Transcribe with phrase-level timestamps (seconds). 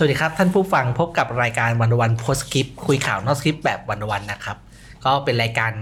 [0.00, 4.56] สวัสดีครับท่านผู้ฟังพบกับรายการวันวันโพสคลิปคุยข่าวนอกสคริปต์แบบวันวันนะครับ
[5.04, 5.72] ก็เป็นรายการ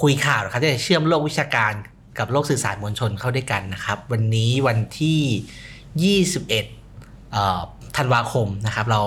[0.00, 1.72] คุยข่าวนะครับที่จะเชื่อมโลกวิชาการ
[2.18, 7.60] กับโลกสื่อสารมวลชนเข้าด้วยกันนะครับ วันนี้วันที่ 21เอ่อ
[7.96, 9.00] ธันวาคมนะครับ เรา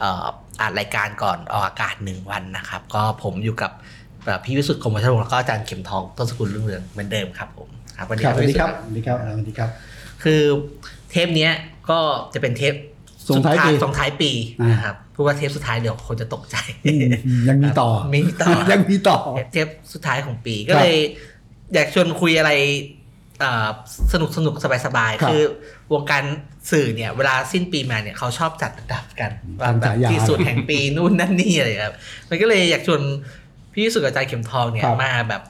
[0.00, 0.24] เอ่อ
[0.60, 3.72] อัดรายการก่อนออกอากาศหนึ่งวันนะครับ ก็ผมอยู่กับ
[4.24, 9.70] เอ่อพี่วิสุทธิ์คมวัชรวงศ์แล้วก็อาจารย์เข็มทองต้นสกุลรุ่งเรืองเหมือนเดิมครับผมครับวันนี้ครับสวัสดีพี่ครับสุทธิ์สวัสดีครับอ่าสวัสดีครับ
[10.22, 10.42] คือ
[11.10, 11.52] เทปเนี้ย
[11.90, 11.98] ก็
[12.34, 12.74] จะเป็นเทป
[13.28, 16.56] ส่งท้ายปีส่งท้ายปีอ่านนะครับเพราะว่าเทปสุดท้ายเดี๋ยวคนจะตกใจ
[16.86, 16.92] อื
[17.36, 19.18] มยังมีต่อมีต่อยังมีต่อ
[19.52, 20.94] เทปสุดท้ายของปีก็เลย
[21.74, 22.50] อยากชวนคุยอะไร
[23.40, 23.68] เอ่อ
[24.12, 25.42] สนุกสนุกสบายสบายๆครับคือ
[25.92, 26.24] วงการ
[26.70, 31.96] สื่อเนี่ย เวลาสิ้นปีมาเนี่ยเขาชอบจัดอันดับกันว่าทำแบฉาบยาที่สุดแห่งปีนู่นนั่นนี่อะไรครับ
[32.28, 33.00] มันก็เลยอยากชวน
[33.72, 35.42] พี่สุดกับอาจารย์เข็มทองเนี่ยครับมาแบบ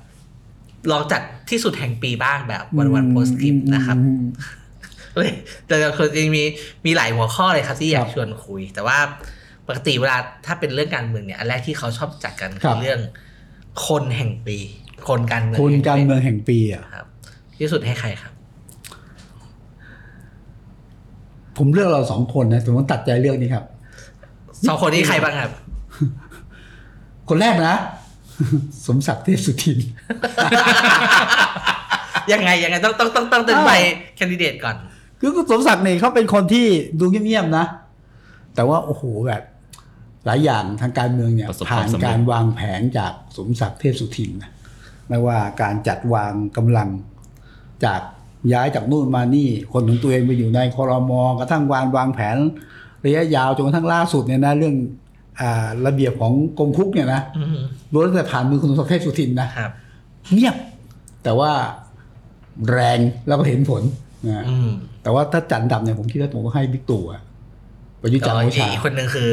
[0.90, 4.63] ลองจัดที่สุดแห่งปีบ้างแบบวันวันโพสคลิปนะครับอืมเฮ้ย
[5.66, 6.44] แต่คือจริงๆมี
[6.86, 8.98] มีหลายหัวข้อเลยครับที่อยากครับชวนคุย แต่ว่า
[9.66, 13.00] ปกติเวลาถ้าเป็นเรื่องการเมืองเนี่ยอันแรกที่เขาชอบจัดกันครัคือบเรื่อง
[13.86, 14.56] คนแห่งปี
[15.08, 17.06] คนการเมืองคนแห่งการปีเมืองแห่งปีอะครับ
[17.58, 18.32] ที่สุดให้ใครครับ
[21.58, 23.64] ผมเลือกเราสองคนนะแต่ผมตัดใจเลือกนี้ครับ
[24.68, 25.50] สองคนนี้ใครบ้างครับ
[27.28, 27.74] คนแรกนะ
[28.86, 29.78] สมศักดิ์เทพสุทิน
[32.32, 33.72] ยังไงยังไงต้องต้องต้องต้องเป็นอ้าวไป
[34.16, 34.76] แคนดิเดตก่อน
[35.20, 36.66] คือคุณสมศักดิ์เนี่ยเขาเป็นคนที่
[36.98, 37.64] ดูเงียบๆนะ
[38.54, 39.42] แต่ว่าโอ้โหแบบ
[40.26, 44.50] หลายอย่างทางการเมืองเนี่ยประสบคผ่าวามนสำเร็จ การวางแผนจากสมศักดิ์เทพสุทินนะ
[45.08, 46.88] ไม่ว่าการจัดวางกำลัง
[47.84, 48.00] จาก
[48.52, 52.36] ย้ายจากนู่นมานี่ คนของตัวเองไปอยู่ในคอรมอกระทั่งวางวางแผน
[53.04, 54.74] ระยะยาวจนกระทั่งล่าสุดเนี่ยนะเรื่อง
[55.40, 57.58] อ่าระเบียบของกรมคุกเนี่ยนะอืม
[57.92, 59.70] ล้วนแต่ผ่านมือคุณสมศักดิ์เทพสุทินนะ ครับ
[60.32, 60.56] เงียบ
[61.24, 61.52] แต่ว่า
[62.70, 63.82] แรงแล้วก็เห็นผล
[64.26, 64.70] นะ อืม
[65.04, 67.20] แต่ว่าถ้าจัดอันดับเนี่ยผมคิดว่าผมก็ให้บิ๊กตู่อะ
[68.02, 69.30] ประยุทธ์จันทร์โอชาอีกคนหนึ่งคือ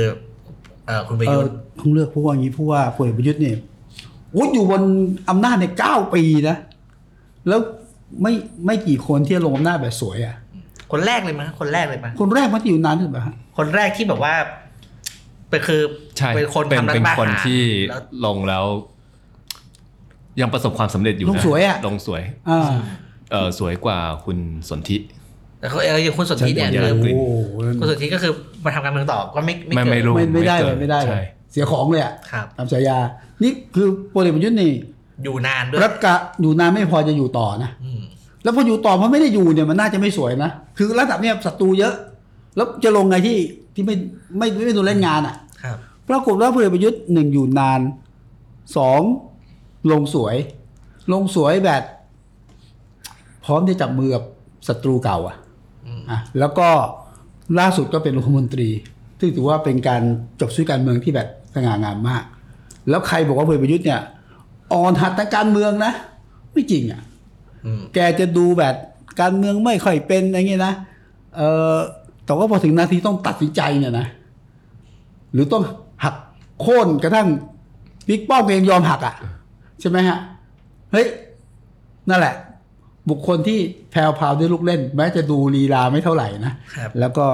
[0.86, 3.58] เอ่อคุณประเอยุอทธ์ต้องเลือกผู้ว่าอย่างนี้ผู้ว่าพลเอกประยุทธ์เนี่ย
[4.34, 4.82] โอ้ยอยู่บน
[5.30, 6.58] อำนาจในเก้าปีนะ
[7.48, 7.60] แล้ว
[8.22, 8.34] ไม่
[8.66, 10.36] ไม่กี่คนที่ลงอำนาจแบบสวยอะ
[10.92, 14.36] คนแรกเลยมั้ยคนแรกเลยมั้ยคนแรกมันจะอยู่นานที่สุดปะฮะคนแรกที่แบบว่า
[15.50, 15.82] เป็นคือ
[16.18, 18.66] ใช่เป็นคนเป็นทำรัเป็ฐนประคนหารที่แล้วลงแล้ว
[20.42, 22.72] ยังประสบความสำเร็จอยู่ลงนะสวยอะลงสวยอ่า
[23.32, 24.38] เออสวยกว่าคุณ
[24.70, 24.98] สนธิ
[25.62, 28.32] แต่เขาเอออย่างคุณสนธิเนี่ยใช่คือผมโอ้โหคุณสนธิก็คือ
[28.66, 32.98] มาทำการเมืองต่อก็ไม่ไม่ไม่เกิไม่ดรู้ไม่ไม่ได้เลกิยไม่ได้เลใช่ยเสียของเลยอะครับตามฉายา
[33.44, 34.72] นี่คือพลเอกประยุทธ์นี่
[35.24, 38.02] อยู่นานด้วยรัฐกะอยู่นานไม่พอจะอยู่ต่อนะอืม
[38.44, 41.94] แล้วพออยู่ต่อมันไม่ได้อยู่เนี่ยมันน่าจะไม่สวยนะ คือระดับเนี่ยศัตรูเยอะ
[42.56, 43.38] แล้วจะลงไงที่
[43.76, 43.96] ที่ไม่
[44.38, 45.78] ไม่ไม่ไม่โดนเล่นงานอะครับ
[46.10, 47.82] ปรากฏว่าพลเอกประยุทธ์หนึ่งอยู่นาน
[48.78, 49.02] สอง
[49.92, 50.36] ลงสวย
[51.14, 51.84] ลงสวยแบบ
[53.46, 54.24] พร้อมที่จับมือกับ
[54.68, 55.41] ศัตรูเก่าอะอืมอะ
[56.40, 56.68] แล้วก็
[57.60, 58.70] ล่าสุดก็เป็นรัฐมนตรี
[59.20, 60.02] ซึ่งถือว่าเป็นการ
[60.40, 62.24] จบชีวิตการเมืองที่แบบสง่างามมาก
[62.90, 64.02] แล้วใครบอกว่าพลเอกประยุทธ์เนี่ย
[64.74, 65.94] อ่อนหัดทางการเมืองนะ
[66.52, 67.02] ไม่จริงอะ
[67.66, 68.76] อืมแกจะดูแบบ
[69.22, 70.74] การเมืองไม่ค่อยเป็นอะไรเงี้ยนะ
[71.36, 71.42] เอ
[71.74, 71.76] อ
[72.26, 74.08] แต่ว่าพอถึงนาทีต้องตัดสินใจเนี่ยนะ
[75.34, 75.64] หรือต้อง
[76.04, 76.16] หัก
[76.62, 77.28] โค่นกระทั่ง
[78.08, 79.16] บิ๊กป้อมเองยอมหักอะ
[79.80, 80.18] ใช่ไหมฮะ
[80.92, 81.08] เฮ้ย
[82.10, 82.34] นั่นแหละ
[83.10, 83.60] บุคคลที่
[83.92, 87.26] แพรวพราวด้วยลูกเล่น แม้จะดูลีลาไม่เท่าไหร่นะครับแล้วก็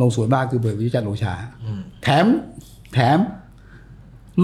[0.00, 1.34] ลงสวยมากคือเบิร์ดวิจันทร์โอชา
[1.64, 2.26] อืมแถม
[2.92, 3.18] แถม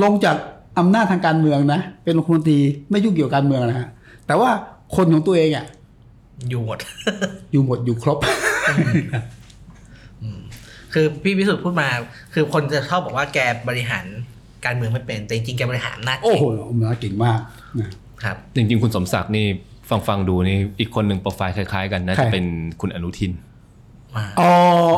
[0.02, 0.36] ลงจาก
[0.78, 2.58] อำนาจทางการเมืองนะ เป็นรัฐมนตรี
[2.90, 3.88] ไม่ยุ่งเกี่ยวกับการเมืองนะฮะ
[4.26, 4.50] แต่ว่า
[4.96, 5.66] คนของตัวเองอะ
[6.48, 6.78] อยู่หมด
[7.52, 8.18] อยู่หมดอยู่ครบ
[10.92, 11.88] คือพี่พิสุทธิ์พูดมา
[12.34, 14.04] คือคนจะชอบบอกว่าแกบริหาร
[14.64, 16.44] การเมืองไม่เป็น แต่จริงๆแกบริหารอำนาจโอ้เก่งโห
[16.78, 17.40] มันเก่งมาก
[17.80, 17.88] นะ
[18.22, 19.46] ครับจริง ๆ คุณสมศักดิ์นี่
[19.88, 22.44] ฟังฟังดูนี่อีกคนหนึ่งโปรไฟล์คล้ายๆ กันน่าใครจะเป็น
[22.80, 23.32] คุณอนุทิน
[24.16, 24.50] มาอ๋อ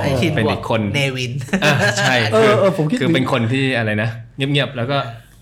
[0.02, 1.32] ไอทินเป็นบวอีกคนเนวิน
[1.64, 4.98] อ่าใช่เออคือเออผมคิดคือถึงเป็นคนที่อะไรนะ เงียบๆแล้วก็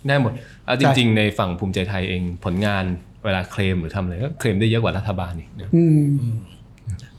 [0.09, 0.33] ได้หมด
[0.67, 2.85] เอาจริง ๆ ในฝั่งภูมิใจไทยเองผลงาน
[3.25, 6.03] เวลาเคลมหรือทำอะไรก็เคลมได้เยอะกว่ารัฐบาลอีกนะอืม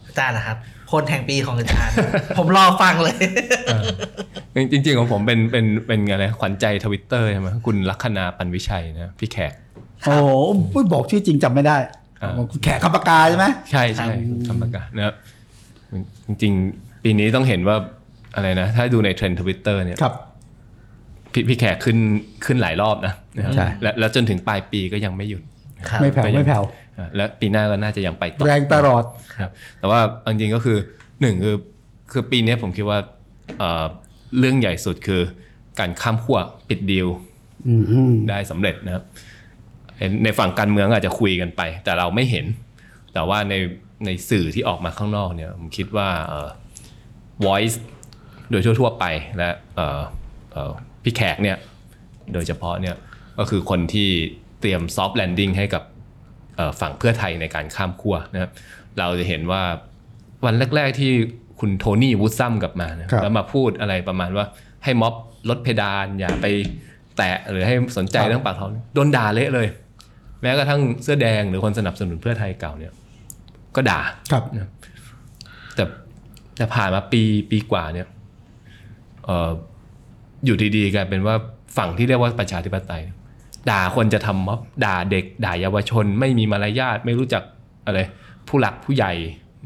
[0.07, 0.57] อาจารย์นะครับ
[0.91, 1.95] คนแห่งปีของอาจารย์
[2.37, 3.15] ผมรอฟังเลย
[4.71, 9.53] จริง ๆ ของผมเป็นเป็นเป็นอะไรขวัญใจทวิตเตอร์ใช่ไหมคุณลัคนาปันวิชัยนะ พี่แขก
[10.05, 10.29] โอ้โห
[10.73, 12.02] พูดบอกชื่อจริงจำไม่ได้อ่า
[12.63, 14.07] แขกคำปากกาใช่ไหมใช่ใช่
[14.47, 15.15] คำประกาศนะครับ
[16.27, 17.75] จริง ๆ ปีนี้ต้องเห็นว่า
[18.35, 20.13] อะไรนะ ถ้าดูในเทรนด์ทวิตเตอร์เนี่ยครับ
[21.33, 21.97] พี่พี่แขกขึ้น
[22.45, 25.41] ขึ้นหลายรอบนะนะครับใช่และแล้วจนถึงปลายปีก็ยังไม่หยุด
[25.89, 26.63] ครับไม่แผ่วก็ยังไม่แผ่ว
[26.97, 29.03] อ่าและปีหน้าก็น่าจะยังไปต่อแรงตลอด
[29.37, 29.49] ครับ
[29.79, 30.77] แต่ว่าเอาจริงๆก็คือ
[31.21, 31.55] หนึ่งคือ
[32.11, 32.99] คือปีนี้ผมคิดว่า
[33.57, 33.85] เอ่อ
[34.39, 35.21] เรื่องใหญ่สุดคือ
[35.79, 37.07] การข้ามขั้วปิดดีล
[37.67, 39.32] อืมอืมได้สำเร็จนะครับเห็น
[40.23, 42.45] ในฝั่งการเมืองอาจจะคุยกันไป แต่เราไม่เห็น
[43.13, 43.53] แต่ว่าใน
[44.05, 46.49] ในสื่อที่ออกมาข้างนอกเนี่ยผมคิดว่าเอ่อ
[47.45, 47.75] Voice
[48.49, 49.05] โดยทั่ว ๆ ไป
[49.37, 50.01] และเอ่อ
[50.51, 50.71] เอ่อ
[51.03, 51.57] พี่แขกเนี่ย
[52.33, 52.95] โดยเฉพาะเนี่ย
[53.37, 54.09] ก็คือคนที่
[54.61, 55.83] เตรียม soft landing ให้กับ
[56.57, 58.51] เอ่อฝั่งเพื่อไทยในการข้ามขั้วนะครับ
[58.99, 59.63] เราจะเห็นว่า
[60.45, 61.11] วันแรก ๆ ที่
[61.59, 64.45] คุณโทนี่วูดซัมกลับมานะครับแล้วมาพูดอะไรประมาณว่า
[64.83, 65.13] ให้ม็อบ
[65.49, 66.45] ลดเพดานอย่าไป
[67.17, 69.67] แตะหรือให้สนใจครับเรื่องปากท้องโดนด่าเละเลย
[70.43, 72.93] แม้กระทั่งเสื้อแดงหรือคนสนับสนุนเพื่อไทยเก่าเนี่ย
[73.75, 73.99] ก็ด่า
[74.31, 74.43] ครับ
[75.75, 75.83] แต่
[76.57, 78.07] แต่ผ่านมาปีปีกว่าเนี่ย
[79.25, 79.51] เอ่อ
[80.45, 81.35] อยู่ดีๆกลายเป็นว่า
[81.77, 83.01] ฝั่งที่เรียกว่าประชาธิปไตย
[83.69, 87.43] ด่าคนจะทำม็อบด่าเด็ก ด่าเยาวชน ไม่มีมารยาทไม่รู้จัก
[87.85, 87.99] อะไร
[88.47, 89.13] ผู้หลักผู้ใหญ่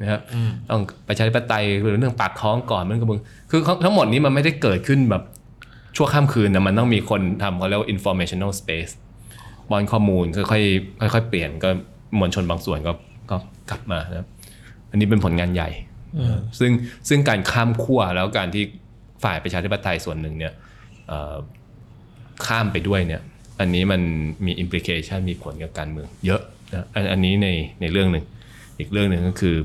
[0.01, 0.21] นะครับ
[0.69, 3.19] ต้องประชาธิปไตยหรือเรื่องปากท้องก่อนมันก็มึง
[3.50, 5.24] คือทั้งหมดนี้มันไม่ได้เกิดขึ้นแบบ
[5.95, 8.91] ชั่วข้ามคืนนะมันต้องมีคนทำเขาเรียกว่า informational space
[9.72, 11.69] บอลข้อมูลค่อยๆค่อยๆเปลี่ยนก็
[12.19, 12.92] มวลชนบางส่วนก็
[13.31, 13.38] ก็
[13.69, 14.28] กลับมานะครับ
[14.90, 15.69] อันนี้เป็นผลงานใหญ่
[16.60, 16.72] ซึ่ง
[17.10, 18.64] ซึ่งการข้ามขั้วแล้วการที่
[19.24, 20.54] ฝ่ายประชาธิปไตยส่วนหนึ่งเนี่ย
[21.08, 21.36] เอ่อ
[22.46, 23.22] ข้ามไปด้วยเนี่ย
[23.60, 24.02] อันนี้มัน
[24.46, 26.42] มีอิมพลิเคชันมีผลกับการเมือง เยอะ
[26.74, 27.48] นะอันอันนี้ใน
[27.81, 28.25] ในเรื่องหนึ่ง
[28.80, 29.56] อีกเรื่องหนึ่งก็คือ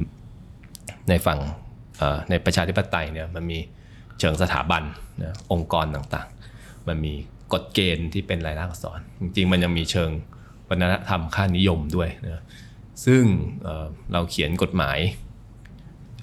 [1.09, 1.39] ในฝั่ง
[1.99, 3.59] เอ่อในประชาธิปไตยเนี่ยมันมี
[4.19, 4.83] เชิงสถาบัน
[5.23, 7.15] นะองค์กรต่างๆ มันมี
[7.53, 10.11] กฎเกณฑ์ที่เป็นรายลักษณ์อักษร จริงๆ มันยังมีเชิง
[10.69, 12.43] วัฒนธรรมค่านิยมด้วยนะ
[13.05, 13.23] ซึ่ง
[13.63, 14.99] เเราเขียนกฎหมาย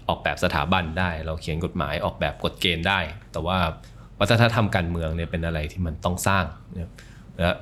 [0.07, 2.99] ออกแบบสถาบันได้ เราเขียนกฎหมายออกแบบกฎเกณฑ์ได้
[3.31, 3.57] แต่ว่า
[4.19, 6.45] วัฒนธรรมการเมืองเนี่ยเป็นอะไรที่มันต้องสร้าง
[6.77, 6.89] นี่ย
[7.37, 7.55] และ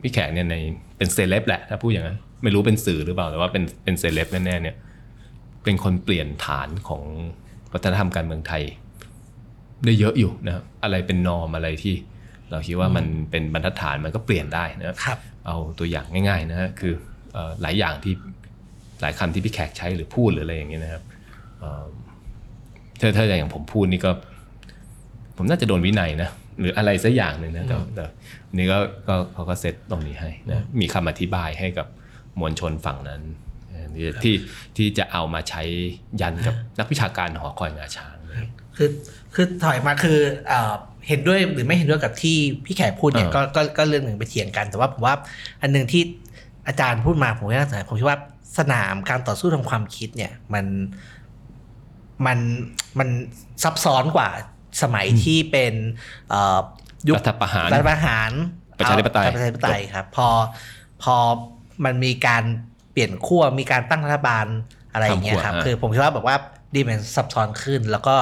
[0.00, 0.56] พี่แขกเนี่ยใน
[0.98, 4.76] เป็นเซเลบแหละถ้าพูดอย่างนั้นไม่รู้เป็นสื่อหรือเปล่าแต่ว่าเป็นเป็นเซเลบแน่ๆเนี่ย
[5.64, 7.02] เป็นคนเปลี่ยนฐานของ
[7.72, 8.62] วัฒนธรรมการเมืองไทย
[9.84, 11.94] ได้เยอะอยู่นะครับอะไรเป็นนอมอะไรที่
[12.50, 16.92] เราคิดว่ามันเป็นบรรทัดฐานมันก็เปลี่ยนได้นะครับครับเอาตัวอย่างง่ายๆนะฮะคือ
[17.32, 18.14] เอ่อหลายอย่างที่
[19.00, 21.02] หลายคำที่พี่แขกใช้หรือพูดหรืออะไรอย่างเงี้ยนะครับ
[21.60, 21.84] เอ่อ
[23.00, 24.10] ถ้าถ้าอย่างผมพูดนี่ก็
[25.36, 26.30] ผมน่าจะโดนวินัยนะ
[26.60, 28.04] หรืออะไรสักอย่างหนึ่งนะแต่แต่
[28.48, 31.86] อันนี่ก็ก็เขาก็เซตตรงนี้ให้นะมีคำอธิบายให้กับ
[32.40, 33.22] มวลชนฝั่งนั้น
[33.68, 34.34] เอ่อที่ที่
[34.76, 35.62] ที่จะเอามาใช้
[36.20, 38.88] ยันกับนักวิชาการหอคอยงาช้างนะครับคือ
[39.34, 40.18] คือถอยมาคือ
[40.48, 40.72] เอ่อ
[41.08, 45.14] เห็นด้วยหรือไม่เห็นด้วยกับที่พี่แขกพูดเนี่ยเออก็ก็ก็เรื่องหนึ่งไปเถียงกัน แต่ว่าผมว่า
[45.62, 46.02] อันหนึ่งที่
[46.66, 48.18] อาจารย์พูดมาผมก็น่าสนใจผมคิดว่า
[48.58, 50.66] สนามการต่อสู้ทางความคิดเนี่ยมัน
[52.26, 52.38] มัน
[52.98, 53.08] มัน
[53.62, 54.28] ซับซ้อนกว่า
[54.82, 55.74] สมัยที่เป็น
[56.28, 56.58] เอ่อ
[57.08, 58.30] ยุครัฐประหารรัฐประหาร
[58.78, 60.28] ประชาธิปไตยประชาธิปไตยครับ พอ
[61.02, 61.16] พอ
[61.84, 62.44] มันมีการ
[62.92, 64.46] เปลี่ยนขั้วมีการตั้งรัฐบาล
[64.92, 66.36] อะไรอย่างเงี้ยครับทำขั้วคือผมคิดว่าแบบว่า
[66.74, 68.16] ดีมันซับซ้อนขึ้น แล้วก็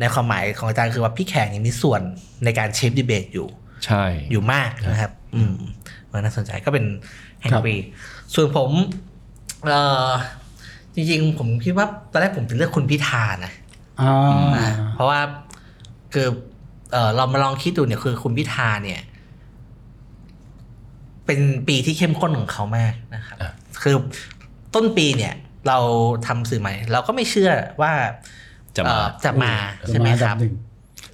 [0.00, 2.02] ในความหมายของอาจารย์คือว่าพี่แขกยังมีส่วน
[2.44, 3.48] ในการเชฟดีเบตอยู่
[3.84, 5.54] ใช่อยู่มากนะครับ อืม
[6.10, 6.84] มันน่าสนใจก็เป็น
[7.40, 7.76] แห่งครับปี
[8.34, 8.70] ส่วนผม
[9.66, 10.10] เอ่อ
[10.94, 13.52] จริงๆ ผมคิดว่าตอนแรกผมจะเลือกคุณพิธานะ
[14.00, 15.20] อ่าเพราะว่า
[16.12, 16.26] คือ
[16.92, 19.00] เออเรามาลองคิดดูเนี่ยคือคุณพิธาเนี่ย
[21.26, 23.52] เป็นปีที่เข้มข้นของเขามากนะครับอะ
[23.82, 23.94] คือ
[24.74, 25.34] ต้นปีเนี่ย
[25.68, 25.78] เรา
[26.26, 27.50] ทำสื่อใหม่ เราก็ไม่เชื่อ
[27.82, 27.92] ว่า
[28.76, 29.52] จะมาเอ่อจะมา
[29.88, 30.52] ใช่ไหมครับจะาอันดัหนึ่ง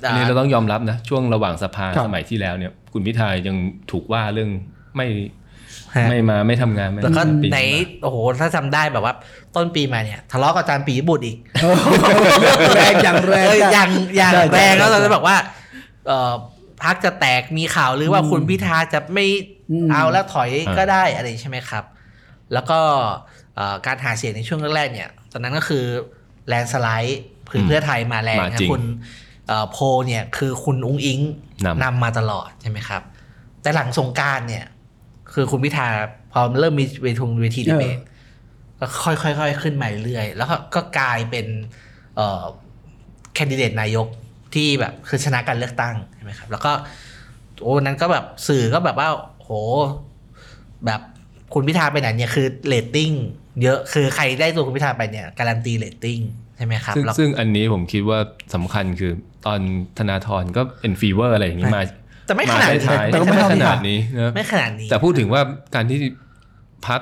[0.04, 3.56] อันนี้เราต้องยอมรับนะ ช่วงระหว่างสภาครับสมัยที่แล้วเนี่ย คุณพิธายัง
[3.90, 4.50] ถูกว่าเรื่อง
[4.96, 5.06] ไม่
[5.96, 9.14] ฮะไม่มาไม่ทำงานไม่แล้วก็ปีไหนมาโอ้โหถ้าจำได้แบบว่า
[9.56, 11.74] ต้นปีมาเนี่ย ทะเลาะกับอาจารย์ปียบุตรอีกเออ
[12.76, 15.36] แรงอย่างแรงเอออย่างอย่างใช่แรงแล้วใช่เราจะบอกว่า
[16.06, 16.32] เอ่อ
[16.82, 19.26] พักจะแตกมีข่าวหรือว่าอืมคุณพิธาจะไม่
[19.70, 21.84] อืมเอาแล้วถอยอ่าก็ได้อะไรใช่ไหมครับ
[22.52, 22.80] แล้วก็
[23.56, 25.84] เอ่อการหาเสียงในช่วงแรกๆเนี่ย ตอนนั้นก็คือ
[26.48, 28.82] แลนสไลด์คือ เพื่อไทยมาแรงมานะจริงคุณ
[29.48, 31.20] เอ่อโพลเนี่ยคือคุณอุ้งอิง
[31.64, 33.02] นำนำมาตลอดใช่ไหมครับ
[33.62, 34.66] แต่หลังสงกรารเนี่ย
[35.32, 35.86] คือคุณพิธา
[36.32, 37.98] พอเริ่มมีเวทีเวทีดีเบต
[38.78, 41.46] ก็ค่อยๆๆขึ้นมาเรื่อยๆแล้วก็ก็กลายเป็น
[42.16, 42.42] เอ่อ
[43.34, 44.06] แคนดิเดตนายก
[44.54, 46.72] ที่แบบคือชนะการเลือกตั้งใช่ไหมครับ แล้วก็
[47.60, 49.50] โอ้วันนั้นก็แบบสื่อก็แบบว่าโห
[50.86, 51.00] แบบ
[51.54, 53.10] คุณพิธาไปไหนเนี่ยคือเรตติ้ง
[53.62, 56.18] เยอะคือใครได้ตัวคุณพิธาไปเนี่ยการันตีเรตติ้ง
[56.56, 58.18] ใช่ไหมครับซึ่งแล้วซึ่งอันนี้ผมคิดว่า
[58.54, 59.12] สำคัญคือ
[59.46, 59.60] ตอน
[59.98, 61.82] ธนาธรก็เป็นฟีเวอร์อะไรอย่างนี้มา
[62.26, 65.40] แต่ไม่มาขนาดนี้ท้ายๆแต่ก็ไม่ไม่ขเท่าที่นาผ่าดนนี้นะไม่ขนาดนี้ แต่พูดถึงว่า
[65.74, 65.98] การที่
[66.86, 67.00] พรรค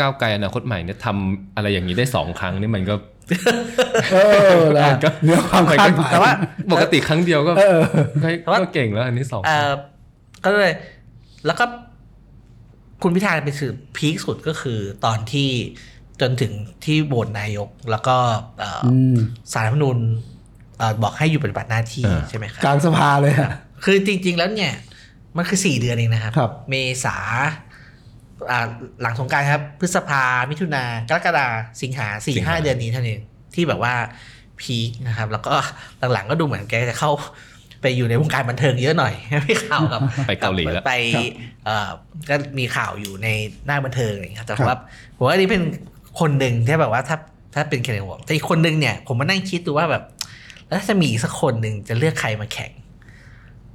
[0.00, 2.94] ก้าวไกลอนาคตใหม่เนี่ยทำอะไรอย่างนี้ได้สองครั้งนี่มันก็
[4.12, 4.16] เอ
[4.58, 6.32] อนะก็เหนือความคาดหมายแต่ว่า
[6.72, 7.80] ปกติครั้งเดียวก็เออ
[8.22, 9.72] ก็แต่ว่าก็เก่งแล้วอันนี้สองเออ
[10.44, 10.72] ก็เลย
[11.46, 11.64] แล้วก็
[13.04, 15.50] คุณพิธาไปสืบพีคสุดก็คือตอนที่
[16.20, 16.52] จนถึง
[16.84, 18.16] ที่โหวตนายก แล้วก็
[18.58, 19.16] เอ่อออืม
[19.52, 19.98] สารรัฐธรรมนูญ
[20.78, 23.50] เอ่อบอกให้อยู่ปฏิบัติหน้าที่อ่าใช่ไหมครับกลางสภาเลยอะ
[23.84, 24.72] คือจริง ๆ แล้วเนี่ย
[25.36, 27.16] มันคือสี่เดือนเองนะครับครับเมษา
[28.50, 28.66] อ่า
[29.02, 31.46] หลังสงกรารครับ พฤษภา มิถุนากรกฎา
[31.82, 33.20] สิงหาสี่ห้าเดือนนี้เท่านั้นเอง
[33.54, 33.94] ที่แบบว่า
[34.60, 35.54] พีคนะครับ แล้วก็
[36.12, 37.10] หลังๆก็ดูเหมือนแกจะเข้า
[37.84, 39.14] ไปอยู่ในวงการบันเทิงเยอะหน่อย
[39.44, 41.24] ไม่ข่าวกับไปเกาหลีแล้วไปครับ
[41.64, 41.88] เอ่อ
[42.28, 43.28] ก็มีข่าวอยู่ใน
[43.66, 44.78] หน้าบันเทิงอะไรอย่างเงี้ยแต่ครับว่า
[45.16, 45.62] ผมว่าอันนี้เป็น
[46.20, 47.16] คนหนึ่งที่แบบว่าถ้า
[47.54, 50.02] ถ้าเป็นเคนวอแต่อีกคนหนึ่งเนี่ย ผมมานั่งคิดดูว่าแบบ
[50.68, 52.70] แล้วถ้าจะมีอีกสักคนหนึ่งจะเลือกใครมาแข่ง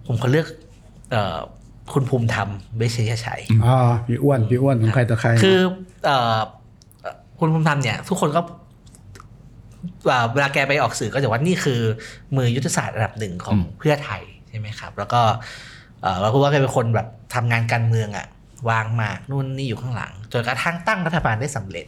[0.08, 0.48] ผมก็เลือก
[1.12, 1.38] เอ่อ
[1.94, 5.60] คุณภูมิธรรมเวชยชัยอ่าพี่อ้วนพี่อ้วนของใครต่อใครคือ
[6.06, 6.38] เอ่อ
[7.40, 8.42] คุณภูมิธรรมเนี่ย ทุกคนก็
[10.08, 11.82] เอ่อเวลาแกไปออกสื่อก็จะว่านี่คือ
[12.38, 15.22] มือยุทธศาสตร์ระดับหนึ่งของอืมเพื่อไทยใช่ไหมครับ แล้วก็
[16.02, 18.28] เอ่อเราก็ว่าแกเป็นคนแบบทำงานการเมืองอะ
[18.70, 21.86] วางหมากนู่นนี่อยู่ข้างหลังจนกระทั่งตั้งรัฐบาลได้สำเร็จ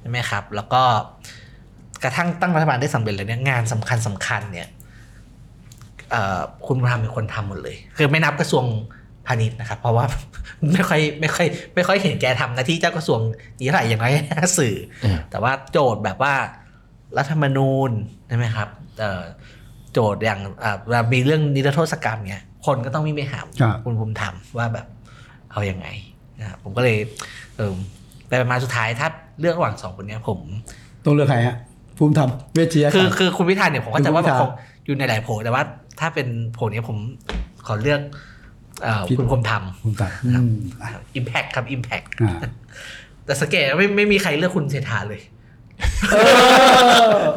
[0.00, 0.82] ใช่ไหมครับ แล้วก็
[2.02, 4.68] กระทั่งตั้งรัฐบาลได้สำเร็จเลยเนี่ยงานสำคัญสำคัญเนี่ย
[6.10, 8.64] เอ่อคุณภูมิธรรมเป็นคนทำหมดเลย คือไม่นับกระทรวง
[9.26, 10.04] พาณิชย์นะครับ เพราะว่า
[10.72, 13.20] ไม่ค่อยไม่ค่อยไม่ค่อยเห็นแกทำหน้าที่เจ้ากระทรวง
[13.60, 14.12] นี้เท่าไหร่อย่างน้อย
[14.58, 16.34] สื่ออืมแต่ว่าโจทย์แบบว่า
[17.18, 17.90] รัฐธรรมนูญ
[18.28, 19.22] ใช่ไหมครับเอ่อ
[19.92, 24.86] โจทย์อย่างอ่าเวลามีเรื่องนิรโทษกรรมเนี่ยคนก็ต้องวิ่งไปหาครับคุณภูมิธรรมว่าแบบ
[25.52, 25.86] เอาอยัางไง
[26.40, 26.96] นะครับผมก็เลย
[27.56, 27.72] เออ
[28.28, 29.08] ไปมาสุดท้ายถ้า
[29.40, 30.38] เลือกระหว่างสองคนเนี้ยผม
[31.04, 31.56] ต้องเลือกใครฮะ
[31.98, 34.50] ภูมิธรรมเวชยคือศาสตร์คือคุณพิธาเนี่ยผมก็จะว่าคุณพิมันธาคง
[34.84, 35.62] อยู่ในหลายโผล่แต่ว่า
[36.00, 36.98] ถ้าเป็นโผล่เนี้ยผม
[37.66, 38.00] ขอเลือก
[38.82, 40.52] เอ่อพิธคุณภูมิธรรมภูมิธรรมอืม
[40.82, 42.38] อะ impact ครับ impact อ่า
[43.24, 45.20] แต่สังเกตไม่ไม่มีใครเลือกคุณเศรษฐาเลย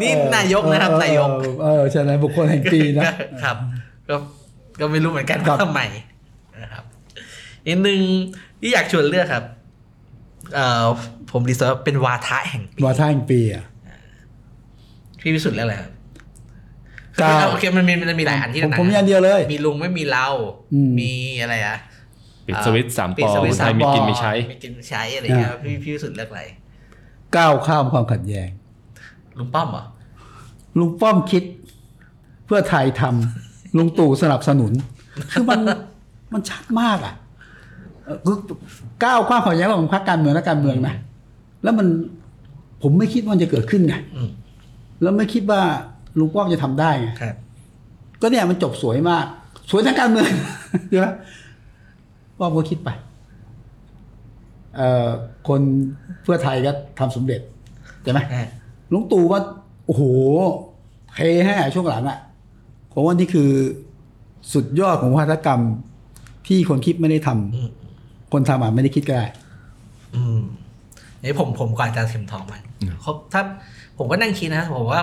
[0.02, 3.04] นี่นายกนะครับเออนายกเออเออใช่ไหมบุคคลแห่งปีนะ
[3.44, 3.58] ครับ
[4.10, 4.16] ก็
[4.80, 5.82] ก็ไม่รู้เหมือนกันครัว่าทำไม
[6.64, 6.84] นะครับ
[7.66, 8.00] อีกหนึ่ง
[8.62, 9.44] ที่อยากชวนเลือกครับ
[10.56, 10.86] เอ่อ
[11.32, 13.66] ผม research เป็นวาทะแห่งปีวาทะแห่งปีอะ
[15.22, 15.92] พี่วิสุทธ์เลือกอะไรครับ
[17.20, 20.28] เก้าโอเคมันมีมันมีหลายอันที่ผมนะผมมีอันเดียวเลย มีลุงไม่มีเรา
[20.74, 21.12] อืมมี
[21.42, 21.78] อะไรอะ
[22.48, 26.44] ปิดสวิตช์สามปิปดอสวิตคช์นไทยสามมีปอกินมีใช้มีกินมีใช้อะไรเงี้ยพี่พี่วิสุทธ์เลือกอะไร
[27.38, 28.50] ก้าวข้ามความขัดแย้ง
[29.38, 29.86] ลุงป้อมเหรอ
[30.80, 31.44] ลุงป้อมคิด
[32.46, 34.72] เพื่อไทยทำลุงตู่สนับสนุน
[35.32, 35.60] คือมัน
[36.34, 37.14] มันชัดมากอะ
[38.04, 38.38] เออคือ
[39.04, 40.96] ก้าวความขัดแย้งของพรรคการเมืองและการเมืองนะ
[41.64, 41.88] แล้วมัน
[42.82, 44.30] ผมไม่คิดว่ามันจะเกิดขึ้นไงอืม
[45.02, 45.62] แล้วไม่คิดว่า
[46.20, 47.36] ลุงป้อมจะทำได้ไงครับ
[48.22, 49.26] ก็เนี่ยมันจบสวยมาก
[49.70, 50.30] สวยทางการเมือง
[50.90, 51.08] ใช่ไหม
[52.40, 53.15] ป้อมก็คิดไปเอ่อ
[55.48, 55.62] คน
[56.24, 57.42] เพื่อไทยก็ทำสำเร็จ
[58.04, 58.48] ใช่ไหมอ่า
[58.92, 59.38] ลุงตู่ก็
[59.86, 60.04] โอ้โห
[61.16, 62.20] เฮให้ช่วงหลังอะ่ะ
[62.94, 63.50] ผมว่านี่คือ
[64.54, 65.62] สุดยอดของวัฒกรรม
[66.48, 67.70] ที่คนคิดไม่ได้ทำอืม
[68.34, 69.26] คนทำอะไม่ได้คิดก็ได้
[70.16, 70.40] อืม
[71.22, 72.62] นี่ผมผมก่อนจะเข็มทองมัน
[73.04, 73.42] ครบถ้า
[73.98, 75.02] ผมก็นั่งคิดนะผมว่า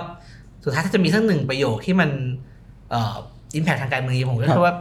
[0.63, 2.09] สุดท้ายถ้าจะมีสักหนึ่งประโยคที่มัน
[2.91, 3.15] เอ่อ
[3.55, 4.75] อิมแพคทางการเมืองผมก็ครับคิดว่า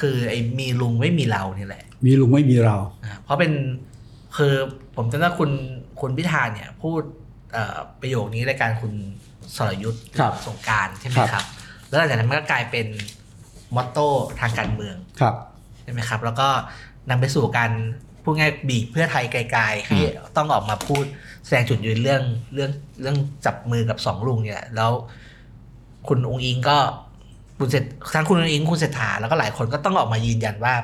[0.00, 3.52] คือไอ้มีลุงไม่มีเรานี่แหละ มีลุงไม่มีเรานะครับเพราะเป็น
[4.36, 4.54] คือ
[4.96, 5.50] ผมจำได้คุณ
[6.00, 7.02] คุณพิธาเนี่ยพูด
[7.52, 8.92] เอ่อประโยคนี้รายการคุณ
[9.56, 11.44] สรยุทธ์ครับสงกรารใช่ไหมครับครับ
[11.88, 12.86] แล้วหลังจากนั้นมันก็กลายเป็น
[13.74, 14.06] มอตโต้
[14.40, 15.34] ทางการเมืองครับ
[15.82, 16.48] ใช่ไหมครับ แล้วก็
[17.10, 17.70] นำไปสู่การ
[18.22, 19.98] พูดง่ายบีบเพื่อไทยไกลๆให้
[20.36, 21.04] ต้องออกมาพูด
[21.44, 22.22] แสดงจุดยืนเรื่อง
[22.54, 23.16] เรื่องเรื่อง
[23.46, 24.90] จับมือกับสองลุงเนี่ยแล้ว
[26.08, 26.78] คุณองค์อิงก็
[27.58, 30.74] คุณเสร็จทั้งคุณองค์อิงคุณเศรษฐาแล้วก็หลายคนก็ต้องออกมายืนยันว่า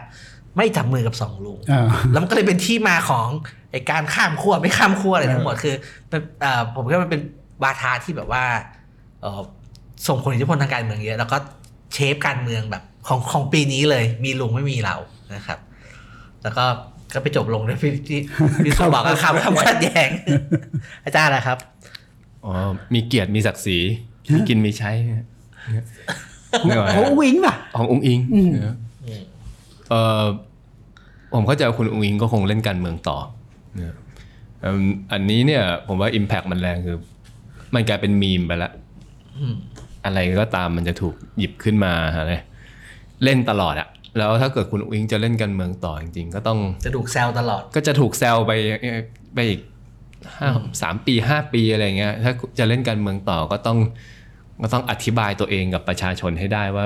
[0.57, 3.29] ไม่จับมือกับสองลุงอ่าแล้วมันก็เลยเป็นที่มาของ
[3.71, 5.75] ไอการข้ามขั้วไม่ข้ามขั้วอะไรทั้งหมดเออคือ
[6.09, 7.23] เป็นเอ่อผมคิดว่ามันเป็น
[7.63, 8.45] วาทาที่แบบว่า
[9.21, 9.41] เอ่อ
[10.09, 11.37] ส่งผลอิทธิพลทางการเมืองเยอะแล้วก็
[11.93, 14.97] เชฟการเมืองแบบของของปีนี้เลย มีลุงไม่มีเรา
[15.35, 15.59] นะครับ
[16.43, 16.65] แล้วก็
[17.15, 18.21] ก็ไปจบลงด้วยพี่ที่
[18.65, 20.11] พี่สุบอกก็คำคำขัดแย้ง
[21.05, 21.59] อาจารย์นะครับ
[22.45, 22.53] อ๋อ
[22.95, 23.79] มีเกียรติมีศักดิ์ศรี
[24.33, 25.27] มีกินมีใช้เนี่ย
[26.65, 28.77] ไม่ไหวโอ้วิงป่ะขององค์อิงอืมนะ
[29.93, 30.25] เออ
[31.35, 33.19] ผมเข้าใจว่าคุณอุ้งอิงก็คงเล่นการเมืองต่อ
[33.81, 33.97] นะ
[34.61, 36.97] เอิ่มอันนี้เนี่ยผมว่า Impact มันแรงคือ
[37.75, 38.73] มันกลายเป็นมีมไปแล้ว
[39.39, 39.55] อืม
[40.05, 42.35] อะไรก็ตามมันจะถูกหยิบขึ้นมาอะไร
[43.25, 48.53] เล่นตลอดอะแล้วถ้าเกิดคุณอุ้งอิงจะเล่นการเมืองต่อจริงๆก็ต้องจะถูกแซวตลอด ก็จะถูกแซวไป
[49.35, 49.61] ไปอีก
[50.39, 50.49] ห้า
[50.83, 53.79] สามปีห้าปีอะไรเงี้ยถ้าจะเล่นการเมืองต่อก็ต้อง
[54.63, 56.85] ก็ต้องอธิบายตัวเองกับประชาชนให้ได้ว่า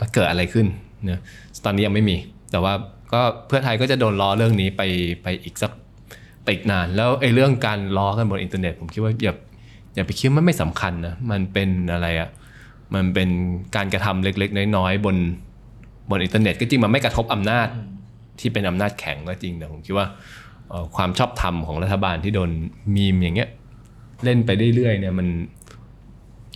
[0.00, 1.20] มันเกิดอะไรขึ้นเนะ
[1.64, 2.16] ตอนนี้ยังไม่มี
[2.50, 2.72] แต่ว่า
[3.12, 4.82] ก็เพื่อไทยก็จะโดนล้อเรื่องนี้ไป
[5.22, 5.72] ไปอีกสัก
[6.42, 9.34] ไปอีกนาน แล้วไอ้เรื่องการล้อกันบนอินเทอร์เน็ต ผมคิดว่าอย่า
[9.94, 12.28] อย่าไปคิดว่ามันไม่สำคัญนะมันเป็นอะไรอะ
[12.94, 13.28] มันเป็น
[13.76, 15.16] การกระทำเล็กๆ น้อยๆบน
[16.10, 17.68] บนอินเทอร์เน็ต ก็จริงมันไม่กระทบอำนาจ
[18.40, 20.06] ที่เป็นอำนาจแข็งก็จริงแต่ผมคิดว่า
[20.96, 22.50] ความชอบธรรมของรัฐบาลที่โดน
[22.94, 23.48] มีมอย่างเงี้ย
[24.24, 25.28] เล่นไปเรื่อยๆเนี่ยมัน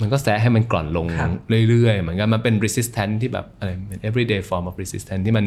[0.00, 1.30] มันก็แซะให้มันกร่อนลงครับ
[1.68, 5.46] เรื่อยๆ เหมือนกันมันเป็น resistance ที่แบบอะไรเป็น everyday form of resistance ที่มัน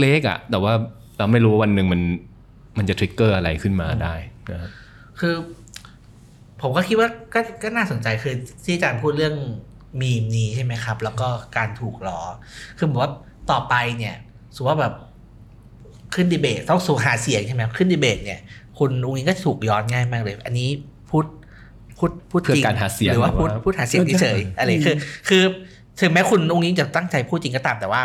[0.00, 0.72] เล็กๆอะ แต่ว่า
[1.18, 2.00] เราไม่รู้ว่าวันหนึ่งมัน
[2.78, 4.14] มันจะ trigger อะไรขึ้นมาได้
[4.50, 4.70] นะครับ
[5.20, 5.34] คือ
[6.60, 8.34] ผมก็คิดว่าก็ก็น่าสนใจคือ
[8.64, 9.34] ที่อาจารย์พูดเรื่อง
[10.00, 12.20] มีมนี้ใช่ไหมครับ แล้วก็การถูกล้อ
[12.78, 13.12] คือผมว่า
[13.50, 14.14] ต่อไปเนี่ย
[14.54, 14.94] สมมติว่าแบบ
[16.14, 18.40] ขึ้นดีเบตต้องสู่หาเสียงใช่ไหมขึ้นดีเบตเนี่ย
[18.78, 20.68] คุณอุ้งอิงก็จะถูกย้อนง่ายมากเลย อันนี้
[21.10, 21.24] พูด
[21.98, 24.96] พูดพูดเพื่อจริงการหาเสียงหรือว่าหรือพูดว่าพูดหาเสียงเฉยๆอะไรคือ
[25.28, 25.42] คือ
[26.00, 28.02] ถึงแม้คุณอุ้งอิงจะตั้งใจพูดจริงก็ตามแต่ว่า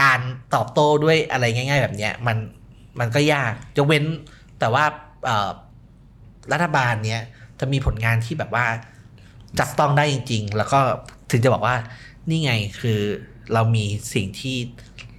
[0.00, 0.20] การ
[0.54, 2.36] ตอบโต้ด้วยอะไรง่าย ๆ แบบเนี้ยมัน
[3.00, 4.04] มันก็ยากยกเว้น
[4.60, 4.84] แต่ว่า
[5.24, 5.50] เอ่อ
[6.52, 7.20] รัฐบาลเนี้ย
[7.60, 8.66] จะมีผลงานที่แบบว่า
[9.58, 10.80] จับต้องได้จริง ๆ แล้วก็
[11.30, 11.76] ถึงจะบอกว่า
[12.28, 13.00] นี่ไงคือ
[13.52, 14.56] เรามีสิ่งที่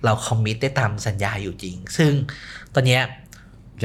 [0.05, 2.12] เราคอมมิตได้ตามสัญญาอยู่จริง ซึ่ง
[2.74, 3.01] ตอนเนี้ย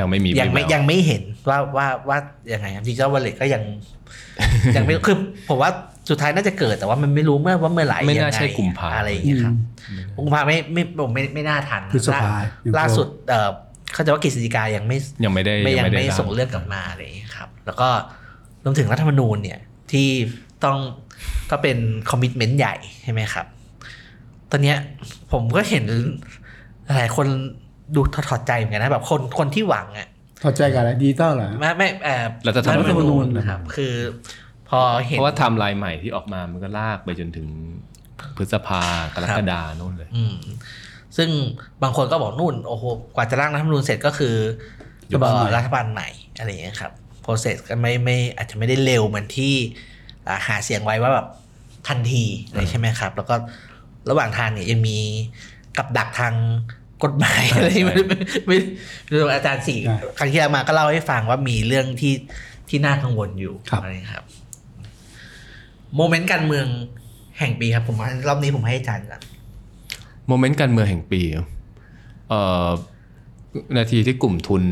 [0.00, 2.18] ยังไม่มียังไม่วิแววยังไม่เห็นว่าว่าว่า
[2.52, 3.62] ยังไงครับดิจิทัลวอลเล็ตก็ยัง
[4.76, 5.16] ยังไม่คือ
[5.48, 5.70] ผมว่า
[6.10, 9.54] สุดท้ายน่าจะเกิดแต่ว่ามันไม่รู้เมื่อว่าเมื่อไหร่ไม่น่ายังงใช่กุมภาอะไรอย่างเงี้ยครับ
[10.16, 13.50] กุมภาไม่ไม่ผมไม่ไม่น่าทันพฤษภาล่ยังล่าสุดเอ่อ
[13.92, 17.88] เขาใจะว่ากฤษฎีกายังไม่ยังไม่ได้ไม่ยังด้ไม่ร่าส่งเรื่องกลับมาอะไรอย่างเงี้ยครับ แล้วก็
[18.64, 19.58] รวมถึงรัฐธรรมนูญเนี่ย
[19.92, 20.08] ที่
[20.64, 20.78] ต้อง
[21.50, 21.78] ก็เป็น
[22.10, 23.46] คอมมิชเมนต์ใหญ่ใช่ไหมครับ
[24.50, 24.78] ตอนเนี้ย
[25.32, 25.84] ผมก็เห็น
[26.96, 27.26] หลายคน
[27.94, 30.08] ดูถอดใจเหมือนกันนะแบบคนคนที่หวังอะ
[30.42, 33.94] ถอดใจกับอะไรดีเตอร์เหรอไม่ไม่เอ่อรัฐธรรมนูญฐธรรมนูญนะครับ คือ
[34.68, 37.48] พอเห็นเพราะว่าไทำลายใหม่ที่ออกมามันก็ลากไปจนถึง
[38.36, 38.82] พฤษภา
[39.14, 40.36] กรกฎาโน่นเลยอืม
[41.16, 41.28] ซึ่ง
[41.82, 44.34] บางคนก็บอกนู่นโอ้โหกว่าจะร่างรัฐธรรมนูญเสร็จก็คือ
[45.12, 46.92] รัฐบาลใหม่รัฐบาลใหม่อะไรอย่างเงี้ยครับ
[47.24, 49.54] process ก็ไม่ไม่อาจจะไม่ได้เร็วเหมือนที่
[50.28, 51.26] อ่าหาเสียงไว้ว่าแบบ
[51.88, 53.34] ทันทีเลยใช่ไหมครับ แล้วก็
[54.10, 54.98] ระหว่างทางเนี่ยยังมี
[55.76, 56.34] กับดักทาง
[57.04, 58.56] กฎหมายอะไรที่ไม่ไม่ไม่
[59.08, 59.78] ไม่อาจารย์สี่
[60.18, 62.14] ครั้งที่แล้วมาก็เล่าให้ฟังว่ามีเรื่องที่
[62.68, 64.24] ที่น่ากังวลอยู่อะไรอย่างเงี้ยครับ
[65.96, 66.66] โมเมนต์การเมือง
[67.38, 69.20] แห่งปีครับ ผมว่ารอบนี้ผมให้อาจารย์ก่อน
[70.28, 71.20] โมเมนต์การเมืองแห่งปี
[72.28, 72.68] เอ่อ
[73.78, 74.62] นาทีที่กลุ่มทุน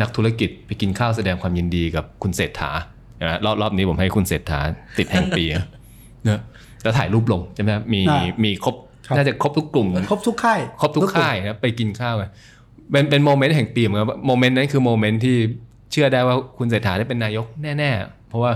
[0.00, 2.70] นักธุรกิจไปกินข้าวแสดงความยินดีกับคุณเศรษฐา
[3.20, 4.60] นะรอบรอบนี้ผมให้คุณเศรษฐา
[4.98, 5.66] ติดแห่งปีนะ
[6.24, 6.40] เนอะ
[6.82, 12.30] แล้วถ่ายรูปลงใช่ไหมครับมีอ่ามีครบครับ น่าจะครบทุกกลุ่มครบทุกค่ายครบทุกค่ายนะไปกินข้าวกัน
[12.90, 15.36] เป็นเป็น moment แห่งปีเหมือนกัน moment นั้นคือ moment ที่
[15.92, 17.46] เชื่อได้ว่าคุณเศรษฐาได้เป็นนายก
[17.78, 18.52] แน่ๆ เพราะว่า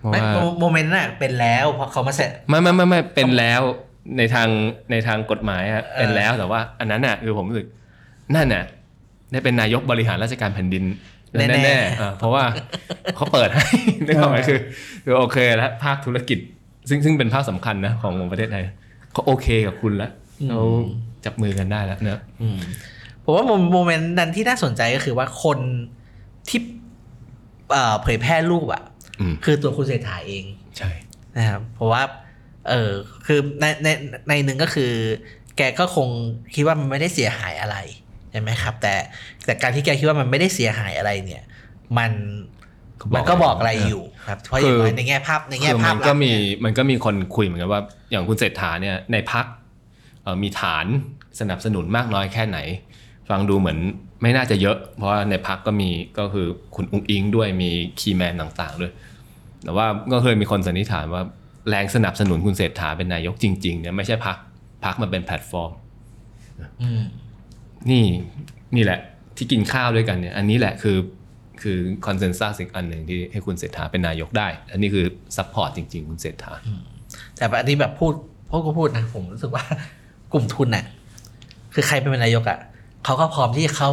[0.00, 3.62] เพราะไม่ว่า mo- moment น่ะเป็นแล้วเพราะเขามาเสร็จไม่ไม่ไม่ไม่เป็นแล้ว
[4.18, 4.48] ในทาง
[4.90, 7.66] ในทางกฎหมายอะเออเป็นแล้วแต่ว่าอันนั้นน่ะคือผมรู้สึก
[8.34, 8.64] นั่นน่ะ
[9.32, 10.84] ได้เป็นนายกบริหารราชการแผ่นดิน
[11.38, 12.44] แน่ๆอ่าเพราะว่า
[13.16, 13.66] เขาเปิดให้
[14.06, 14.58] นึกออกไหมคือ
[15.04, 16.38] คือโอเคแล้วภาคธุรกิจ
[16.88, 18.64] ซึ่งซึ่งเป็นภาคสำคัญนะของประเทศไทย
[19.12, 20.12] เขาโอเคกับคุณแล้ว
[20.48, 20.60] เขา
[21.24, 22.58] จับมือกันได้แล้วเนอะอืม
[23.24, 25.58] ผมว่าโมโมเมนต์นั้นที่น่าสนใจก็คือว่าคน
[26.48, 26.60] ที่
[27.70, 28.82] เอ่อเผยแพร่รูปอะ
[29.20, 30.44] อืมคือตัวคุณเศรษฐาเอง
[30.76, 30.90] ใช่
[31.36, 32.02] นะครับเพราะว่า
[32.68, 32.92] เออ
[33.26, 33.88] คือในใน
[34.28, 34.92] ในหนึ่งก็คือ
[35.56, 36.08] แกก็คง
[36.54, 37.76] คิดว่ามันไม่ได้เสียหายอะไร
[38.30, 38.94] ใช่ไหมครับ แต่
[39.44, 41.42] แต่การที่แกคิดว่ามันไม่ได้เสียหายอะไรเนี่ย
[41.98, 42.59] มันก็บอก
[43.16, 49.44] มันก็บอกอะไรอยู่ครับเพราะอย่างน้อยในแง่ภาพในแง่คือภามัพนลัก็ษณ์มีเนี่ยมันก็มีคนคุยเหมือนกันว่า อย่างคุณเศรษฐาเนี่ยในพัก
[50.42, 50.86] มีฐาน
[51.40, 52.58] สนับสนุนมากน้อยแค่ไหน
[53.28, 53.78] ฟังดูเหมือน
[54.22, 58.92] ไม่น่าจะเยอะ เพราะว่าในพรรคก็มีก็คือคุณอุ๊งอิ๊งด้วยมี key man ต่างๆด้วย
[59.64, 61.22] แต่ว่าก็เคยมีคนสันนิษฐานว่า
[61.68, 64.36] แรงสนับสนุนคุณเศรษฐาเป็นนายกจริงๆเนี่ยไม่ใช่พรรค
[64.84, 65.72] พรรคมันเป็นแพลตฟอร์ม
[66.82, 67.02] อืม
[67.90, 68.04] นี่
[68.76, 69.00] นี่แหละ
[69.36, 70.96] ที่กินข้าวด้วยกันเนี่ย อันนี้แหละคือ
[71.62, 75.04] คือ consensus อีกอันหนึ่งที่ให้คุณเศรษฐาเป็นนายกได้ อันนี้คือ
[75.36, 76.52] support จริง ๆ คุณเศรษฐา
[77.36, 78.14] แต่อันนี้แบบพูด
[78.50, 79.64] พูดก็พูดนะผมรู้สึกว่า
[80.32, 80.84] กลุ่มทุนน่ะ
[81.74, 82.58] คือใครเป็นนายกอะ
[83.04, 83.90] เขาก็พร้อมที่จะเข้า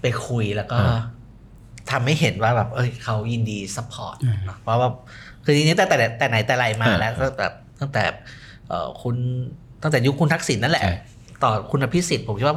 [0.00, 1.00] ไปคุยแล้วก็อ่า
[1.90, 4.16] ทำให้เห็นว่าแบบ เอ้ยเขายินดี support
[4.62, 4.90] เพราะว่า
[5.44, 7.46] คือจริงๆแต่แต่แต่ไหนแต่ไรมาแล้วตั้งแต่
[7.80, 8.04] ตั้งแต่
[8.68, 9.16] เอ่อคุณ
[9.82, 10.96] ตั้งแต่ยุคคุณทักษิณนั่นแหละใช่
[11.42, 12.56] ต่อคุณอภิสิทธิ์ผมคิดว่า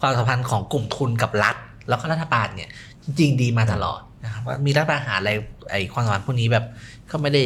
[0.00, 1.56] ความสัมพันธ์ของกลุ่มทุนกับรัฐ
[1.88, 2.68] แล้วก็รัฐบาลเนี่ย
[3.04, 5.32] จริงๆดีมาตลอดนะครับว่ามีรัฐประหารอะไร
[5.70, 6.64] ไอความสัมพันธ์พวกนี้แบบ
[7.10, 7.42] ก็ไม่ได้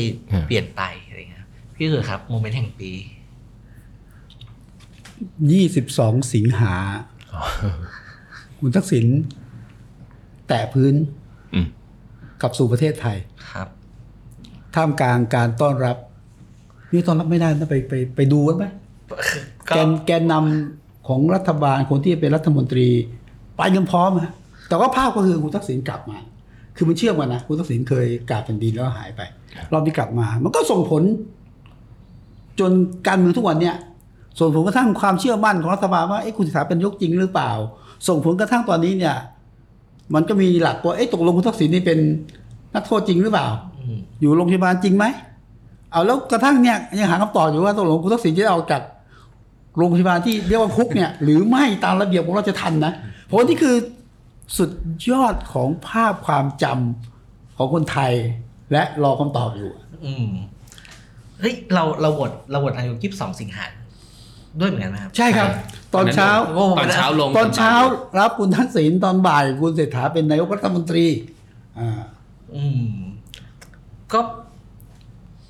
[0.46, 2.90] เปลี่ยนไปอะไรเงี้ยพี่คือครับโมเมนต์แห่งปี
[5.52, 6.74] ยี่สิบสองสิงหา
[8.58, 9.06] คุณทักษิณ
[10.48, 10.94] แตะพื้น
[11.54, 11.66] อืม
[12.40, 13.16] กลับสู่ประเทศไทย
[13.52, 13.68] ครับ
[14.74, 15.96] ท่ามกลางการต้อนรับ
[16.92, 18.64] นี่ต้อนรับไม่ได้นะไปไปไปดูกันไหม
[19.68, 22.88] ก็แกนแกนนำของรัฐบาลคนที่เป็นรัฐมนตรี
[23.56, 24.32] ไปกันพร้อมฮะ
[24.68, 26.18] แต่ว่าภาพก็คือคุณทักษิณกลับมา
[26.76, 29.20] คือมันเชื่อมกันนะคุณทักษิณเคยกราบแผ่นดินแล้วหายไป
[29.72, 31.02] รอบนี้กลับมา มันก็ส่งผล
[32.60, 32.72] จน
[33.06, 33.76] การเมืองทุกวันเนี่ย
[34.40, 37.50] ส่งผลกระทั่งความเชื่อมั่นของรัฐบาลว่าเอ๊ะคุณเศรษฐาเป็นนายกจริงหรือเปล่า
[38.08, 39.16] ส่งผลกระทั่งตอนนี้เนี่ย
[40.14, 41.98] มันก็มีหลักว่าเอ๊ะตกลงคุณทักษิณนี่เป็น
[42.74, 43.46] นักโทษจริงหรือเปล่า
[43.78, 45.04] อืมอยู่โรงพยาบาลจริงไหม
[45.92, 48.82] เอาแล้วกระทั่งเนี่ยยังหาคำตอบอยู่ว่าตกลงคุณทักษิณจะได้ออกจาก
[49.76, 52.92] โรงพยาบาลที่เรียกว่าคุกเนี่ย หรือไม่ตามระเบียบของราชทันนะ
[53.26, 53.76] เพราะว่านี่คือ
[54.56, 54.70] สุด
[55.10, 56.64] ยอดของภาพความจ
[57.56, 58.12] ของคนไทย
[58.72, 59.70] และรอคำตอบอยู่
[60.04, 60.28] อืม
[61.40, 63.66] เฮ้ยเราเราโหวตเราโหวตนายกยี่สิบสองสิงหา
[64.60, 65.48] ด้วยเหมือนกันไหมครับ ใช่ครับ
[65.94, 67.72] ตอนเช้าโอ้โหตอนเช้าลงตอนเช้า
[68.18, 71.06] รับคุณทักษิณตอนบ่าย คุณเศรษฐาเป็นนายกรัฐมนตรี
[71.78, 72.02] อ่า
[72.54, 72.90] อืม
[74.12, 74.20] ก็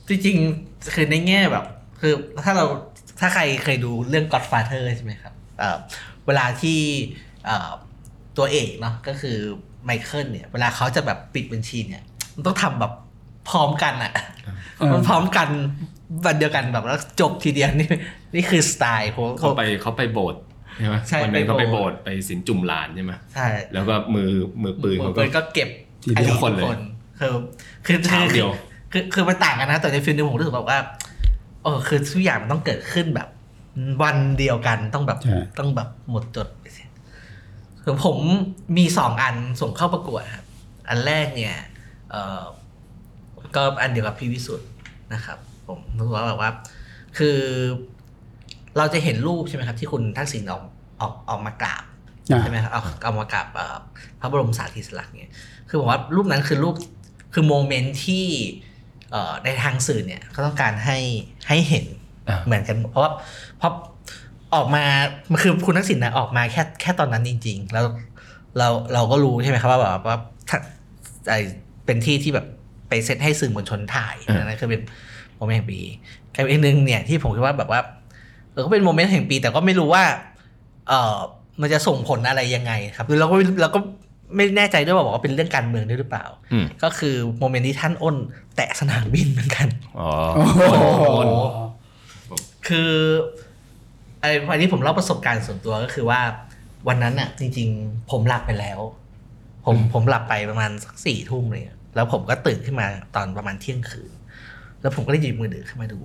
[0.08, 1.64] จริงๆคือในแง่แบบ
[2.00, 2.12] คือ
[2.44, 2.66] ถ้าเรา
[3.20, 5.76] ถ้าใครเคยดูเรื่อง Godfather ใช่ไหมครับเอ่อ
[6.26, 7.25] เวลาที่เอ่อ
[8.36, 9.36] ตัวเอกเนาะก็คือ
[9.84, 12.02] ไมเคิลเนี่ย เวลาเขาจะแบบปิดบัญชีเนี่ย
[12.34, 12.92] มันต้องทำแบบ
[13.50, 14.12] พร้อมกันอะ
[14.76, 15.48] เออมันพร้อมกัน
[16.26, 17.88] วันเดียวกันแบบแล้วจบทีเดียวนี่
[18.34, 20.42] นี่คือสไตล์ผมเขาไปเขาไปโบสถ์
[20.78, 24.30] ใช่ไหมใช่วันนั้นไปเขาไปโบโบสสถ์ถ์ไปสินจุ่มหลานใช่ไหมใช่แล้วก็มือ
[24.62, 25.68] มือปืนเขาก็ปืนก็เก็บ
[26.02, 26.64] ทีเดียวอคนเลย
[27.18, 27.34] คือ
[27.86, 28.48] คือเช้าเดียว
[28.92, 30.78] คือคือมันต่างกันนะแต่ในฟิล์มนี้ผมรู้สึกแบบว่า
[31.64, 33.28] เออคือทุกอย่างมันต้องเกิดขึ้นแบบ
[34.02, 36.48] วันเดียวกันต้องแบบใช่ต้องแบบหมดจด
[37.86, 38.18] ไปเสร็จคือผม
[38.78, 40.46] มีสองอันส่งเข้าประกวดครับ
[40.88, 41.56] อันแรกเนี่ย
[42.10, 42.42] เออ
[43.56, 44.68] ก็อันเดียวกับพี่วิสุทธ์
[45.14, 46.50] นะครับ ผมรู้สึกว่าแบบว่า
[47.18, 47.38] คือ
[48.76, 50.62] เราจะเห็นรูปใช่ไหมครับ ที่คุณทักษิณออก
[51.00, 51.84] ออกออกมากราบ
[52.30, 53.76] อ่าใช่ไหมครับเอาเอามากราบเอ่อ
[54.20, 55.32] พระบรมสารีริสลักษณ์เนี่ย
[55.68, 56.74] คือผมว่ารูปนั้นคือรูป
[57.34, 58.26] คือ moment ที่
[59.10, 60.98] เอ่อในทางสื่อเนี่ยเขาต้องการให้
[61.48, 61.86] ให้เห็น
[62.28, 63.12] อ่าเหมือนกัน เพราะว่า
[63.58, 63.72] เพราะ
[64.54, 64.84] ออกมา
[65.30, 67.84] มันคือคุณทักษิณนะออกมาแค่แค่ตอนนั้นจริง ๆ แล้ว
[68.58, 70.58] เราเราก็รู้ใช่ไหมครับว่าแบบว่าถ้า
[71.28, 71.34] ไอ
[71.86, 72.46] เป็นที่ที่แบบ
[72.88, 74.82] ไปเซตให้สื่อมวลชนถ่ายอ่านั่นคือเป็น
[75.36, 75.80] moment แห่งปี
[76.34, 77.80] กับอีกหนึ่งเนี่ยที่ผมคิดว่าแบบว่า
[78.52, 80.04] เออก็เป็น moment แห่งปี แต่ก็ไม่รู้ว่า
[80.88, 81.16] เอ่อ
[81.60, 83.80] มันจะส่งผลอะไรยังไง ครับหรือเราก็เราก็
[84.36, 88.16] ไม่แน่ใจด้วยว่าบอกว่าเป็นเรื่องการเมืองด้วยหรือเปล่าอืมก็คือ moment ที่ท่านอ้น
[88.56, 90.60] แตะสนามบินเหมือนกันอ๋อโอ้โห
[91.00, 91.26] โอน
[92.68, 92.90] คือ
[93.44, 93.45] ไอ้
[94.48, 96.20] วันนี้ผมเล่าประสบการณ์ส่วนตัวก็คือว่า
[96.88, 98.80] วันนั้นน่ะ จริง ๆ ผมหลับไปแล้ว
[99.64, 104.12] ผมผมหลับไปประมาณสักสี่ทุ่มเลยอะแล้วผมก็ตื่นขึ้นมาตอนประมาณเที่ยงคืน
[104.82, 106.00] แล้วผมก็ได้หยิบมือถือขึ้นมาดู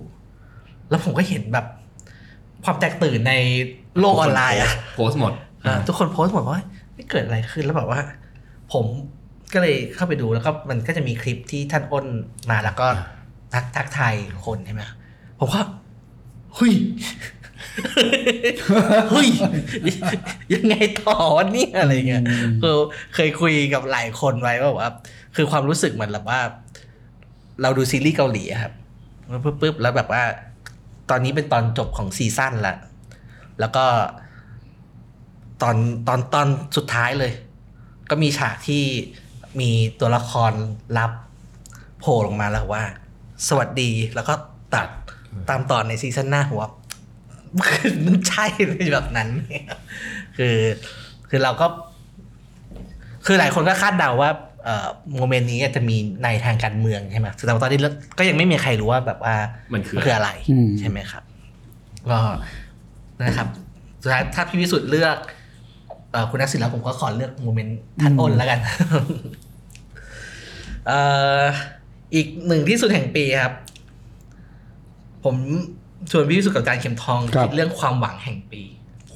[0.90, 1.66] แล้วผมก็เห็นแบบ
[2.64, 3.34] ความแตกตื่นใน
[3.98, 5.32] โลกออนไลน์อะโพสต์หมด
[5.64, 6.60] อ่าทุกคนโพสต์หมดว่า
[6.94, 8.00] ไม่เกิดอะไรขึ้นแล้วแบบว่า
[8.72, 8.84] ผม
[9.52, 12.06] ก็เลยเข้าไปดูแล้วก็มันก็จะมีคลิปที่ท่านอ้น
[12.50, 12.86] มาแล้วก็
[13.52, 14.14] ทักทักทาย
[14.46, 14.82] คนใช่ไหม
[15.38, 15.60] ผมก็
[16.54, 16.72] เฮ้ย
[19.10, 19.28] เฮ้ย
[20.54, 22.22] ยังไงต่อวะเนี่ยอะไรเงี้ย
[22.62, 22.76] คือ
[23.14, 24.90] เคยคุยกับหลายคนไว้ว่าแบบว่า
[25.36, 26.40] คือความรู้สึกเหมือนแบบว่า
[27.62, 28.72] เราดูซีรีส์เกาหลีอะครับ
[29.44, 30.22] ปุ๊บปุ๊บแล้วแบบว่า
[31.10, 32.76] ตอนนี้เป็นตอนจบของซีซั่นละ
[33.60, 33.84] แล้วก็
[35.62, 35.76] ตอน
[36.08, 37.32] ตอนตอนสุดท้ายเลย
[38.10, 38.82] ก็มีฉากที่
[39.60, 39.70] มี
[40.00, 40.52] ตัวละคร
[40.98, 41.12] ลับ
[42.00, 42.82] โผล่ลงมาแล้วว่า
[43.48, 44.34] สวัสดีแล้วก็
[44.74, 44.88] ตัด
[45.50, 46.62] ตามตอนในซีซั่นหน้าหัว
[48.06, 49.28] มันใช่เลยแบบนั้น
[50.36, 50.56] คือ
[51.28, 51.66] คือเราก็
[53.26, 54.30] คือหลายคนก็คาดเดาว่า
[54.64, 57.78] เอ่อ moment นี้จะมีในทางการเมืองใช่ไหมแต่ว่าตอนนี้
[58.18, 59.34] ก็ยังไม่มีใครรู้ว่าแบบว่า
[59.72, 61.22] มันคือมันคืออะไรอืมใช่ไหมครับ
[62.10, 62.18] ก็
[63.22, 63.48] นะครับ
[64.02, 65.16] สุดท้ายถ้าพี่วิสุทธ์เลือก
[66.12, 68.60] เอ่อคุณนักศิลป์แล้วผมก็ขอเลือก moment ท่านอ้นแล้วกัน
[70.86, 71.00] เอ่
[71.40, 71.42] อ
[72.14, 73.54] อีกหนึ่งที่สุดแห่งปีครับ
[75.24, 75.36] ผม
[76.10, 78.62] ชวนพี่วิสุทธ์กับอาจารย์เข็มทองครับคิดเรื่องความหวังแห่งปี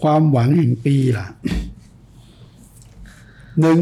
[0.00, 1.26] ความหวังแห่งปีล่ะ
[3.60, 3.78] หนึ่ง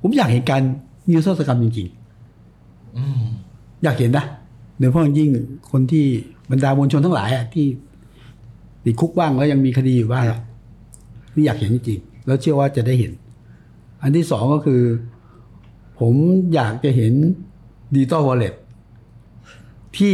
[0.00, 0.62] ผมอยากเห็นการ
[1.08, 1.88] นิรโทษกรรมจริง
[2.96, 4.24] อืมๆอยากเห็นนะ
[4.78, 5.30] โดยเฉพาะอย่างยิ่ง
[5.70, 6.04] คนที่
[6.50, 7.66] บรรดามวลชนทั้งหลายอะที่
[8.84, 10.40] ติดคุกบ้างแล้วยังมีคดีอยู่บ้างอะ
[11.34, 13.12] นี่อยากเห็นจริงๆแล้วเชื่อว่าจะได้เห็น
[14.02, 14.82] อันที่สองก็คือ
[16.00, 16.14] ผม
[16.54, 17.12] อยากจะเห็น
[17.94, 18.54] ดิจิตอลวอลเล็ต
[19.98, 20.12] ที่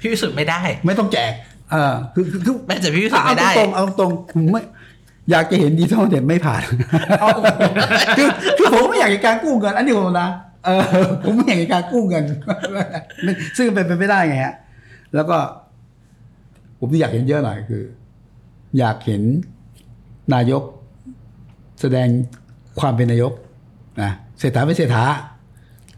[0.00, 1.32] พี่วิสุทธ์ไม่ได้ ไม่ต้องแจก
[1.70, 4.62] เออคือคือคือแม้แต่พี่วิสุทธ์เอาไม่ได้ตรงๆเอาตรงๆผมไม่
[5.30, 6.62] อยากจะเห็นดิจิทัลเน็ตไม่ผ่าน
[8.18, 10.30] คือคือผมไม่อยากเห็นการกู้เงินอันนี้ผมนะ
[10.64, 10.82] เออ
[11.24, 12.24] ผมไม่อยากเห็นการกู้เงิน
[13.56, 14.54] ซึ่งเป็นไปไม่ได้ไงฮะ
[15.14, 15.36] แล้วก็
[16.78, 17.82] ผมที่อยากเห็นเยอะหน่อยคือ
[18.78, 19.22] อยากเห็น
[20.34, 20.62] นายก
[21.80, 22.08] แสดง
[22.80, 23.32] ความเป็นนายก
[24.02, 25.04] นะเศรษฐาไม่เศรษฐา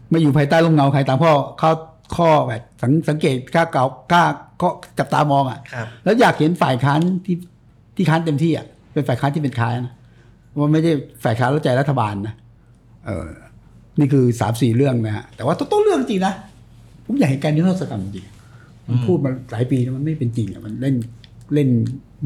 [0.09, 1.71] ไม่อยู่ภายใต้ร่มเงาใครตามข้อข้อ
[2.15, 4.23] ข้อแบบสังสังเกตกล้าเก่ากล้า
[4.61, 4.67] ก็
[4.99, 7.35] จับตามองอะ ครับ แล้วอยากเห็นฝ่ายค้านที่
[7.95, 9.93] ที่ค้านเต็มที่อะเป็นฝ่ายค้านที่เป็นค้านนะ
[10.57, 10.91] ว่าไม่ได้
[11.23, 12.33] ฝ่ายค้านแล้วใจรัฐบาลนะ
[13.05, 13.27] เออ
[13.99, 16.33] นี่คือสามสี่เรื่องนะฮะแต่ว่าต้องต้องเรื่องจริงนะ
[17.05, 18.25] ผมอยากเห็นการนิรโทษกรรมจริง
[18.87, 20.95] มันพูดมาหลายปีแล้วมันไม่เป็นจริงอะมันเล่น
[21.53, 21.69] เล่น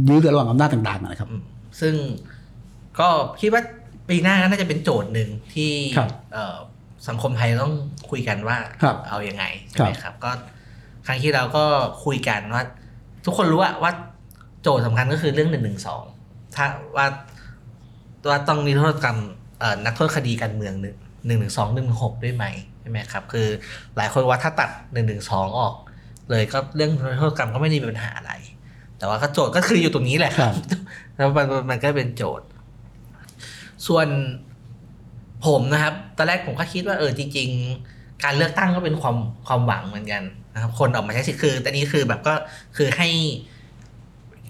[0.08, 1.42] ยื้อกันระหว่างอำนาจต่างๆอะนะครับอืม
[1.82, 1.94] ซึ่ง
[3.00, 3.10] ก็
[3.42, 3.62] คิดว่า
[4.10, 6.58] ปีหน้าน่าจะเป็นโจทย์หนึ่งที่ครับ เอ่อ
[7.08, 7.74] สังคมไทยต้อง
[8.10, 10.32] คุยกันว่าครับเอาอยัางไงใช่ไหมครับครับ ก็
[11.08, 11.64] ครั้งที่เราก็
[12.06, 12.64] คุยกันว่า
[13.26, 13.92] ทุกคนรู้ว่าว่า
[14.62, 16.04] โจทย์สำคัญก็คือเรื่องหนึ่งหนึ่งสอง
[16.56, 16.66] ถ้า
[16.96, 17.08] ว่า
[18.30, 19.18] ว่าต้องนิรโทษกรรม
[19.60, 22.46] เอ่อนักโทษคดีการเมืองหนึ่งหนึ่งหนึ่งสองหนึ่งหกด้วยไหม
[22.82, 23.48] ใช่ไหมครับ คือ
[23.98, 25.76] หลายคนว่าถ้าตัดหนึ่งหนึ่งสองออก
[26.30, 28.34] เลยก็เรื่องโทษกรรมก็ไม่ได้มีปัญหาอะไร
[28.98, 30.56] แต่ว่าก็โจทย์ก็คืออยู่ตรงนี้แหละครับ
[31.16, 32.48] แล้วมันมันก็เป็นโจทย์
[33.88, 34.08] ส่วน
[35.48, 37.50] ผมนะครับ ตอนแรกผมก็คิดว่าเออจริง
[37.86, 39.18] ๆ การเลือกตั้งก็เป็นความ
[39.48, 42.34] ความหวังเหมือนกันนะครับ คนออกมาใช้สิทธิ์คือแต่นี้คือแบบก็
[42.78, 43.10] คือให้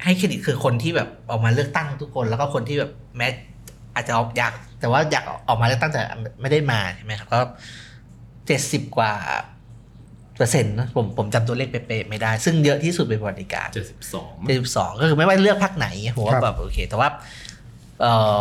[0.04, 3.28] ให้เครดิตคือคนที่แบบออกมาเลือกตั้งทุกคน แล้วก็คนที่แบบแม้
[3.96, 6.02] อาจจะออกอยาก แต่ว่าอยากออกมาเลือกตั้งแต่
[6.42, 7.40] ไม่ได้มาใช่ไหมครับก็
[8.48, 9.14] เจ็ดสิบกว่า
[10.38, 17.10] เปอร์เซ็นต์นะผมผมจำตัวเลขเป๊ะๆไม่ได้ ซึ่งเยอะที่สุดเป็นประวัติการเจ็ดสิบสองเจ็ดสิบสองก็คือไม่ว่าเลือกพักไหนผมว่าครับแบบโอเค แต่ว่า
[18.02, 18.40] เอ่อ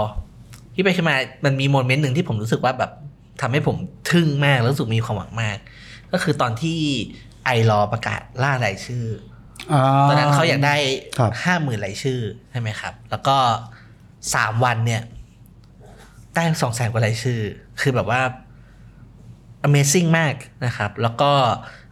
[0.75, 2.91] ที่ไปขึ้นมามันมีโมเมนต์หนึ่งที่ผมรู้สึกว่าแบบ
[3.41, 3.77] ทำให้ผม
[4.11, 5.57] ทึ่งมากแล้วรู้สึกมีความหวังมาก
[6.13, 6.79] ก็คือตอนที่
[7.45, 10.77] ไอรอประกาศล่ารายชื่อาตอนนั้นเขาอยากได้
[11.19, 13.37] ครับห้าหมื่นรายชื่อใช่ไหมครับ แล้วก็
[14.35, 15.03] สามวันเนี่ย
[16.35, 17.41] ได้สองแสนกว่ารายชื่อ
[17.81, 18.23] คือแบบว่า
[19.67, 20.35] Amazing มาก
[20.67, 21.33] นะครับ แล้วก็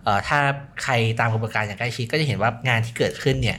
[0.05, 0.38] เอ่อถ้า
[0.83, 3.59] ใครตามกระบวนการอย่างใกล้ชิดก็จะเห็นว่างานที่เกิดขึ้นเนี่ย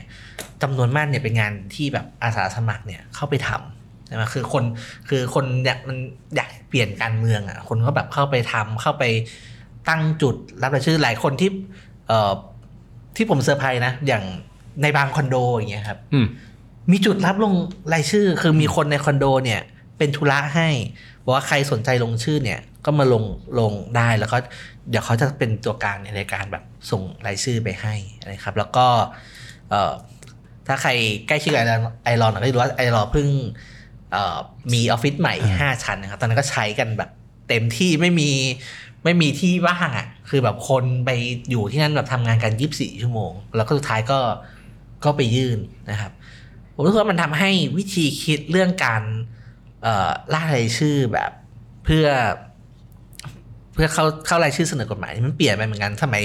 [0.62, 4.64] จำนวนมากเนี่ยเป็นงานที่แบบอาสาสมัครเนี่ยเข้าไปทำใช่ไหมคือคน
[5.08, 5.98] คือคนอยากมัน
[6.36, 9.04] อยากเปลี่ยนการเมืองอะคนก็แบบเข้าไปทำเข้าไป
[9.88, 11.50] ตั้งจุดรับรายชื่อหลายคนที่
[12.08, 12.32] เอ่อ
[13.16, 14.24] ที่ผมเซอร์ไพรส์นะ อย่าง
[14.82, 16.26] ในบางคอนโดอย่างเงี้ยครับอืม
[16.92, 17.54] มีจุดรับลง
[17.92, 19.60] รายชื่อ คือมีคนในคอนโดเนี่ย
[19.98, 20.68] เป็นธุระให้
[21.24, 23.24] บอกว่าใครสนใจลงชื่อเนี่ย ก็มาลง
[23.60, 24.36] ลงได้แล้วก็
[24.90, 27.94] เดี๋ยวเขาจะเป็นตัวกลางในการแบบส่งรายชื่อไปให้
[28.30, 28.86] นะครับ แล้วก็
[29.70, 29.92] เอ่อ
[30.66, 30.90] ถ้าใคร
[31.28, 31.64] ใกล้ชิดกับ
[32.04, 33.83] ไอรอนก็จะรู้ว่าไอรอนเพิ่งเอ่อ
[34.72, 37.10] มีออฟฟิศใหม่ 5 ชั้นนะครับ ตอนนั้นก็ใช้กันแบบ
[37.48, 38.30] เต็มที่ไม่มี
[39.04, 41.10] ไม่มีที่ว่างอะ คือแบบคนไป
[41.50, 44.20] อยู่ที่นั่นแบบทำงานกัน24ชั่วโมง แล้วก็สุดท้ายก็
[45.04, 45.58] ก็ไปยื่น
[45.90, 46.12] นะครับ
[46.74, 49.02] ผมรู้สึกว่ามันทำให้วิธีคิดเรื่องการ
[49.82, 51.30] เอ่อล่ารายชื่อแบบ
[51.84, 52.06] เพื่อ
[53.74, 56.24] เพื่อเข้าเข้ารายชื่อเสนอกฎหมายมันเปลี่ยนไปเหมือนกันสมัย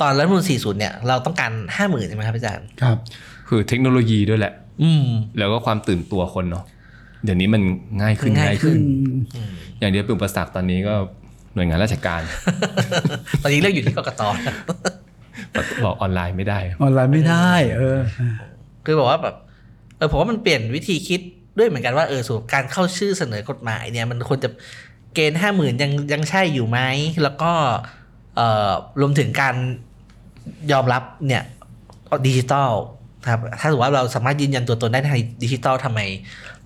[0.00, 2.98] ตอนรัฐธรรมนูล40 เนี่ย เราต้องการห้าหมื่นใช่ไหมครับอาจารย์ ครับ
[3.48, 5.06] คือเทคโนโลยีด้วยแหละ อืม
[5.38, 6.64] แล้วก็ความตื่นตัวคนเนาะ
[7.26, 7.62] เดี๋ยวนี้มัน
[8.02, 8.78] ง่ายขึ้นง่ายง่ายขึ้ขึ้น
[9.78, 10.94] นอย่างเดียวเป็นอุปสรรคตอนนี้ก็
[11.54, 12.22] หน่วยงานราชการ
[13.42, 14.22] ตอนนี้เรื่องอยู่ที่กกต
[15.84, 17.98] บอกออนไลน์ไม่ได้ ออนไลน์ไม่ได้ เออ
[18.84, 19.34] คือบอกว่าแบบ
[19.96, 21.20] เออผมว่ามันเปลี่ยนวิธีคิด
[21.58, 24.48] ด้วยเหมือนกันว่าเออสู่การเข้าชื่อเสนอกฎหมายเนี่ย มันควรจะ
[25.14, 26.78] เกณฑ์ห้าหมื่นยังยังใช่อยู่ไหม
[27.22, 27.52] แล้วก็
[28.36, 29.54] เอ่อรวมถึงการ
[30.72, 31.42] ยอมรับเนี่ย
[32.26, 32.70] ดิจิตอล
[33.30, 36.00] ครับถ้าถือว่าเราสามารถยืนยันตัวตนได้ในดิจิตอลทำไม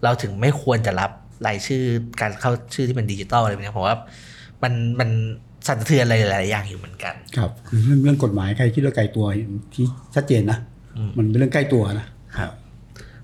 [0.05, 1.11] เราถึงไม่ควรจะรับ
[1.47, 1.83] รายชื่อ
[2.21, 3.97] การเข้าชื่อที่เป็นดิจิตอลอะไรแบบเนี้ยผมว่า
[4.63, 5.11] มันมัน
[5.67, 9.27] สั่นสะเทือนอะไรหลายๆอย่างอยู่เหมือนกัน ครับคือเรื่องเรื่องกฎหมายใครคิดว่าไกลตัว
[9.75, 9.85] ที่
[10.15, 10.59] ชัดเจนนะ
[10.97, 12.07] อืมมันเป็นเรื่องใกล้ตัวนะ
[12.39, 12.51] ครับ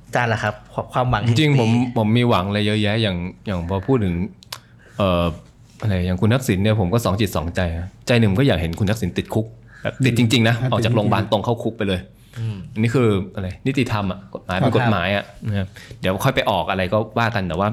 [0.04, 0.54] อาจารย์ล่ะครับ
[0.92, 4.14] ความหวังจแห่ริงๆผมปีผมมีหวังอะไรเยอะแยะอย่างอย่างพอพูดถึง
[4.98, 5.24] เอ่อ
[5.80, 9.46] อะไรอย่างคุณทักษิณเนี่ยผมก็สองจิตสองใจนะใจหนึ่งก็อยากเห็นคุณทักษิณติดคุก
[9.82, 12.00] แบบติดจริงๆนะครับออกจากโรงพยาบาลตรงเข้าคุกไปเลย
[12.38, 15.68] อืมอันนี้คืออะไรนิติธรรมอะกฎหมายเป็นครับกฎหมายอะนะครับ
[16.00, 17.68] เดี๋ยวค่อยไปออกอะไรก็ว่ากันแต่ว่า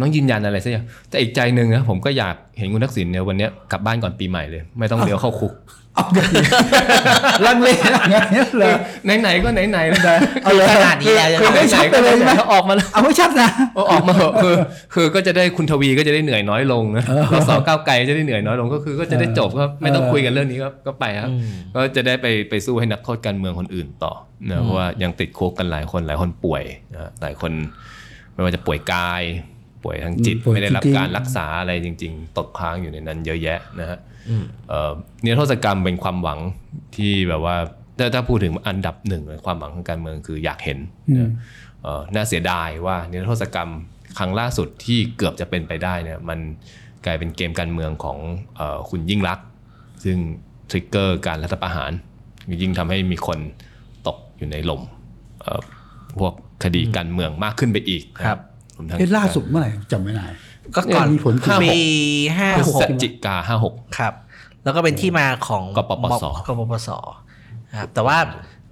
[0.00, 5.52] ต้องยืนยันอะไรสักอย่างแต่อีกใจหนึ่งนะผมก็อยากเห็นคุณทักษิณเนี่ยวันเนี้ยกลับบ้านก่อนปีใหม่เลย ไม่ต้องเลี้ยวเข้าคุก
[5.94, 6.26] เอาเดี๋ยว
[7.46, 8.72] ลังเลอะไรเงี้ยเลย
[9.20, 10.00] ไหนๆก็ไหนๆแล้ว
[10.44, 14.54] เอาเลยขนาดนี้แล้วคือเอาให้ไหนชัดๆไปก็เลยไหนไหมๆเขาออกมาแล้วเอาให้ชัดนะเอาออกมาเถอะคือ
[14.94, 24.12] คือก็จะได้คุณทวีก็จะได้เหนื่อยน้อยลงนะเออเราสอก้าวไกลจะได้เหนื่อยน้อยลงก็คือ ก็จะได้จบก็ไม่ต้องเออคุยกันเรื่องนี้ก็ก็ไปครับอืมก็จะได้ไปไปสู้ให้นักโทษการเมืองคนอื่นต่อ
[24.50, 27.52] นะเพราะว่ายังติดคุกกันหลายคนหลายคนป่วยนะหลายคน
[28.34, 29.22] ไม่ว่าจะป่วยกาย
[29.84, 34.09] ป่วยทางจิตป่วยไม่ได้รับจริงๆการรักษาอะไรจริง ๆ ตกค้างอยู่ในนั้นเยอะแยะนะฮะอืม
[34.68, 34.92] เอ่อ
[35.24, 36.38] นิรโทษกรรมเป็นความหวัง
[36.96, 37.56] ที่แบบว่า
[37.98, 40.78] ถ้าถ้าพูดถึงอันดับหนึ่งเลยความหวังของการเมืองคืออยากเห็น
[41.10, 41.30] อืมนะ
[41.82, 43.70] เอ่อน่าเสียดายว่านิรโทษกรรม
[44.18, 46.38] ครั้งล่าสุดที่เกือบจะเป็นไปได้เนี่ยมัน
[47.06, 48.18] กลายเป็นเกมการเมืองของ
[48.56, 49.46] เออคุณยิ่งรักษณ์
[50.04, 50.16] ซึ่ง
[50.70, 51.92] ทริกเกอร์การรัฐประหาร
[52.62, 53.38] ยิ่งทำให้มีคน
[54.06, 54.82] ตกอยู่ในหล่ม
[55.42, 55.60] เอ่อ
[56.20, 58.40] พวกคดีการเมืองมากขึ้นไปอีกนะครับ
[58.76, 60.26] รวมทั้งเอ๊ะล่าสุดเมื่อไหร่จำไม่ได้
[60.76, 61.80] ก็ก่อนมีผลปี
[62.36, 64.14] ห้าพฤหศกจิกาห้าหกครับ
[64.64, 66.88] แล้วก็เป็นที่มาของกปปสกปปส
[67.80, 68.18] ครับแต่ว่า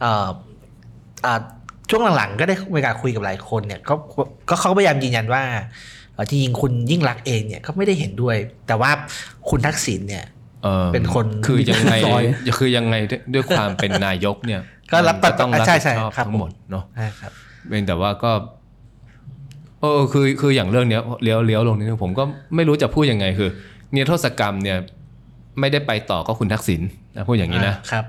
[0.01, 0.29] เอ่อ
[1.23, 1.41] เอ่อ
[1.91, 3.95] ช่วงหลังๆ ก็ได้มีการคุยกับหลายคนเนี่ยก็
[4.49, 5.43] ก็เขาพยายามยืนยันว่า
[6.15, 8.91] เอ่อที่จริงคุณยิ่งรักษณ์เองเนี่ยก็ไม่ได้เห็นด้วย แต่ว่า
[9.51, 10.25] คุณทักษิณเนี่ย
[10.67, 12.23] อ่อเป็นคนคือยังไงซอย
[12.59, 14.61] คือยังไงด้วยด้วยความเป็นนายกเนี่ย
[14.93, 17.33] ก็รับมันต้องรับใช่ผิดใช่ชอบครับทั้งหมดเนาะใช่ครับ
[17.69, 18.31] เป็นแต่ว่าก็
[19.81, 22.25] เออคือคืออย่างเรื่องเนี้ยเลี้ยวเลี้ยวลงนิดนึงผมก็
[22.57, 23.51] ไม่รู้จะพูดยังไงคือ
[23.95, 24.79] นิรโทษกรรมเนี่ย
[25.61, 26.81] ไม่ได้ไปต่อก็คุณทักษิณ
[27.17, 28.05] นะพูดอย่างนี้นะครับ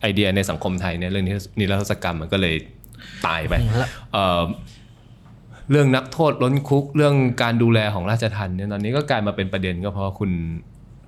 [0.00, 2.54] ไอเดียในสังคมไทยเนี่ยเรื่องนี้นิรโทษกรรมมันก็เลย
[3.26, 4.42] ตายไปอืมแล้วเอ่อ
[5.70, 10.30] เรื่องนักโทษล้นคุกเรื่องการดูแลของราชทัณฑ์เนี่ยตอนนี้ก็กลายมาเป็นประเด็นก็เพราะว่าคุณ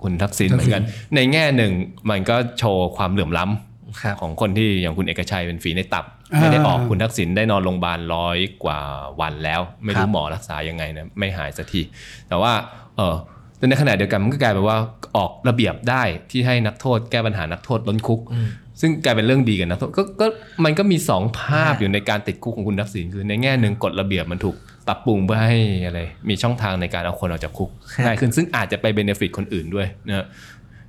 [0.03, 0.83] คุณทักษิณเหมือนกัน
[1.15, 1.73] ในแง่หนึ่ง
[2.11, 8.79] มันก็โชว์ความเหลื่อมล้ำครับของคนที่อย่างคุณเอกชัยเป็นฝีในตับอ่า ไม่ได้ออกคุณทักษิณได้นอนโรงพยาบาลร้อยกว่า
[9.21, 11.83] วันแล้ว ไม่ครัรู้บหมอรักษายังไงนะไม่หายสักที
[12.29, 12.53] แต่ว่า
[12.97, 13.17] เออ
[13.57, 14.79] แต่ในขณะเดียวกันมันก็กลายเป็นว่า
[15.17, 18.49] ออกระเบียบได้ที่ให้นักโทษแก้ปัญหานักโทษล้นคุกอืม
[18.81, 20.27] ซึ่งกลายเป็นเรื่องดีกันนะก็ก็
[20.65, 24.57] มันก็มีสองภาพอ่าอยู่ในการติดคุกของคุณทักษิณคือในแง่หนึ่งกฎระเบียบมันถูก
[24.89, 27.71] ปรับปรุงเพื่อให้อะไรมีช่องทางในการเอาคนออกจากคุก
[28.05, 30.27] ง่ายขึ้นซึ่งอาจจะไปเบนฟิตคนอื่นด้วยนะ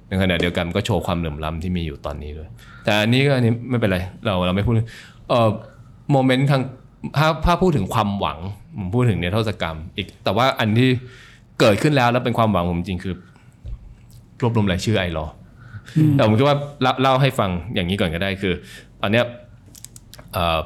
[0.08, 2.49] ในขณะเดียวกันก็โชว์ความเหลื่อมล้ำที่มีอยู่ตอนนี้ด้วย
[2.84, 4.73] แต่อันนี้ก็อันนี้ไม่เป็นไรเราเราไม่พูด
[5.29, 5.49] เอ่อ
[6.12, 6.62] โมเมนต์ทาง
[7.17, 8.39] ถ้าถ้าพูดถึงความหวัง
[8.77, 10.89] ผมพูดถึงเนโทษกรรม อีกแต่ว่าอันที่
[11.59, 13.13] เกิดขึ้นแล้วแล้วเป็นความหวังผมจริงคือ
[14.41, 15.25] รวบรวมรายชื่อไอรอ
[16.13, 18.53] แต่ผมคิดว่าเล่าเล่าให้ฟังอย่างนี้ก่อนก็ได้คือ
[19.01, 19.25] ตอนเนี้ย
[20.33, 20.59] เอ่อ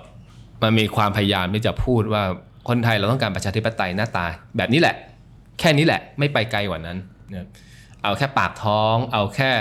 [0.62, 2.24] มันมีความพยายามที่จะพูดว่า
[2.68, 4.26] คนไทยเราต้องการประชาธิปไตยหน้าตา
[4.58, 4.96] แบบนี้แหละ
[5.60, 6.98] แค่นี้แหละ ไม่ไปไกลกว่านั้น
[8.04, 9.52] เอาแค่ปากท้อง เอาแค่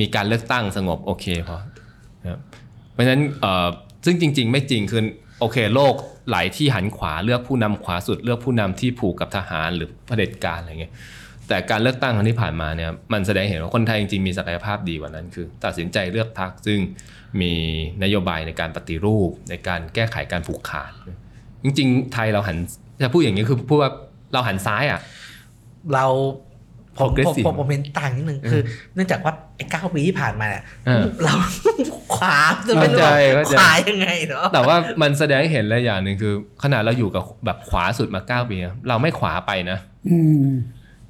[0.00, 1.56] มีการเลือกตั้งสงบโอเคพอ
[2.96, 3.22] เพราะฉะนั้น
[4.04, 5.02] ซึ่งจริง ๆ ไม่จริงคือ
[5.40, 5.94] โอเคโลก
[6.30, 10.92] หลายที่หันขวาเลือกผู้นำขวาสุดเลือกผู้นำที่ผูกกับทหารหรือเผด็จการอะไรเงี้ย
[11.48, 16.78] แต่การเลือกตั้งครั้งที่ผ่านมาเนี่ยมันแสดงเห็นว่าคนไทยจริงๆมีศักยภาพดีกว่านั้นคือ ตัดสินใจเลือกพรรคซึ่ง
[17.40, 17.52] มี
[18.02, 20.92] นโยบายในการปฏิรูป ในการแก้ไขการผูกขาด
[21.64, 22.56] จริง ๆ ไทยเราหัน
[23.02, 23.92] จะพูดอย่างนี้คือพูดว่า
[24.32, 25.00] เราหันซ้ายอะ
[25.94, 26.06] เรา
[26.98, 28.60] ผมผม Progressive ผมผมเห็นต่างนิดนึงคือ
[28.94, 31.34] เนื่องจากว่าไอ้เก้าปีที่ผ่านมาเนี่ยเออเรา
[32.16, 36.32] ขวาจะไม่รู้เข้าใจว่าเข้าใจขวายังไงเนาะแต่ว่ามันแสดงให้เห็นอะไรอย่างหนึ่งคือ
[36.62, 39.78] ขนาดเราอยู่กับแบบขวาสุดมาเก้าปีอะเราไม่ขวาไปนะ
[40.08, 40.50] อืม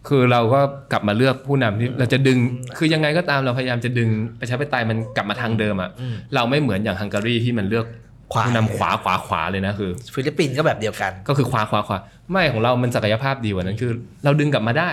[0.08, 0.60] คือเราก็
[0.92, 2.38] กลับมาเลือกผู้นำที่เราจะดึง
[2.76, 4.08] คือยังไงก็ตามเราพยายามจะดึง
[4.40, 7.86] ประชาธิปไตยมันกลับมาทางเดิมอะอืมเราไม่เหมือนอย่างฮังการีที่มันเลือก
[8.32, 11.98] ขวาผู้นำขวาขวาขวาเลยนะคือ ฟิลิปปินส์ก็แบบเดียวกัน ก็คือขวาขวาขวา
[12.30, 13.92] ไม่ของเรามันศักยภาพดีกว่านั้นคือ
[14.24, 14.90] เราดึงกลับมาได้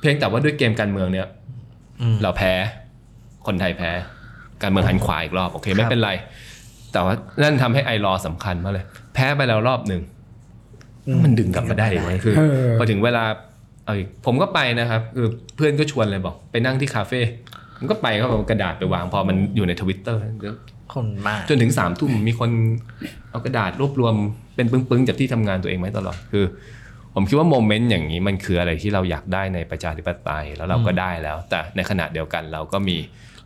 [0.00, 1.26] เพียงแต่ว่าด้วยเกมการเมืองเนี่ย
[2.00, 2.52] อืมเราแพ้
[3.46, 3.90] คนไทยแพ้
[4.62, 6.10] การเมืองหันขวาอีกรอบโอเค ไม่เป็นไร
[6.92, 8.84] แต่ว่านั่นทำให้ไอรอว์สำคัญมากเลย
[9.14, 10.02] แพ้ไปแล้วรอบหนึ่ง
[11.24, 13.24] มันดึงกลับมาได้อีกไหมคือเออพอถึงเวลา
[13.84, 17.20] เอาอีกผมก็ไปนะครับคือเพื่อนก็ชวนเลยบอก ไปนั่งที่คาเฟ่
[17.76, 20.20] ผมก็ไปเขาเอากระดาษไปวางพอมันอยู่ในทวิตเตอร์
[20.94, 22.50] คนมากจนถึงสามทุ่มมีคน
[23.30, 24.14] เอากระดาษรวบรวม
[24.56, 26.44] เป็นปึ้งๆจากที่ทำงานตัวเองไว้ตลอดคือ
[27.14, 32.96] ผมคิดว่าโมเมนต์อย่างนี้มันคืออะไรที่เราอยากได้ในประชาธิปไตยแล้วเราก็ได้แล้ว แต่ในขณะเดียวกันเราก็มี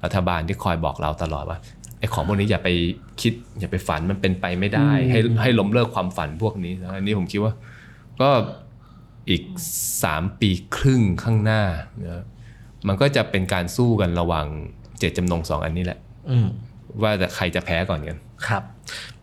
[0.05, 1.59] รัฐบาลที่คอยบอกเราตลอดว่า
[1.98, 2.68] ไอ้ของพวกนี้อย่าไป
[3.22, 7.53] คิดอย่าไปฝันมันเป็นไปไม่ได้ ให้ให้ล้มเลิกความฝันพวกนี้นะอันนี้ผมคิดว่า
[8.20, 8.31] ก็
[9.31, 9.42] อีก
[10.05, 11.62] สามปีครึ่งข้างหน้า
[12.09, 12.22] นะ
[12.88, 14.46] มันก็จะเป็นการสู้กันระหว่าง
[14.98, 15.98] เจตจำนงสองอันนี้แหละ
[16.31, 16.46] อืม
[17.03, 18.62] ว่าแต่ใครจะแพ้ก่อนกันครับ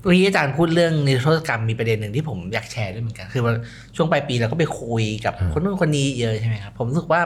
[0.04, 3.54] เมื่อกี้อาจารย์พูดเรื่องนิรโทษกรรมมีประเด็นหนึ่งที่ผมอยากแชร์ด้วยเหมือนกัน คือว่า
[3.96, 7.22] ช่วงปลายปีเราก็ไปคุยกับอ่าคนนู้นคนนี้เยอะใช่ไหมครับ ผมรู้สึกว่า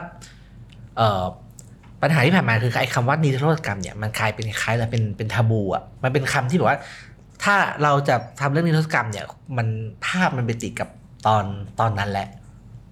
[0.96, 1.22] เอ่อ
[2.02, 6.78] ปัญหาที่ผ่านมาคือไอ้คำว่านิรโทษกรรมเนี่ยมันกลายเป็นคล้ายๆแล้วเป็นเป็นทาบูอะมันเป็นคำที่แบบว่า
[7.44, 9.24] ถ้าเราจะทำเรื่องนิรโทษกรรมเนี่ย
[9.56, 9.66] มัน
[10.06, 10.88] ภาพมันไปติดกับ
[11.26, 11.44] ตอน
[11.80, 12.28] ตอนนั้นแหละ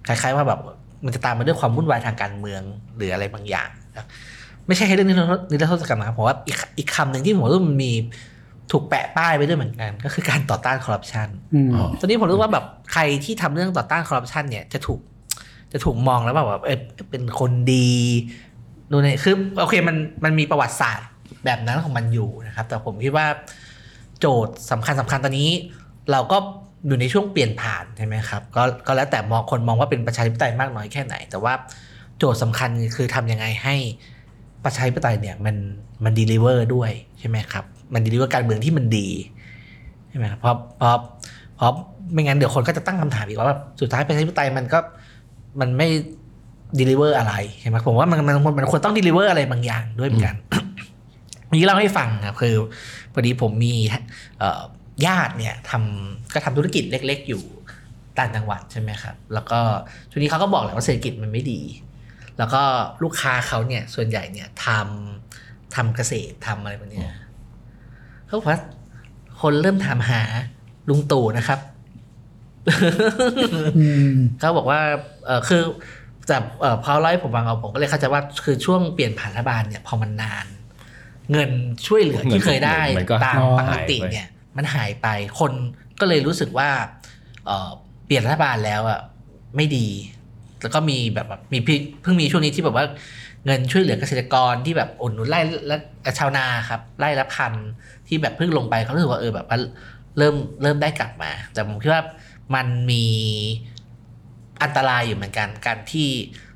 [0.07, 0.59] คล้ายๆว่าแบบ
[1.05, 2.61] มันจะตามมาด้วยความวุ่นวายทางการเมือง
[2.95, 4.07] หรืออะไรบางอย่างนะ
[4.67, 7.91] ไม่ใช่แค่เรื่องนิรโทษนิรโทษกรรมนะครับผมว่าอีกอีกคำหนึ่งที่ผมว่ามันมี
[8.71, 14.99] ถูกแปะป้ายไปด้วยเหมือนกัน ก็คือการต่อต้านคอร์รัปชันอืมตอนนี้ผมรู้ว่าแบบใครที่ทำเรื่องต่อต้านคอร์รัปชันเนี่ยจะถูก
[15.71, 16.79] จะถูกมองแล้วแบบว่าเอย
[17.11, 17.91] เป็นคนดี
[18.91, 21.07] ดูในคือโอเคมันมันมีประวัติศาสตร์
[21.45, 23.27] แบบนั้นของมันอยู่นะครับ แต่ผมคิดว่า
[24.19, 25.49] โจทย์สำคัญสำคัญตอนนี้
[26.11, 26.37] เราก็
[26.87, 31.53] อยู่ในช่วงเปลี่ยนผ่านใช่ไหมครับก็ก็แล้วแต่มองคนมองว่าเป็นประชาธิปไตยมากน้อยแค่ไหน แต่ว่า
[32.17, 33.75] โจทย์สำคัญคือทำยังไงให้
[34.65, 35.55] ประชาธิปไตยเนี่ยมัน
[36.03, 39.07] มัน deliver ด้วยใช่ไหมครับ มัน deliver การเมืองที่มันดี
[40.09, 40.95] ใช่ไหมครับเพราะเพราะ
[41.57, 41.71] เพราะ
[42.13, 44.79] ไม่งั้นเดี๋ยวคนก็จะตั้งคำถามอีกว่าแบบสุดท้ายประชาธิปไตยมันก็
[45.59, 45.87] มันไม่
[46.79, 50.35] ด e ลิเวอร์อะไรใช่ไหมผมว่ามันมันมันควรต้องด e ลิเวอร์อะไรบางอย่างด้วยเหมือนกัน
[51.49, 52.55] วันนี้เล่าให้ฟังครับคือ
[53.13, 53.73] พอดีผมมี
[55.05, 57.43] ญาติเนี่ยทำก็ทำธุรกิจเล็ก ๆ อยู่
[58.19, 59.59] ต่างจังหวัดใช่ไหมครับ แล้วก็
[60.09, 61.61] ช่วงนี้เขาก็บอกแหละว่าเศรษฐกิจมันไม่ดี
[62.37, 62.61] แล้วก็
[63.03, 67.09] ลูกค้าเขาเนี่ยส่วนใหญ่เนี่ยทำทำเกษตรทำอะไรแบบเนี้ย
[68.33, 68.61] เขาบอกว่า
[69.41, 70.21] คนเริ่มถามหา
[70.89, 71.59] ลุงตู่นะครับ
[73.77, 74.79] อืมเขาบอกว่า
[75.25, 75.61] เออคือ
[76.29, 80.45] จากเออพอเล่าให้ผมฟังเอาผมก็เลยเข้าใจว่าคือช่วงเปลี่ยนผ่านรัฐบาลเนี่ยพอมันนาน
[81.31, 81.51] เงิน
[81.87, 84.27] ช่วยเหลือที่เคยได้มันก็ตามอ๋อปกติเนี่ย
[84.57, 85.07] มันหายไป
[85.39, 85.51] คน
[85.99, 86.69] ก็เลยรู้สึกว่า
[87.45, 87.69] เออ
[88.05, 88.99] เปลี่ยนรัฐบาลแล้วอะ
[89.55, 89.87] ไม่ดี
[90.61, 92.85] แล้วก็มีแบบว่ามีพี่เพิ่งมีช่วงนี้ที่แบบว่า
[93.45, 95.39] เงินช่วยเหลือเกษตรกรที่แบบอุดหนุนไร่
[95.69, 95.77] ละ
[96.19, 97.53] ชาวนาครับไร่ละพัน
[98.07, 99.57] ที่แบบเพิ่งลงไปเขารู้สึกว่าเออแบบว่า
[100.17, 102.03] เริ่มเริ่มได้กลับมา แต่ผมคิดว่า
[102.55, 103.05] มันมี
[104.63, 106.09] อันตรายอยู่เหมือนกัน การที่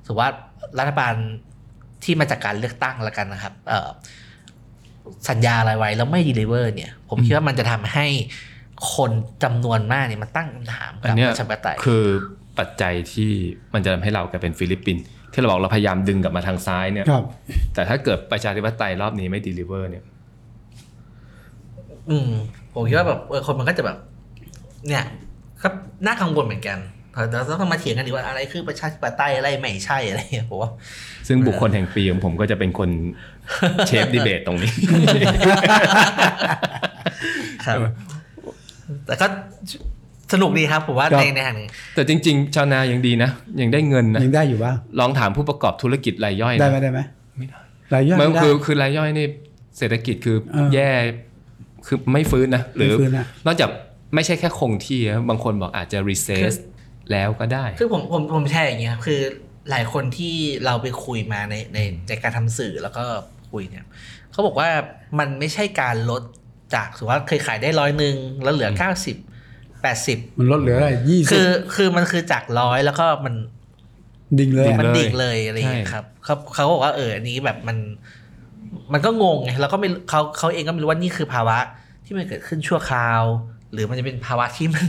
[0.06, 0.32] สมมติว่า
[0.80, 1.14] รัฐบาล
[2.04, 3.90] ที่มาจากการเลือกตั้งแล้วกันนะครับ เอ่อ
[5.30, 8.08] สัญญาอะไรไว้แล้วไม่ดีลิเวอร์เนี่ย ผมคิดว่ามันจะทำให้
[8.96, 9.12] คน
[9.44, 12.06] จำนวนมากเนี่ยมันตั้งคำถามอักับนเนี้ยประชาธิปไตยคือ
[12.60, 13.32] ปัจจัยที่
[13.74, 15.06] มันจะทำให้เรากลายเป็นฟิลิปปินส์
[15.38, 17.24] ที่เราบอกเราพยายามดึงกลับมาทางซ้ายเนี่ยครับ
[17.74, 20.04] แต่ถ้าเกิดประชาธิปไตยรอบนี้ไม่ deliver เนี่ย
[22.10, 22.30] อืม
[22.74, 23.98] ผมคิดว่าแบบเออคนมันก็จะแบบ
[24.88, 25.04] เนี่ย
[25.62, 25.68] ก็
[26.06, 26.78] น่ากังวลเหมือนกัน
[27.32, 30.70] เราต้องมาเถียงกันดีว่าอะไรคือประชาธิปไตยอะไรไม่ใช่อะไรอย่างเงี้ยผมว่า
[31.28, 32.90] ซึ่งบุคคลแห่งปีของผมก็จะเป็นคน
[33.88, 34.72] shape debate ตรงนี้
[37.66, 37.78] ครับ
[39.06, 39.28] แต่ก็
[40.34, 43.30] สนุกดีครับผมว่าครับในในทางหนึ่งแต่จริง ๆ ชาวนายังดีนะ
[43.61, 46.99] ยังได้เงินนะยังได้อยู่บ้างลองถามผู้ประกอบธุรกิจรายย่อยนะได้ไหมได้ไหม
[47.38, 47.59] ไม่ได้
[47.93, 49.28] รายย่อยมันไม่ได้คือคือรายย่อยนี่
[49.78, 50.89] เศรษฐกิจคือเออแย่
[51.86, 53.69] คือไม่ฟื้นนะหรือไม่ฟื้นอะนอกจาก
[54.15, 56.53] ไม่ใช่แค่คงที่นะบางคนบอกอาจจะ recess
[57.11, 59.21] แล้วก็ได้ คือผมผมผมแช่อย่างเงี้ยครับคือ
[59.69, 63.03] หลายคนที่เราไปคุยมาในในในการทำสื่อแล้วก็
[63.51, 63.86] คุยเนี่ย
[64.32, 64.69] เขาบอกว่า
[65.19, 66.23] มันไม่ใช่การลด
[66.75, 68.69] จากสมมติว่าเคยขายได้ร้อยหนึ่งแล้วเหลือ
[69.15, 73.36] เก้าสิบแปดสิบมันลดเหลืออะไรยี่สิคืบอคือมันคือจากร้อยแล้วก็มัน
[74.40, 77.78] ดิ่งเลยดิ่อะงมันเลยดิ่งเลยอะไรอย่างเงี้ยใช่ครับเขาเขาบอกว่าเอออันนี้แบบมัน
[78.94, 81.58] มันก็งงไงแล้วก็ไม่เขาเขาเองก็ไม่รู้ว่านี่คือภาวะ
[82.06, 83.22] ที่มันเกิดขึ้นชั่วคราว
[83.72, 84.86] หรือมันจะเป็นภาวะที่มัน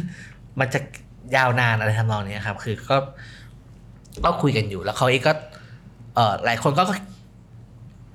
[0.61, 0.81] มันจะ
[1.37, 2.97] ยาวนานอะไรทำนองเนี้ยครับ คือก็
[4.25, 5.33] ก็คุยกันอยู่แล้วเขาเองก็
[6.15, 6.83] เออหลายคนก็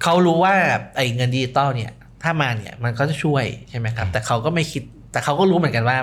[0.04, 0.56] เขารู้ว่า
[0.96, 5.98] ไอ้เงินดิจิตอลเนี่ย ถ้ามาเนี่ย มันก็จะช่วยใช่ไหมครับ แต่เขาก็ไม่คิด แต่เขาก็รู้เหมือนกันว่า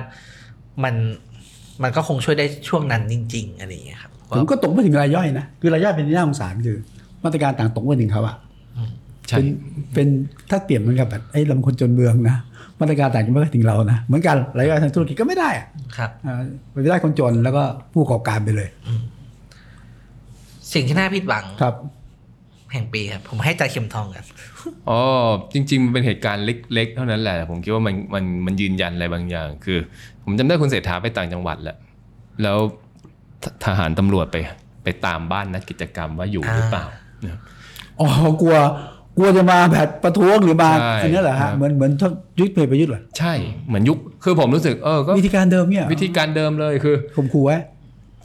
[0.85, 0.95] มัน
[1.83, 6.79] มันก็คงช่วยได้ช่วงนั้นจริง ๆอะไรอย่างเงี้ยครับผมก็ตกไปถึงรายย่อยนะคือรายย่อยเป็นที่น่าสงสารคือ
[7.25, 8.37] มาตรการต่างตกไปถึงเขาอะ
[9.29, 9.47] ใช่เป็น
[9.95, 10.07] เป็น
[10.51, 12.37] ถ้าเปรียบเหมือนกับแบบไอ้ลำคนจนเมืองนะ
[12.81, 15.67] มาตรการต่างจะไม่ค่อยถึงเรานะเหมือนกันรายย่อยทางธุรกิจก็ไม่ได้อะ
[15.97, 16.35] ครับอ่า
[16.73, 17.63] ไปได้คนจนแล้วก็
[17.93, 18.69] ผู้ประกอบการไปเลย
[20.73, 21.75] สิ่งที่น่าผิดหวังครับ
[22.73, 24.25] แห่งปีครับผมให้จ่าเข็มทองกัน
[24.89, 25.01] อ๋อ
[25.53, 26.45] จริง ๆ มันเป็นเหตุการณ์
[26.75, 29.79] เล็ก ๆ เท่านั้นแหละ ผมคิดว่ามันมันมันยืนยันอะไรบางอย่าง คือ
[30.25, 31.77] ผมจำได้คุณเศรษฐาไปต่างจังหวัดแหละ
[32.43, 32.59] แล้ว
[33.43, 34.37] ททหารตำรวจไป
[34.85, 36.85] ไปตามบ้านนักกิจกรรมว่าอยู่หรือเปล่า
[37.25, 37.41] นะครับ
[38.01, 38.09] อ๋อ
[38.43, 38.57] กลัว
[39.17, 41.93] กลัวจะมาแบบประท้วงหรือมาใช่อันนี้เหรอครัฮะบเหมือนเหมือน
[42.39, 43.33] ยุทธเพลประยุทธ์เหรอใช่
[43.69, 47.57] เหมือนยุคคือผมรู้สึกเออก็วิธีการเดิมเนี่ยวิธีการเดิมเลยคือข่มขู่ไว้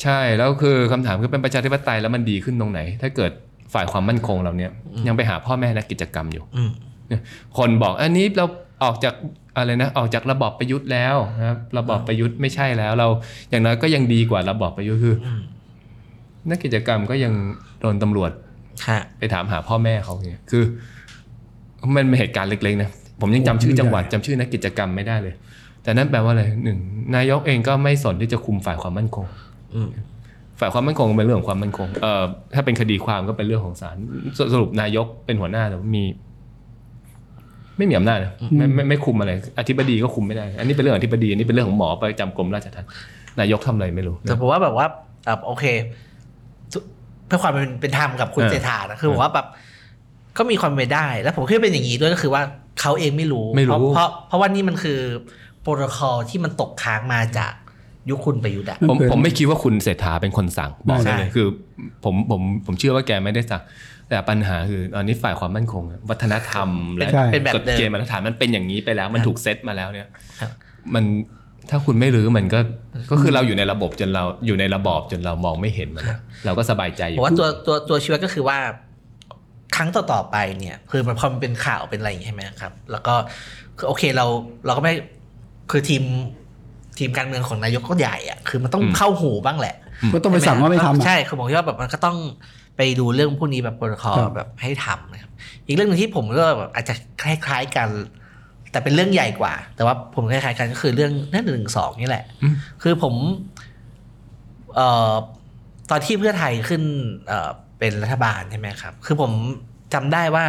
[0.04, 3.32] ใช่แล้วคือคำถามคือเป็นประชาธิปไตยแล้วมันดีขึ้นตรงไหน ถ้าเกิด
[3.76, 4.72] ฝ่ายความมั่นคงเราเนี่ย
[5.08, 6.72] ยังไปหาพ่อแม่นักกิจกรรมอยู่อืม
[7.08, 7.22] เนี่ย
[7.58, 8.46] คนบอกอันนี้เรา
[8.84, 9.14] ออกจาก
[9.58, 13.08] อะไรนะออกจากระบอบประยุทธ์แล้วนะครับระบอบประยุทธ์ไม่ใช่แล้ว เรา
[13.50, 15.42] อย่างน้อยก็ยังดีกว่าระบอบประยุทธ์คืออม
[16.50, 17.34] นักกิจกรรมก็ยัง
[17.80, 18.32] โดนตำรวจ
[18.86, 20.64] ค่ะไปถามหาพ่อแม่เขาเนี่ยคือ
[21.96, 22.90] มันเป็นเหตุการณ์เล็กๆนะ
[23.22, 25.34] ผมยังจำชื่อจังหวัดจำชื่อนักกิจกรรมไม่ได้เลย
[25.84, 26.80] แต่นั่นแปลว่าอะไรหนึ่ง
[27.16, 29.26] นายกเองก็ไม่สนที่จะคุมฝ่ายความมั่นคง
[29.76, 29.90] อืม
[30.60, 32.24] ฝ่ายความมั่นคงเป็นเรื่องของความมั่นคงเอ่อ
[32.56, 33.98] ถ้าเป็นคดีความก็เป็นเรื่องของศาล
[34.38, 36.04] สสรุปนายกเป็นหัวหน้าแต่ว่ามี
[37.78, 42.90] ไม่มีอำนาจนะไม่ไม่ไม่คุมอะไรอธิบดีก็คุมไม่ได้ อันนี้เป็นเรื่องของอธิบดีอันนี้เป็นเรื่องของหมอประจำกรมราชทัณฑ์
[43.40, 44.86] นายกทำอะไรไม่รู้แต่ผมว่าแบบว่า
[45.28, 45.66] อะโอเค
[46.72, 46.78] ทุ
[47.28, 49.48] เพื่อความเป็นเป็นธรรมกับคุณเออเศรษฐานะคือผมว่าแบบ
[50.38, 52.42] ก็มีความเป็นไปได้ แล้วผมคิดว่าเป็นอย่างนี้ด้วยก็คือว่า
[52.82, 55.00] เขาเองไม่รู้ไม่รู้เพราะเพราะเพราะว่านี่มันคือ
[55.62, 57.54] โปรโตคอลที่มันตกค้างมาจาก
[58.10, 61.48] ยุคคุณประยุทธ์อะผมมันเป็นผมไม่คิดว่าคุณเศรษฐาเป็นคนสั่งบอกได้เลยใช่คือ
[62.04, 63.62] ผมผมผมเชื่อว่าแกไม่ได้สั่ง
[64.10, 70.08] แต่ปัญหาคือตอนนี้ฝ่ายความมั่นคง วัฒนธรรมและใช่เป็นแบบกฎเดิมเกณฑ์มาตรฐานมันเป็นอย่างนี้ไปแล้ว มันถูกเซตมาแล้วเนี่ย
[70.42, 70.52] ครับ
[70.94, 71.04] มัน
[71.70, 72.60] ถ้าคุณไม่รื้อมันก็
[73.12, 78.58] ก็คือเราอยู่ในระบบจนเราอยู่ในระบอบจนเรามองไม่เห็นมันนะเราก็สบายใจอผยู่มว่าตัวตัวตัวชีวิตก็คือว่า
[79.76, 83.14] ครั้งต่อๆไปเนี่ยคือมันพอมันเป็นข่าวเป็นอะไรอย่างงี้ใช่ไหมครับ แล้วก็
[83.78, 84.26] คือโอเคเรา
[84.66, 84.94] เราก็ไม่
[85.72, 86.04] คือทีม
[86.98, 89.76] ทีมการเมืองของนายกก็ใหญ่อะคือมันต้องเข้าหูบ้างแหละ
[90.14, 92.18] ก็ต้องไปสั่งว่าไม่ทำอะใช่คือผมคิดว่าแบบมันก็ต้อง
[92.78, 95.32] ไปดูเรื่องพวกนี้แบบโปรโตคอลครับแบบให้ทำนะครับ
[95.66, 96.94] อีกเรื่องหนึงที่ผมก็แบบอาจจะ
[97.24, 97.90] คล้าย ๆกัน
[98.72, 103.14] แต่เป็นเรื่องใหญ่กว่า แต่ว่าผมคล้ายๆกันก็คือเรื่องนั่นหนึ่งสองนี่แหละอืมคือผม
[104.76, 105.14] เอ่อ
[105.90, 106.82] ตอนที่เพื่อไทยขึ้น
[107.28, 109.32] เอ่อเป็นรัฐบาลใช่ไหมครับ คือผม
[109.94, 110.46] จำได้ว่า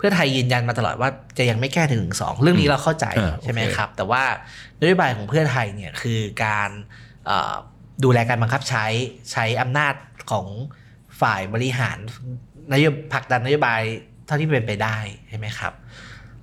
[0.00, 4.22] เพื่อไทยยืนยันมาตลอดว่าจะยังไม่แก้ถึงหนึ่งสองเรื่องนี้เราเข้าใจอ่าใช่ไหมโอเคครับ แต่ว่า
[4.82, 6.70] นโยบายของเพื่อไทยเนี่ยคือการ
[7.26, 7.54] เอ่อ
[8.04, 8.84] ดูแลการบังคับใช้
[9.32, 9.94] ใช้อำนาจ
[10.30, 10.46] ของ
[11.20, 11.98] ฝ่ายบริหาร
[12.72, 13.80] นโยบผลักดันนโยบาย
[14.26, 14.96] เท่าที่เป็นไปได้
[15.28, 15.72] ใช่ไหมครับ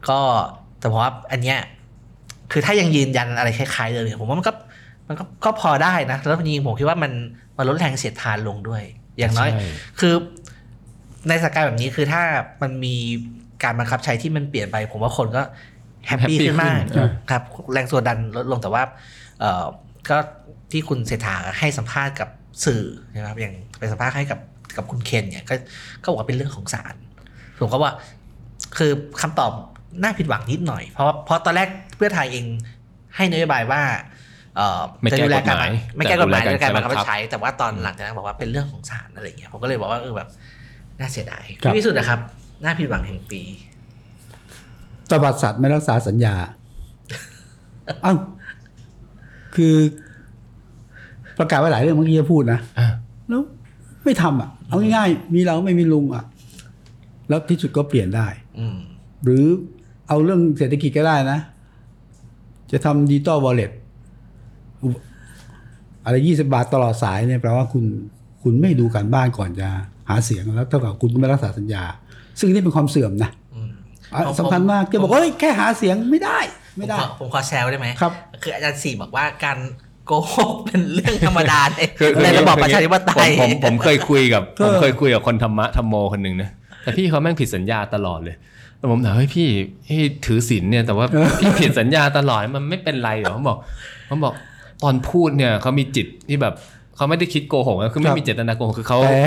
[0.09, 0.19] ก็
[0.79, 1.59] แต่ผมว่าอันเนี้ย
[2.51, 4.53] คือถ้ายังยืนยันอะไรคล้ายๆเดิมเนี่ยผมว่ามันก็
[5.07, 7.11] มันก็ก็พอได้นะแล้วจริงๆผมคิดว่ามัน
[7.57, 8.83] มันลดแรงเสียดทานลงด้วย
[9.17, 9.61] อย่างน้อยใช่
[9.99, 10.13] คือ
[11.29, 12.23] ในสถานการณ์แบบนี้คือถ้า
[12.61, 12.95] มันมี
[13.63, 15.43] การบังคับใช้ที่มันเปลี่ยนไป ผมว่าคนก็
[16.07, 17.41] แฮปปี้ Happy ขึ้นมากขึ้นครับ
[17.73, 18.83] แรงส่วนดันลดลงแต่ว่า
[19.39, 19.65] เอ่อ
[20.09, 20.17] ก็
[20.71, 22.29] ที่คุณเศรษฐาให้สัมภาษณ์กับ
[22.65, 22.83] สื่อ
[23.13, 24.39] นะครับอย่างไปสัมภาษณ์ให้กับ
[24.77, 25.55] กับคุณเคนเนี่ยก็
[26.03, 26.95] ก็บอกว่าเป็นเรื่องของศาล
[27.61, 27.93] ผมก็ว่า
[28.77, 28.91] คือ
[29.21, 29.51] คำตอบ
[30.01, 32.45] น่าผิดหวังนิดหน่อย เพราะว่าเพราะตอนแรกเพื่อไทยเอง
[33.15, 33.81] ให้นโยบายว่า
[34.55, 40.29] เอ่อไม่แก้จะดูแลกฎหมายไม่แก้กฎหมายแต่ในการบังคับดูแลการใช้บังคับใช้ แต่ว่าตอนหลังจากนั้นบอกว่าเป็นเรื่องของศาลอะไรอย่างเงี้ยผมก็เลยบอกว่าเออแบบ
[40.99, 42.19] น่าเสียดายครับที่สุดนะครับ
[42.63, 43.41] น่าผิดหวังแห่งปี
[45.09, 46.35] ตบัดสัตว์ไม่รักษาสัญญา
[48.01, 48.13] เอ้า
[49.55, 49.75] คือ
[51.37, 52.87] ประกาศไว้หลายเรื่องเมื่อกี้จะพูดนะอะ
[53.29, 53.41] แล้ว
[54.03, 56.23] ไม่ทำอะ เอาง่ายๆมีเราไม่มีลุงอะ
[57.29, 58.27] แล้วที่สุดก็เปลี่ยนได้
[58.59, 58.77] อืม
[59.23, 59.45] หรือ
[60.07, 61.39] เอาเรื่องเศรษฐกิจก็ได้นะ
[62.71, 63.71] จะทำดิจิตอลวอลเล็ต
[66.05, 67.85] อะไรยี่สิบาทตลอดสายเนี่ยแปลว่าคุณ
[68.43, 69.67] คุณไม่ดูการบ้านก่อนจะ
[70.09, 71.83] หาเสียงแล้วเท่ากับคุณไม่รักษาสัญญา
[72.39, 73.69] ซึ่งนี่เป็นความเสื่อมนะอืม
[74.13, 76.39] อะผมสำคัญมากจะบอกว่าเฮ้ยแค่หาเสียงไม่ได้
[76.77, 78.11] ไม่ได้ผมขอผมขอแชร์ไว้ได้ไหมครับ
[78.43, 79.57] คืออาจารย์สี่บอกว่าการ
[80.05, 86.49] โกหกเป็นเรื่องธรรมดาในคือคือในระบอบประชาธิปไตยผมผมผมเคยคุยกับเอผมอเคยคุยกับคนธรรมะธรรมโมคนหนึ่งนะ
[86.81, 88.35] แต่พี่เขาแม่งผิดสัญญาตลอดเลย
[88.77, 89.47] แล้วผมถามเฮ้ยพี่
[89.87, 91.05] พี่ถือศีลเนี่ยแต่ว่า
[91.39, 93.57] พี่ผิดสัญญาตลอดมันไม่เป็นไรเหรอเขาบอก
[94.07, 94.33] เขาบอก
[94.83, 96.53] ตอนพูดเนี่ยเขามีจิตที่แบบ
[96.97, 99.17] เขาไม่ได้คิดโกหกนะคือไม่มีเจตนาโกหกคือเขาแต่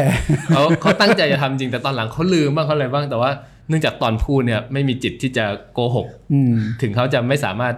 [0.54, 3.30] เขาเขาตั้งใจจะทำจริงแต่ตอนหลังเขาลืมบ้างเขาอะไรบ้างแต่ว่า
[3.68, 5.44] เนื่องจากตอนพูดเนี่ยไม่มีจิตที่จะ
[5.74, 7.74] โกหกอืมถึงเขาจะไม่สามารถ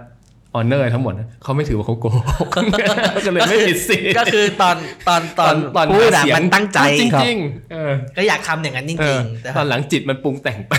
[0.55, 2.47] ออนเนอร์ทั้งหมดนะเขาไม่ถือว่าเขาโกหก
[3.25, 4.75] ก็เลยไม่ผิดสิก็คือตอน
[5.07, 10.73] ตอนตอนตอนพูดอะหาเสียมันตั้งใจจริงๆเออก็อยากทำอย่างนั้นจเอริองๆแต่ตอนหลังจิตมันปรุงแต่งไป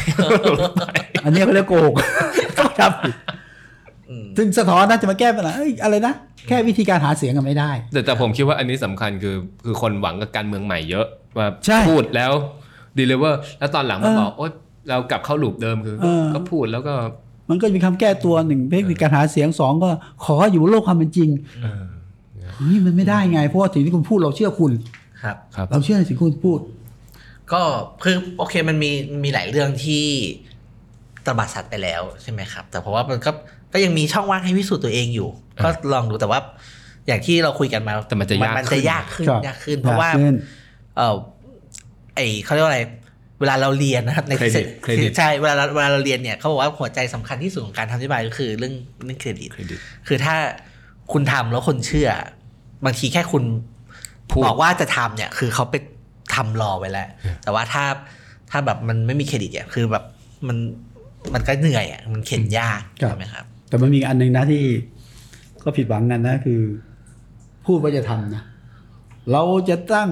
[1.25, 1.95] อันนี้เขาเรียกโกหก
[2.79, 3.15] ครับอืม
[4.37, 6.15] ซึ่งสะท้อนน่าจะมาแก้ปัญหาเอ้ยอะไรนะ
[6.49, 11.07] แค่วิธีการหาเสียงกันไม่ได้ แต่แต่ผมคิดว่าอันนี้สำคัญคือคือคนหวังกับการเมืองใหม่เยอะ
[11.39, 12.33] ว่าใช่พูดแล้ว
[12.99, 14.51] deliver แล้วตอนหลังมาเออบอกโอ๊ย
[14.89, 16.95] เรากลับเข้า loop เดิมคือเออก็พูดแล้วก็
[17.51, 19.91] มันก็จะมีคำแก้ตัวหนึ่งเทคนิคการหาเสียงสองก็
[20.25, 21.29] ขออยู่บนโลกความเป็นจริง
[21.63, 21.85] เออ
[22.57, 24.73] เฮ้ยมันไม่ได้ไง เพราะว่าสิ่งที่คุณพูดเราเชื่อคุณ
[25.23, 26.61] ครับครับเราเชื่อในสิ่งที่คุณพูด
[27.53, 27.63] ก็
[28.03, 28.91] คือโอเคมันมี
[29.25, 30.07] มีหลายเรื่องที่
[31.27, 33.31] ตระบัดสัตย์ไปแล้วใช่ไหมครับ แต่เพราะว่ามันก็
[33.73, 35.29] ก็ยังมีช่องว่างให้พิสูจน์ตัวเองอยู่
[35.65, 36.41] ก็ลองดูแต่ว่า
[37.07, 40.37] อย่างที่เราคุยกันมาแต่มันจะยากมันขึ้จะนยากขึ้นครับยากขึ้น เพราะว่ายากขึ้น
[40.97, 41.17] เออ
[42.15, 42.81] ไอเขาเรียกว่าอะไร
[43.41, 50.35] เวลาเราเรียนนะครับในเครดิตเครดิตใช่เวลาเราเวลาเราเรียนเนี่ยเขาบอกว่าหัวใจสำคัญที่สุดของการทำนโยบายก็คือเรื่องเรื่องเครดิตเครดิตคือถ้า
[51.13, 52.11] คุณทำแล้วคนเชื่อ
[52.85, 53.45] บางทีแค่คุณ
[54.31, 55.75] พูดบอกว่าจะทำเนี่ย คือเขาไป
[56.35, 57.09] ทำรอไว้แล้ว
[57.43, 57.85] แต่ว่าถ้า
[58.51, 60.05] ถ้าแบบมันไม่มีเครดิตเนี่ยคือแบบ
[60.49, 60.57] มัน
[61.35, 64.65] มันก็เหนื่อยอะมันเข็นยากครับใช่ไหมครับ แต่มันมีอันหนึ่งนะที่
[65.65, 66.61] ก็ผิดหวังกันนะคือ
[67.67, 68.43] พูดว่าจะทำนะ
[69.33, 70.11] เราจะตั้ง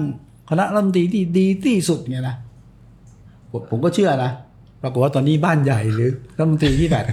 [0.49, 2.35] คณะรัฐมนตรีที่ดีที่สุดเงี้ยนะ
[3.51, 4.31] ผมผมก็เชื่อนะ
[4.81, 7.05] ปรากฏว่าตอนนี้บ้านใหญ่หรือรัฐมนตรีที่แบบ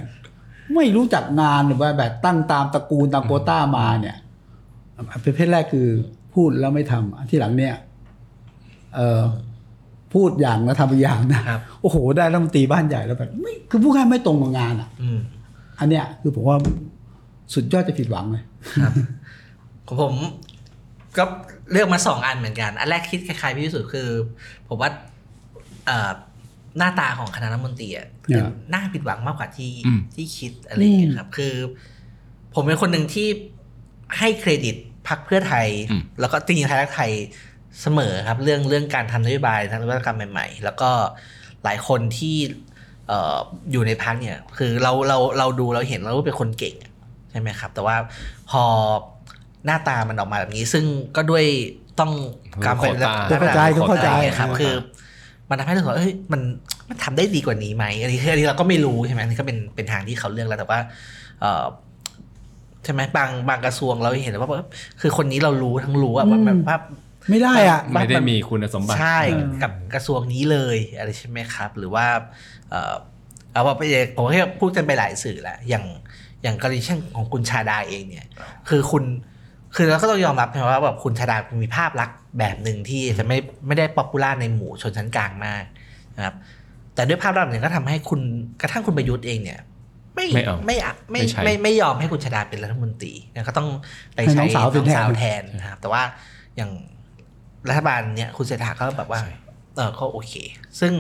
[0.74, 4.16] ไม่รู้จักงานหรือว่าแบบตั้งตามตระกูลตามโควต้ามาเนี่ย
[5.24, 5.86] ประเภทแรกคือ
[6.34, 7.74] พูดแล้วไม่ทำอันที่หลังเนี่ย
[8.94, 9.22] เออ
[10.14, 15.20] พูดอย่างแล้วทำอีกอย่างนะครับโอ้โห ได้รัฐมนตรีบ้านใหญ่แล้วแบบไม่คือพูดง่ายไม่ตรงกับงานอะอืม
[15.78, 16.56] อันเนี้ยคือผมว่า
[17.54, 18.44] สุดยอดจะผิดหวังเลย
[18.82, 18.92] ครับ
[19.86, 20.14] ของผม
[21.18, 21.24] ก็
[21.72, 24.08] เลือกมาสองอันเหมือนกัน อันแรกคิดคล้ายๆพี่ที่สุดคือ
[24.68, 24.90] ผมว่า
[25.86, 26.10] เอ่อ
[26.78, 31.54] หน้าตาของคณะรัฐมนตรีอะเนี่ยน่าผิดหวังมากกว่าที่อืมที่คิดอะไรอย่างเงี้ยครับ คือ
[32.54, 33.28] ผมเป็นคนหนึ่งที่
[34.18, 34.76] ให้เครดิต
[35.08, 37.10] พรรคเพื่อไทยอืมแล้วก็จริงๆไทยรักไทย
[37.82, 40.90] เสมอครับเรื่องเรื่องการทำนโยบายทางนวัตกรรมใหม่ ๆ แล้วก็
[41.64, 42.36] หลายคนที่
[43.08, 43.38] เอ่อ
[43.72, 46.92] อยู่ในพักเนี่ยคือเราเราเราดูเราเห็นเราเป็นคนเก่งอะ
[47.30, 47.96] ใช่ไหมครับ แต่ว่า
[48.50, 48.62] พอ
[49.66, 50.84] หน้าตามันออกมาแบบนี้ ซึ่ง
[51.16, 51.44] ก็ด้วย
[52.00, 52.12] ต้อง
[52.66, 54.74] การเป็นโควต้าเข้าใจเข้าใจอะไรอย่งงี้ยครับเข้าใจคือ
[55.50, 56.40] มันทำให้รู้สึกว่าเอ้ยมัน
[56.88, 60.78] มันทำได้ดีกว่านี้ไหมอันนี้คืออันนี้เราก็ไม่รู้ใช่ไหมอันนี้ก็เป็นเป็นทางที่เขาเลือกแล้วแต่ว่า
[61.40, 61.64] เอ่อ
[62.84, 64.68] ใช่ไหมบางบางกระทรวงเราเห็นว่าแบบ
[65.00, 66.76] คือคนนี้เรารู้ทั้งรู้อะว่าอืมแบบว่า
[67.30, 72.06] ไม่ได้อะไม่ได้มีคุณสมบัติใช่เออกับกระทรวงนี้เลยอะไรใช่ไหมครับ หรือว่า
[72.70, 72.94] เอ่อ
[73.52, 73.82] เอาว่าไป
[74.16, 75.84] ผมให้พูดกันไปหลายสื่อแล้วอย่าง
[76.42, 78.26] อย่างกรณีเช่นของคุณชาดาเองเนี่ย
[78.68, 79.04] คือคุณ
[79.74, 85.64] คือเราก็ต้องยอมรับนะว่าแบบคุณชาดามีภาพลักษณ์แบบหนึ่งที่จะไม่ไม่ได้ popular ในหมู่ชนชั้นกลางมาก
[86.16, 86.34] นะครับ
[86.94, 88.20] แต่ด้วยภาพลักษณ์เนี่ยก็ทำให้คุณ
[88.60, 89.60] กระทั่งคุณประยุทธ์เองเนี่ย
[90.14, 93.68] ไม่ไม่เอาไม่อะไม่ไม่ใช่ไม่ไม่ยอมให้คุณชาดาเป็นรัฐมนตรีนะก็ต้อง
[94.14, 96.02] ไปให้ใช้น้องสาวเป็นแทนน้องแทนนะครับ แต่ว่า
[96.56, 96.70] อย่าง
[97.68, 99.20] รัฐบาลเนี่ยคุณเศรษฐาก็แบบว่า
[99.76, 100.34] เออก็โอเค
[100.80, 100.92] ซึ่ง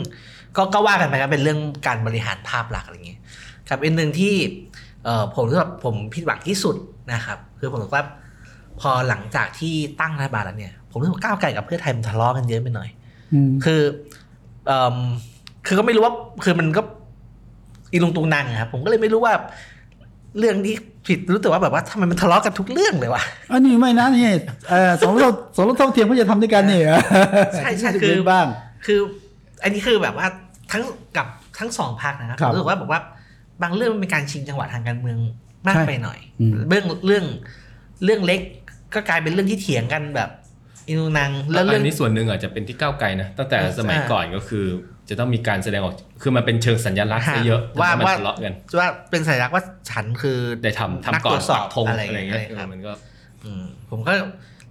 [0.56, 3.20] ก็ก็ว่ากันไปครับเป็นเรื่องการบริหารภาพลักษณ์อะไรอย่างเงี้ย
[3.68, 4.34] ครับอีกหนึ่งที่
[5.04, 6.76] เออผมรู้สึกว่าผมผิดหวังที่สุด
[7.12, 8.04] นะครับ คือผมรู้สึกว่า
[8.80, 12.88] พอหลังจากที่ตั้งรัฐบาลแล้วเนี่ย ผมรู้สึกว่าก้าวไกลกับเพื่อไทยมันทะเลาะกันเยอะไปหน่อย
[13.32, 13.80] อืมคือ
[14.66, 14.96] เอม
[15.66, 16.82] คือก็ไม่รู้ว่าคือมันก็
[17.92, 19.34] อีลุงตุงนังอะครับผมก็เลยไม่รู้ว่า
[20.38, 20.76] เรื่องที่
[21.06, 23.22] ผิดรู้แต่ว่าแบบว่าทำไมมันทะเลาะกันทุกเรื่องเลยวะ
[23.52, 24.30] อันนี้ไม่นะนี่
[24.70, 26.82] เออสองรถสองรถเท่าเทียมเขาจะทำด้วยกันเนี่ย
[27.56, 28.46] ใช่ใช่คือคือบ้าง
[28.86, 29.00] คือ
[29.62, 30.26] อันนี้คือแบบว่า
[30.72, 30.82] ทั้ง
[31.16, 31.26] กับ
[31.58, 33.00] ทั้งสองภาคนะครับครับรู้สึกว่าแบบว่า
[33.62, 35.18] บางเรื่องมันเป็นการชิงจังหวะทางการเมือง
[35.66, 37.24] มากใช่ไปหน่อยอืมเรื่องเรื่อง
[38.04, 38.40] เรื่องเล็ก
[38.94, 40.30] ก็กลายเป็นเรื่องที่เถียงกันแบบ
[40.88, 44.64] อินูนังแล้วอัเรื่องนนี้ส่วนหนึ่งอาจจะเป็นที่ก้าวไกลนะตั้งแต่สมัยอ่าก่อนก็คือ
[45.10, 52.92] จะต้องมีการแสดงออก คือมันเป็นเชิงสัญลักษณ์ซะเยอะว่าทำให้มันว่าทะเลาะกันว่าเป็นสัญลักษณ์ว่าฉันคือได้ทำนักทำก่อตรนวจสอบปักธงอะไรอะไรอย่างเงี้ยอะไรครับเออมันก็
[53.44, 54.12] อืมผมก็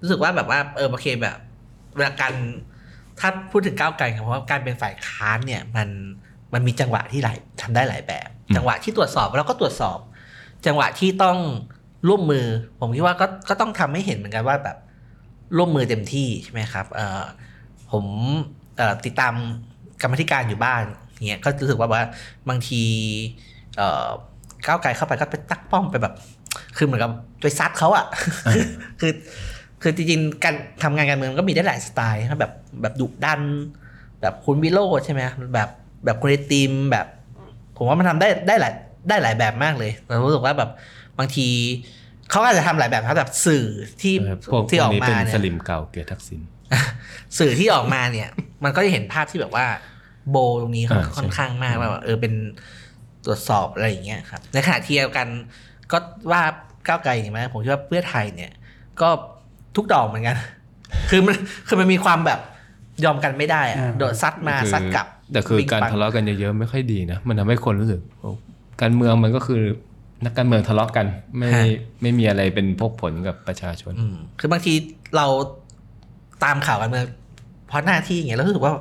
[0.02, 1.38] รู้สึกว่าแบบว่าเออโอเคแบบ
[1.96, 2.34] เวลาการ
[3.20, 5.90] ถ้าพูดถึงก้าวไกลครับเพราะว่าการเป็นฝ่ายค้านเนี่ยมัน
[6.54, 10.00] มันมีจังหวะที่หลายทำได้หลายแบบอืมจังหวะที่ตรวจสอบแล้วก็ตรวจสอบ
[10.66, 11.38] จังหวะที่ต้อง
[12.08, 12.46] ร่วมมือ
[12.80, 14.78] ผมคิดว่าก็ก็ต้องทำให้เห็นเหมือนกันว่าแบบ
[15.58, 17.24] ร่วมมือเต็มที่ใช่ไหมครับเออ
[17.92, 18.06] ผม
[18.78, 19.36] เอ่อติดตาม
[20.02, 20.84] กรรมธิการอยู่บ้าน
[21.28, 22.04] เนี่ยก็รู้สึกว่าว่า
[22.50, 22.84] บางที
[23.78, 24.08] เอ่อ
[24.68, 26.14] ก้าวไกลเข้าไปก็ไปตักป้อมไปแบบ
[26.78, 28.06] คือเหมือนกับไปซัดเขาอะ
[29.02, 29.12] คือ
[29.82, 33.42] คือจริงๆการทำงานการเมืองก็มีได้หลายสไตล์นะแบบแบบดุดัน
[34.22, 35.22] แบบคุณวิโรจน์ใช่ไหม
[35.54, 35.70] แบบ
[36.06, 37.06] แบบคุณไอติมแบบ
[37.78, 38.74] ผมว่ามันทำได้ได้หลาย
[39.10, 40.70] ได้หลายแบบมากเลยแต่รู้สึกว่าแบบ
[41.18, 41.48] บางที
[42.32, 43.66] เขาอาจจะทำหลายแบบครับแบบสื่อ
[44.02, 46.42] ที่เออพวกที่พอวอกกนี้มาเป็นเนี่สยลิมเก่าเกียรติทักษิณ
[47.38, 48.30] สื่อที่ออกมาเนี่ย
[48.64, 49.66] มันก็จะเห็นภาพที่แบบว่า
[50.30, 52.34] โบตรงนี้ค่อนอ่าใช่ค่อนข้างมากว่าแบบเออเป็น
[53.26, 55.28] ตรวจสอบอะไรอย่างเงี้ยครับในขณะที่เดียวกัน
[55.92, 55.98] ก็
[56.32, 56.42] ว่า
[56.88, 58.52] ก้าวไกลเนี่ยไหมผมคิดว่าเพื่อไทยเนี่ย
[59.02, 59.10] ก็
[59.76, 60.38] ทุกดอกเหมือนกัน
[61.10, 61.36] คือมัน
[61.68, 62.40] คือมันมีความแบบ
[63.06, 68.30] ยอมกันไม่ได้อะอ่าโดดซัดมาคือซัดกลับ แต่คือวิ่งการปั่นทะเลาะกันเยอะๆไม่ค่อยดีนะ มันทำให้คนรู้สึกโอ้
[68.82, 69.62] การเมืองมันก็คือ
[70.26, 71.06] นักการเมืองทะเลาะกัน
[71.38, 71.50] ไม่
[72.02, 74.74] ไม่มีอะไรเป็นพกผลกับประชาชนอืมคือบางที
[75.16, 75.26] เรา
[76.44, 77.06] ตามข่าวกันเมือง
[77.68, 78.74] เพราะหน้าที่อย่างเงี้ยเรารู้สึกว่า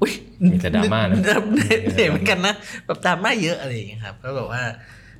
[0.00, 0.12] อุ้ย
[0.50, 2.54] มีแต่ดราม่านะเหนื่อยเหมือนกันนะ
[2.86, 4.62] แบบดราม่าเยอะอะไรอย่างเงี้ยครับก็แบบว่า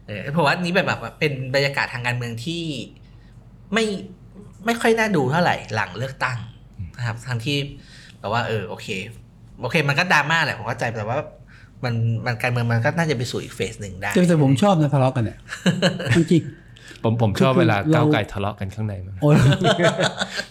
[0.06, 2.62] เออผมว่านี้แบบแบบเป็นบรรยากาศทางการเมืองที่
[3.72, 3.84] ไม่
[4.66, 6.38] ไม่ค่อยน่าดูเท่าไหร่หลังเลือกตั้ง
[6.96, 7.56] นะครับทางที่
[8.20, 8.88] แบบว่า เออโอเค
[9.60, 11.18] โอเค มันก็ดราม่าแหละผมเข้าใจแต่ว่า
[11.84, 11.94] มัน
[12.26, 15.38] มันการเมืองมันก็น่าจะไปสู่อีกเฟสหนึ่งได้แต่แต่ผมชอบนะทะเลาะกันเนี่ย
[16.16, 16.42] จริง
[17.02, 19.36] ผมผมชอบคือเวลาเราก้าวไกลทะเลาะกันข้างในมากๆโอ้ย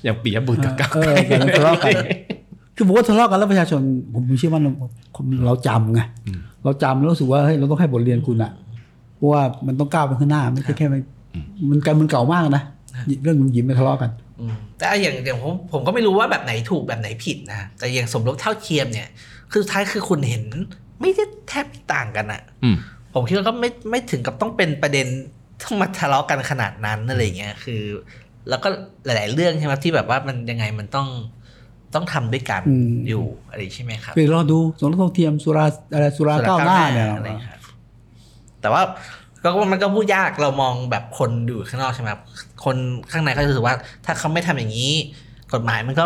[0.04, 1.96] อย่างปียบุตรกับก้าวเอไกลอการทะเลาะกัน
[2.76, 3.82] คือผมว่าทะเลาะกันแล้วประชาชน
[4.14, 4.72] ผมเชื่อว่าเรา
[5.46, 6.02] เราจำไง
[6.64, 8.52] เราจำแล้วรู้สึกว่าเฮ้ยเราต้องให้บทเรียนคุณอะ
[9.16, 11.02] เพราะว่ามันต้องก้าวไปข้างหน้าไม่ใช่แค่มัน
[11.70, 12.64] มันการมันเก่ามากนะ
[13.24, 19.08] เรื่องหยิมไม่ทะเลาะกันอืมแต่อย่างอย่างผมผมก็ไม่รู้ว่าแบบไหนถูกแบบไหนผิดนะแต่อย่างสมรสเท่าเทียมเนี่ย
[19.52, 20.44] คือสุดท้ายคือคุณเห็น
[21.02, 22.76] ไม่ได้แทบต่างกันอะอืม
[23.14, 25.08] ผมคิดว่าก็ไม่ไม่ถึงกับต้องเป็นประเด็น
[25.64, 27.82] ต้องมาทะเลาะกันขนาดนั้นอะไรเงี้ยคือ
[28.50, 28.68] แล้วก็
[29.06, 31.08] หลาย ๆ เรื่องใช่ไหมที่แบบว่ามันยังไงมันต้อง
[31.96, 37.60] ต้องทำด้วยกันอืมอยู่อะไรใช่ไหมครับไปรอดูสมรสเท่าเทียมสุราอะไรสุราก้าวหน้าเนี่ยอะไรครับ
[38.62, 38.82] แต่ว่า
[39.44, 42.22] ก็มันก็พูดยากเรามองแบบคนอยู่ข้างนอกใช่ไหมครับ
[42.66, 42.76] คน
[43.12, 43.76] ข้างในเขาจะรู้สึกว่า
[44.06, 44.94] ถ้าเขาไม่ทำอย่างนี้
[45.54, 46.06] กฎหมายมันก็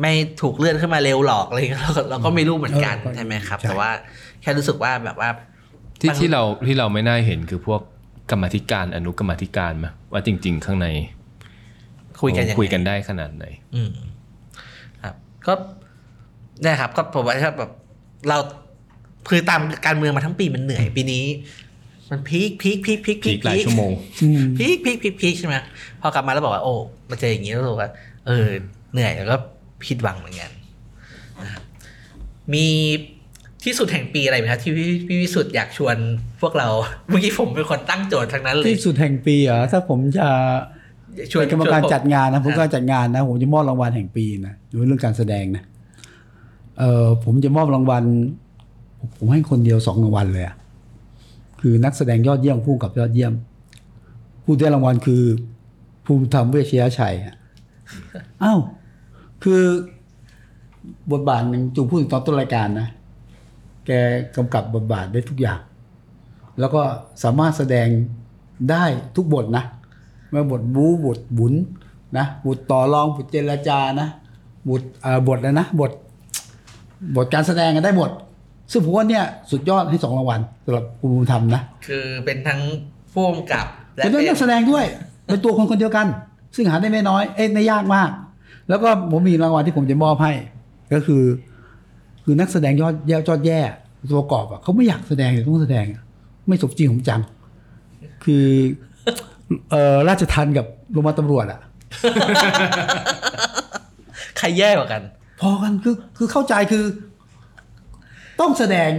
[0.00, 3.90] ไม่ถูกเลื่อนขึ้นมาเร็วหรอกอะไรเงี้ยเราก็เราก็ไม่รู้เหมือนกันเออใช่ไหมครับใช่แต่ว่า
[4.42, 5.28] แค่รู้สึกว่าแบบว่า
[6.00, 7.80] ที่บางที่เราที่เราไม่น่าเห็นคือพวก
[8.30, 10.88] กรรมาธิการอนุกรรมาธิการมาว่าจริง ๆ ข้างใน
[12.22, 14.19] คุยกันยังไงคุยกันได้ขนาดไหนอืมครับ
[15.50, 15.54] ก็
[16.62, 17.70] เนี่ยครับ ก็ผมว่าถ้าแบบ
[18.28, 18.38] เรา
[19.28, 21.24] คือตามการเมืองมาทั้งปีมันเหนื่อยปีนี้
[22.10, 23.92] มัน peak peak peak peak peak หลายชั่วโมง
[24.22, 25.56] อืม peak peak peak peak ใช่ไหม
[26.00, 26.74] พอกลับมาแล้วบอกว่าโอ้
[27.10, 27.90] มาเจออย่างนี้แล้วรู้สึกว่า
[28.26, 28.46] เออ
[28.92, 29.36] เหนื่อยแล้วก็
[29.84, 30.50] ผิดหวังเหมือนกัน
[31.42, 31.62] นะครับ
[32.52, 32.66] มี
[33.64, 35.96] ที่สุดแห่งปีอะไรไหมครับที่พี่พี่วิสุทธ์อยากชวน
[36.40, 36.68] พวกเรา
[37.06, 40.28] เมื่อกี้ผมเป็นคนตั้งโจทย์ทั้งนั้นเลยที่สุดแห่งปีเหรอถ้าผมจะ
[41.32, 45.64] ชวนเป็นกรรมการชวนผจัดงานนะผมก็จัดงานนะผมจะมอบรางวัลแห่งปีนะดูเรื่องการแสดงนะ
[46.78, 48.02] เออผมจะมอบรางวัล
[49.16, 50.56] ผมให้คนเดียวสองรางวัลเลยอะ
[51.60, 53.32] คือนักแสดงยอดเยี่ยมผู้กำกับยอดเยี่ยม
[54.44, 55.22] ผู้ได้รางวัลคือ
[56.04, 57.36] ภูมิธรรมเวชยชัยอะ
[58.42, 58.60] อ้าว
[59.42, 59.62] คือ
[61.12, 62.88] บทบาทหนึ่งจูพูดถึงตอนต้นรายการนะ
[63.86, 63.90] แก
[64.36, 65.60] กำกับบทบาทได้ทุกอย่าง
[66.60, 66.82] แล้วก็
[67.22, 67.88] สามารถแสดง
[68.70, 68.84] ได้
[69.16, 69.79] ทุกบทนะไม่
[70.32, 71.54] ว่าบทบู๊บทบุญ
[72.18, 74.08] นะบทต่อรองบทเจรจานะ
[74.68, 75.90] บทเอ่อบทอะไรนะบท
[77.16, 78.10] บทการแสดงกันได้หมด
[78.72, 82.60] ซึ่งผมว่าเนี่ยสุดยอดให้สองรางวัลสำหรับคุณภูมิธรรมนะคือเป็นทั้ง
[83.12, 83.66] ผู้กำกับ
[83.96, 84.84] และเป็นเรื่องนักแสดงด้วย
[85.26, 86.06] เป็นตัวคนคนเดียวกัน
[86.54, 88.10] ซึ่งหาได้ไม่น้อยเอ้ยไม่ยากมาก
[88.68, 90.32] แล้วก็ผมมีรางวัลที่ผมจะมอบให้
[90.92, 91.22] ก็คือ
[92.24, 93.60] คือนักแสดงยอดแย่ยอดแย่
[94.10, 96.02] ตัวประกอบอะเขาไม่อยากแสดงแต่ต้องแสดงอะ
[96.48, 97.20] ไม่สมจริงของจัง
[98.24, 98.46] คือ
[99.70, 101.60] เอ่อราชทันกับโรงพยาบาลตำรวจอะ
[104.38, 105.02] ใครแย่กว่ากัน
[105.40, 106.84] พอกันคือคือเข้าใจคือ
[108.40, 108.90] ต้องแสดง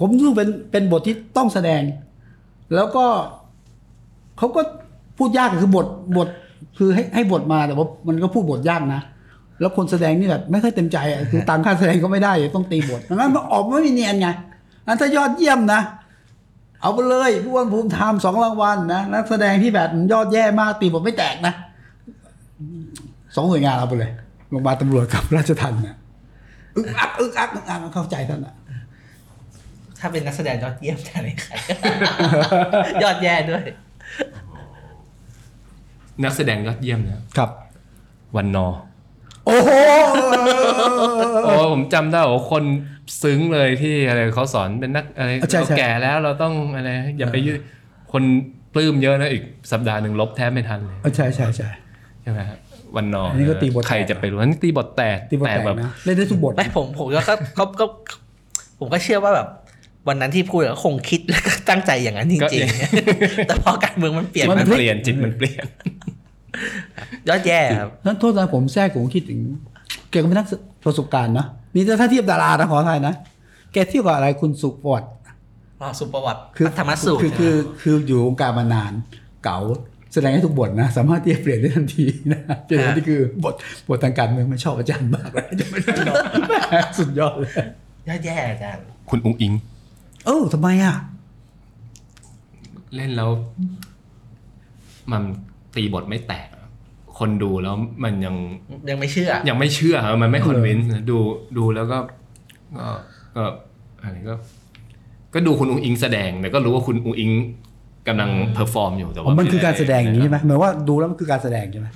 [0.00, 1.82] ผมรู้เป็นเป็นบทที่ต้องแสดง
[2.74, 3.04] แล้วก็
[4.38, 4.60] เขาก็
[5.18, 5.86] พูดยากคือบท
[6.16, 6.28] บท
[6.78, 9.02] คือให้ให้บทมาแต่ว่ามันก็พูดบทยากนะ
[9.60, 14.28] แล้วคนแสดงนี่แบบไม่ค่อยเต็มใจอะคือตามค่าแสดงก็ไม่ได้ต้องตีบทดังนั้นมันออกมาไม่เนียนไง
[14.86, 15.80] อันถ้ายอดเยี่ยมนะ
[16.80, 21.54] เอาไปเลยผู้วันภูมิธรรมสองรางวัลนะนักแสดงที่แบบยอดแย่มากตีบทไม่แตกนะ
[23.34, 24.10] สองหน่วยงานเอาไปเลย
[24.50, 25.96] โรงพยาบาลตำรวจกับราชทัณฑ์นะ
[26.76, 28.54] อึกอักอึกอักอึกอักเข้าใจท่านนะ
[30.00, 31.52] ถ้าเป็นนักแสดงยอดเยี่ยมจะเป็นใคร
[33.02, 33.64] ยอดแย่ด้วย
[36.24, 37.50] นักแสดงยอดเยี่ยมนะครับ
[38.36, 38.66] วันนอ
[39.46, 39.70] โอ้โห
[41.44, 42.64] โอ้ผมจำได้โอ้คน
[43.22, 47.60] ซึ้งเลยที่อะไรเขาสอนเป็นนักอะไรใช่เราใช่ แก่แล้วเราต้องอะไรอย่าไปยืด
[48.12, 48.22] คน
[48.74, 49.42] ปลื้มเยอะนะอีก
[49.72, 51.68] สัปดาห์หนึ่งลบแทบไม่ทันเลยใช่ใช่ใช่
[52.22, 52.58] ใช่ไหมฮะ
[52.96, 57.84] วันนออัอันนี้ก็ตีบทแตก ใครจะไปรู้อันนี้ตีบทแตกที่บทแตกแบบนะเล่นได้ทุกบทไม่ผมผมก็ก็ก็ก็
[58.78, 59.48] ผมก็เชื่อว่าแบบ
[60.08, 65.64] วันนั้นที่พูดก็คงคิดแล้วก็ตั้งใจอย่างนั้นจริงๆ แต่พอการเมืองมันเปลี่ยนมัน มันเปลี่ยนจิตมันเปลี่ยน
[67.28, 69.40] ยอดแย่ครับนั้นโทษนะผมแทรกผมคิดถึง
[70.10, 70.46] แกก็เป็นนัก
[70.84, 73.14] ประสบการณ์นะนี่ถ้าเทียบดารานะขออภัยนะ
[73.72, 75.08] แกเทียบกับอะไรคุณสุประวัติ
[75.80, 78.92] อ๋อสุประวัติคือธรรมสูตรคือคือคืออยู่วงการมานาน
[79.44, 79.58] เก๋า
[80.12, 83.54] แสดงให้ทุกบทนะ สามารถที่จะเปลี่ยนได้ทันทีนะเปลี่ยนนี่คือบท
[83.88, 86.16] บททางการเมืองไม่ชอบอาจารย์มากเลยจะไม่ได้หรอก
[86.98, 87.52] สุดยอดเลย
[88.08, 89.52] ยอดแย่อาจารย์คุณอุ๊งอิ๊ง
[90.24, 90.96] เออทำไมอะ
[92.94, 93.30] เล่นแล้ว
[95.12, 95.22] มัน
[95.76, 96.66] ตีบทไม่แตกอะ
[97.18, 97.74] คนดูแล้ว
[98.04, 98.34] มันยัง
[98.90, 101.18] ยังไม่เชื่อ ยังไม่เชื่อครับมันไม่เออ convince ดู
[101.58, 101.98] ดูแล้วก็
[102.78, 102.86] ก็
[103.36, 103.44] ก็
[104.00, 104.34] อะไรก็
[105.34, 107.30] ก็ดูคุณอุ๊งอิ๊งแสดงแต่ก็รู้ว่าคุณอุ๊งอิ๊ง
[108.08, 111.88] กำลัง perform อยู่แต่ว่าอ๋อมันคือการแสดงอย่างนี้ใช่ไหมหมายว่าดูแล้วมันคือการแสดงใช่ไหม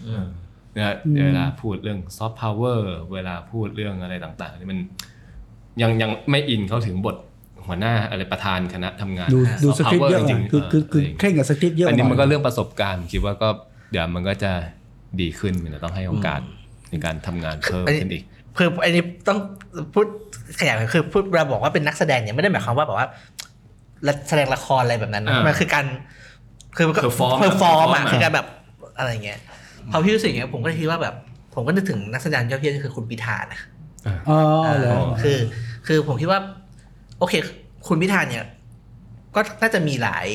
[0.74, 4.78] เนี่ยอืมเวลาพูดเรื่องซอฟต์พาวเวอร์เวลาพูดเรื่องอะไรต่างๆนี่มัน
[5.82, 7.16] ยังยังไม่อินเข้าถึงบท
[7.66, 13.48] หัวหน้าอะไรประธานคณะทำงานดูดู soft สคริปต์เยอะ power จริอะงๆคือคือคือเออเคร่งกับสคริปต์เยอะอันนี้มันก็หยเรื่องประสบการณ์คิดว่าก็
[13.90, 14.52] เดี๋ยวมันก็จะ
[15.20, 16.40] ดีขึ้นมันจะต้องให้โอกาส
[16.90, 18.24] ในการทำงานเพิ่มขึ้นอีก
[18.58, 19.38] คืออันนี้ต้อง
[19.94, 20.06] พูด
[20.60, 23.08] ขยายคือพูดเราบอกว่าเป็นนักแสดงเนี่ยไม่ได้หมายความว่าแบบว่า
[24.28, 25.84] แสดงละครอะไรแบบนั้นนะอ่ามัมันคือการ
[26.76, 28.46] คือมันก็ perform เพอร์ฟอร์มอะ perform คือการแบบ
[28.98, 29.40] อะไรเงี้ย
[29.90, 31.14] พอพี่รู้สึกอย่างเงี้ยผมก็คิดว่าแบบ
[31.54, 33.60] ผมก็นึกถึงนักแสดงยอดเยี่ยมก็คือคุณพิธานะ
[34.28, 35.38] อ๋อเหรอคือ
[35.86, 36.40] คือผมคิดว่า
[37.18, 37.34] โอเค
[37.88, 38.44] คุณพิธาเนี่ย
[39.34, 40.26] ก็น่าจะมีหลาย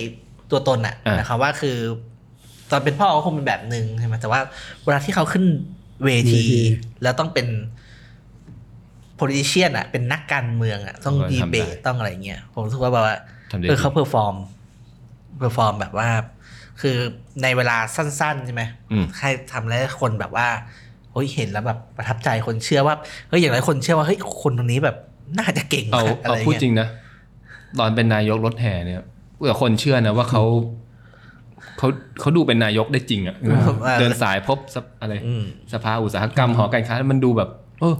[0.51, 2.14] ตัวตนอะอ่านนะครับว่าคือต
[2.76, 4.39] อนเป็นพ่อก็คงเป็นแบบหนึ่งใช่ไหมแต่ว่า
[4.86, 5.45] เวลาที่เขาขึ้น
[6.03, 6.59] เวทีเวที
[7.03, 7.47] แล้วต้องเป็น
[9.19, 13.17] politician อะเป็นนักการเมืองอะต้องเขาก็ทำเบได้ดีเบตต้องอะไรเงี้ยผมรู้สึกว่าแบบว่า
[13.51, 14.36] ทำได้เออดีเขา perform
[15.38, 16.09] perform แบบว่า
[16.82, 16.97] คือ
[17.43, 20.47] ในเวลาสั้นๆใช่ไหมอืมให้ทำแล้วคนแบบว่า
[21.11, 22.95] เฮ้ยเห็นแล้วแบบประทับใจคนเชื่อว่า
[23.30, 24.97] เฮ้ยอย่างไรคนเชื่อว่าเฮ้ยคนคนนี้แบบ
[25.39, 26.88] น่าจะเก่งเอามากอะไรเอาพูดเงี้ยจริงนะ
[27.80, 29.01] ตอนเป็นนายกรถแห่เนี่ย
[29.38, 30.43] เผื่อคนเชื่อนะว่าเขา
[31.78, 31.88] เขา
[32.20, 33.36] เขาดูเป็นนายกได้จริงอะ
[33.99, 35.43] เดินสายพบสภอะไรอืม
[35.74, 37.49] สภาอุตสาหกรรมหอการค้ามันดูแบบ
[37.82, 37.95] เออ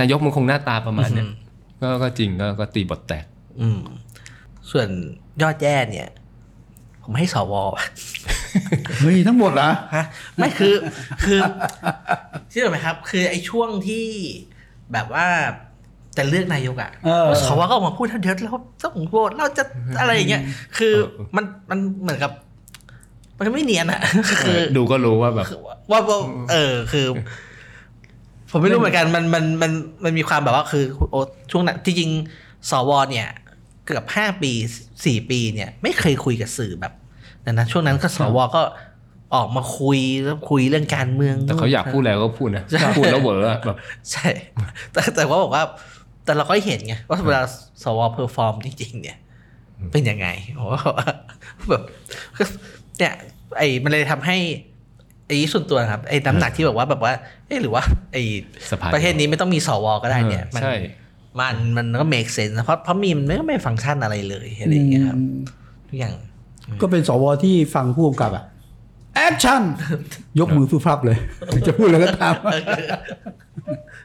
[0.00, 1.26] นายกมันคงหน้าตาประมาณเนี้ย
[1.82, 3.24] ก็ก็จริงก็ก็ตีบทแตก
[3.60, 3.80] อืม
[4.70, 4.88] ส่วน
[5.42, 6.08] ยอดแย่เนี่ย
[7.02, 7.54] ผมให้สว
[9.00, 10.04] เฮ้ยทั้งหมดเหรอฮะ
[10.36, 10.74] ไม่คือ
[11.24, 11.40] คือ
[12.50, 14.06] ที่รู้ไหมครับ คือไอ้ช่วงที่
[14.92, 15.26] แบบว่า
[16.16, 19.64] จะเลือกนายกอะเออสวก็ออกมาพูดทันเดียวเราต้องโหวตเราจะ
[20.00, 20.42] อะไรอย่างเงี้ย
[20.78, 22.32] คือเออมันมันเหมือนกับ
[23.38, 24.00] มันไม่เนียนอะ
[24.44, 26.00] คือดูก็รู้ว่าแบบคือว่าว่า
[26.52, 27.06] เออคือ
[28.50, 29.72] ผมไม่รู้เหมือนกันมันมันมัน
[30.04, 31.16] มันมีความแบบว่าคือโอ
[31.50, 33.28] ช่วงนั้นจริงๆสวเนี่ย
[33.86, 34.52] เกือบห้าปี
[35.04, 36.92] สี่ปีเนี่ย ไม่เคยคุยกับสื่อแบบ
[37.44, 38.62] นั้นนะช่วงนั้นก็สวก็
[39.34, 42.64] ออกมาคุยแล้วคุยเรื่องการเมือง แต่เขาอยากพูดอะไรก็พูดนะ
[42.98, 43.78] พูดแล้วเหวออะแบบ
[44.12, 44.28] ใช่
[44.92, 45.64] แต่แต่ว่าบอกว่า
[46.24, 47.42] แต่เราก็เห็นไงว่าเวลา
[47.82, 49.18] สว perform จริง ๆ เนี่ย
[49.92, 50.28] เป็นยังไง
[50.58, 50.82] ผมว่า
[51.70, 51.82] แบบ
[52.98, 53.12] เนี่ย
[53.58, 54.36] ไอ้มันเลยทำให้
[55.26, 57.12] ไอ้ส่วนตัวนะครับไอ้น้ำหนักที่แบบว่าแบบว่า
[57.46, 57.82] เอ๊ะหรือว่า
[58.12, 58.22] ไอ้
[58.70, 60.74] สภาประเทศนี้ไม่ต้องมีสวก็ได้เนี่ยออมันใช่
[61.40, 65.18] มันมันก็ make sense นะเพราะเพราะมีมันไม่ไม่ฟังก์ชันอะไรเลยอะไรอย่างเงี้ยครับ
[65.88, 66.14] ทุกอย่าง
[66.80, 68.44] ก็เป็นสวที่ฟังผู้กำกับอะ
[69.14, 69.62] action
[70.40, 71.18] ยกมือฟูฟับเลย
[71.66, 72.34] จะพูดอะไรก็ตาม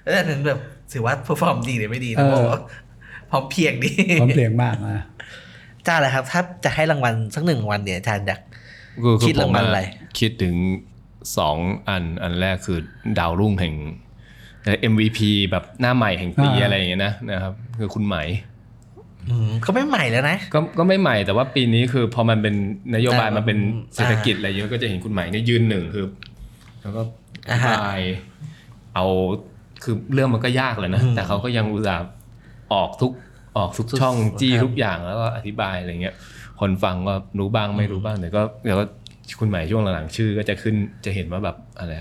[0.04, 0.60] แล้วอันนั้นแบบ
[0.94, 2.60] ถือว่าเพอร์ฟอร์มดีหรือไม่ดีเอนะอบอกว่า
[3.30, 5.04] พร้อมเพรียงดีความเพลงมากนะ
[5.88, 8.40] จ้าเลยครับ ถ้าจะให้รางวัลสักหนึ่งรางวัลเนี่ยอาจารย์อยาก
[9.04, 9.82] คือคิดรางวัลอะไร
[10.20, 10.56] คิดถึง
[11.38, 11.58] สอง
[11.90, 12.80] อันอันแรกคือ
[13.20, 13.76] ดาวรุ่งแห่ง
[14.92, 15.20] MVP
[15.52, 18.16] แบบหน้าใหม่แห่งปีอ่าอะไรอย่างเงี้ยนะนะครับ คือคุณไหม
[19.30, 22.56] อืมก็ไม่ใหม่แล้วนะก็ก็ไม่ใหม่แต่ว่าปีนี้คือพอมันเป็น
[22.96, 23.60] นโยบายอ่ามัมันเป็น
[23.96, 26.06] เศรษฐกิจอะไรเยอะก็จะเห็นคุณใหม่เนี่ยยืนหนึ่งคือ
[26.82, 27.02] แล้วก็
[27.50, 28.02] ออ่าฮะ
[28.96, 29.06] เอา
[29.84, 32.10] คือเรื่องมันก็ยากเลยนะอืมแต่เขาก็ยังอุตส่าห์
[32.74, 33.12] ออกทุก
[33.58, 36.16] ออกทุกทุกช่องจี้ครับทุกอย่างแล้วก็อธิบายอะไรเงี้ย
[36.62, 38.86] คนฟังก็รู้บ้างไม่รู้บ้างแต่ก็เดี๋ยวก็
[39.40, 41.92] คุณไหมช่วงหลังๆชื่อก็จะขึ้นจะเห็นว่าแบบอะไร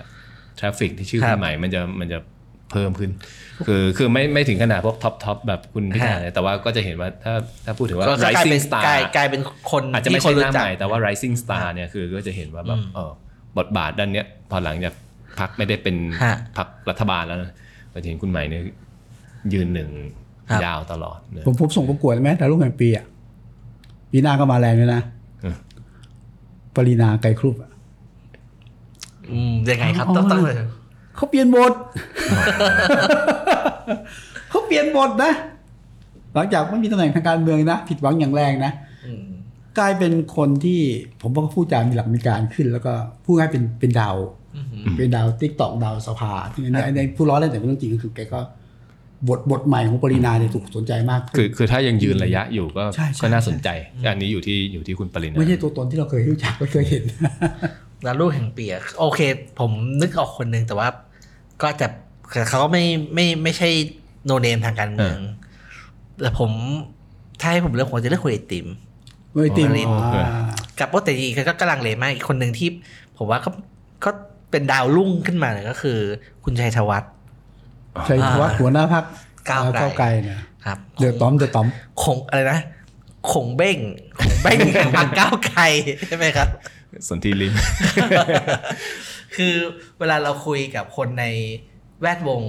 [0.59, 2.18] traffic ที่ชื่อคุณไหมครับมันจะมันจะ
[2.72, 3.11] เพิ่มขึ้น
[3.66, 7.34] คือคือไม่ไม่ถึงขนาดพวก top top แบบคุณพิธาฮะเลยแต่ว่าก็จะเห็นว่าถ้า
[7.64, 9.40] ถ้าพูดถึงว่าก็กลายเป็ rising star กลายกลายเป็น
[9.70, 13.11] คนที่คนรู้จักอาจจะไม่ที่คใช่หน้าใหม่แต่ว่า rising star เนี่ยคือก็จะเห็นว่าแบบอืมเออ
[13.59, 14.94] บทบาทด้านเนี้ยพอหลังจาก
[15.38, 17.50] พักไม่ได้เป็นฮะพักรัฐบาลแล้วนะ
[17.92, 18.62] ก็จะเห็นคุณใหม่เนี่ย
[19.52, 19.90] ยืนหนึ่ง
[20.50, 23.04] ครับยาวตลอดนะผมผมส่งประกวดไหมแต่ลูกแห่งปีอะ
[24.11, 25.02] ปีหน้าก็มาแรงเลยนะ
[25.42, 25.57] เออ
[26.74, 27.70] ปรินาไกรครุบอะ
[29.32, 30.57] อืมยังไงครับอ๋อต้องต้องเลย
[31.16, 31.72] เขาเปลี่ยนบท
[34.50, 35.32] เขาเปลี่ยนบทนะ
[36.34, 38.72] หลังจากไม่มีตำแหน่งทางการเมืองนะ ผิดหวังอย่างแรงนะ
[39.07, 39.24] อืม
[39.78, 40.80] กลายเป็นคนที่
[41.20, 42.92] ผมว่าเขาพูดจามีหลักมีการขึ้น แล้วก็
[43.24, 44.16] พูดง่ายเป็นเป็นดาว
[44.54, 44.61] อื
[44.92, 48.40] มเป็นดาว TikTok ดาวสภาที่อันนี้อันนี้พูดล้อเล่นแต่เป็นเรื่องจริงก็คือแกก็
[49.29, 53.69] บทบาทใหม่ของปารีณาเนี่ยถูกสนใจมาก คือคือถ้ายังยืนระยะอยู่ก็ใช่ใช่ก็น่าสนใจ
[54.09, 57.05] อันนี้อยู่ที่อยู่ที่คุณปารีณาไม่ใช่ตัวตนที่เราเคยรู้จักไม่เคยเห็น
[58.05, 59.21] แล้วลูกแห่งปีอะโอเค
[59.61, 60.89] ผมนึกออกคนหนึ่งแต่ว่า
[61.62, 61.87] ก็จะ
[62.49, 63.69] เขาก็ไม่ไม่ไม่ใช่
[64.25, 65.19] โนเนมทางการเมือง
[66.21, 66.51] แต่ผม
[67.41, 68.67] ถ้าให้ผมเลือกผมจะเลือกคุณไอติม
[69.33, 70.27] เว้ยติมอ๋ออ่า
[70.79, 72.69] กับโอแต่อีกก็กำลังเลมากอีกคนหนึ่งที่
[73.17, 73.51] ผมว่าก็
[74.05, 74.11] ก็
[74.51, 75.99] เป็นดาวรุ่งขึ้นมาเลยก็คือ
[76.45, 77.12] คุณชัยธวัฒน์
[78.09, 79.05] ชัยธวัฒน์หัวหน้าพัก
[79.51, 81.66] ก้าวไกลก้าวไกลเนี่ยครับเดือดต้อมเดือดต้อม
[82.03, 82.59] คงอะไรนะ
[83.32, 83.78] คงเบ้ง
[84.20, 85.62] คงเบ้งแห่งพรรคก้าวไกล
[86.09, 86.49] ใช่ไหมครับ
[87.09, 87.53] สนธิลิม
[89.36, 89.55] คือ
[89.99, 91.24] เวลาเราคุยกับคนใน
[92.01, 92.42] แวดวง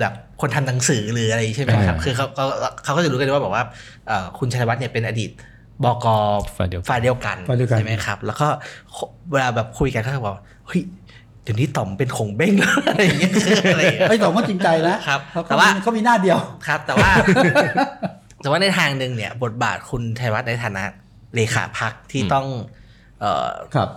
[0.00, 2.46] แบบคนทำหนังสือหรืออะไรใช่ไหมครับอ่าคือเขาเขา
[2.84, 3.64] เขาก็จะรู้กันว่าแบบว่า
[4.08, 5.30] เอ่อคุณชัยวัฒน์เนี่ยเป็นอดีต
[5.84, 6.06] บก
[6.56, 8.48] ฝ่ายเดียวกันฝ่ายเดียวกันฝ่ายเดียวกันใช่ไหมครับ แล้วก็
[9.32, 10.82] เวลาแบบคุยกันเขาจะบอกเฮ้ย
[11.42, 13.32] เดี๋ยวนี้ต่อมเป็นขงเบ้งแล้วอะไรอย่างเงี้ย
[13.72, 17.10] อะไรอย่างเงี้ย ไอ้ต่อมก็จริงใจนะครับเขแต่ว่า เขามีหน้าเดียว ครับ แต่ว่า
[18.42, 20.84] แต่ว่าในทางหนึ่งเนี่ย บทบาทคุณชัยวัฒน์ในฐานะ
[21.34, 22.46] เลขาพักที่อืมต้อง
[23.20, 23.88] เอ่อ ครับ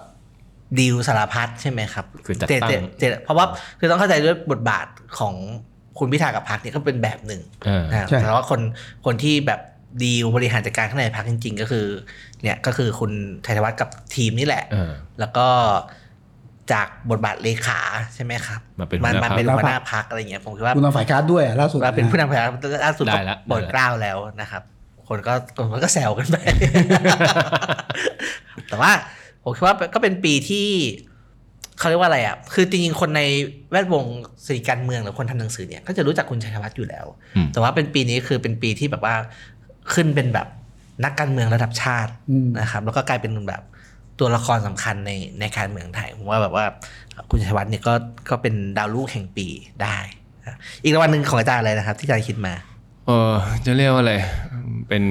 [0.80, 3.46] ดีลสารพัดใช่ไหมครับคือจัดเจตั้งเจเจเพราะว่า
[3.80, 4.88] คือต้องเข้าใจด้วยบทบาท
[5.20, 5.34] ของ
[6.00, 8.62] คุณพิธากับพรรคเนี่ยก็เป็นแบบหนึ่งเออ นะครับใช่ แต่ว่าคน
[9.06, 9.60] คนที่แบบ
[10.04, 11.86] ดีลบริหารจัดการข้างในพรรคจริง ๆ ก็คือ
[12.44, 13.12] เนี่ยก็คือคุณ
[13.46, 15.48] ชัยธวัฒน์กับทีมนี่แหละ เออ แล้วก็
[16.72, 17.80] จากบทบาทเลขา
[18.14, 22.42] ใช่ไหมครับมาเป็นมันหัวหน้ามาเป็นพรรคหัวหน้าพรรคอะไรอย่างเงี้ยผมคิดว่าคุณนำฝ่ายค้านด้วยอะล่าสุดเราเป็นผู้นำพรรค
[22.86, 24.64] ล่าสุดได้ก็ละโปรดได้ละเกล้าแล้วนะครับ
[25.08, 25.34] คนก็
[25.72, 26.38] คนก็แซวกันไป
[28.70, 28.92] แต่ว่า
[29.44, 30.68] ผมคิดว่าก็เป็นปีที่
[31.80, 33.22] เขาเรียกว่าอะไรอะ คือจริงๆ คนใน
[33.72, 34.06] แวดวง
[34.48, 37.06] สื่อการเมืองหรือคนทำหนังสือเนี่ย ก็จะรู้จักคุณชัยวัฒน์อยู่แล้ว
[37.36, 39.16] อืมแต่ว่าเป็นปีนี้คือเป็นปีที่แบบว่า
[39.94, 40.48] ขึ้นเป็นแบบ
[41.04, 43.64] นักการเมืองระดับชาติอืมนะครับ แล้วก็กลายเป็นแบบ
[44.20, 46.66] ตัวละครสำคัญในในการเมืองไทยผมว่าแบบว่า
[47.30, 47.94] คุณชัยวัฒน์เนี่ยก็
[48.30, 49.48] ก็เป็นดาวลูกแห่งปี
[49.84, 49.98] ได้
[50.46, 52.54] นะอีกรางวัลหนึ่งของอาจารย์เลยนะครับ ที่อาจารย์คิดมา
[53.06, 53.34] เออ
[53.66, 54.16] จะเรียกว่าอะไร
[54.90, 55.04] เป็น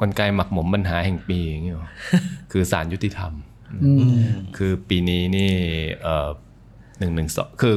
[0.00, 1.88] กลไกหมักหมมปัญหาแห่งปีอย่างเงี้ยหรอ
[2.52, 3.32] คือศาลยุติธรรม
[3.84, 4.02] อืม
[4.56, 5.52] คือปีนี้นี่
[6.02, 6.28] เออ
[6.98, 7.76] หนึ่งหนึ่งสองคือ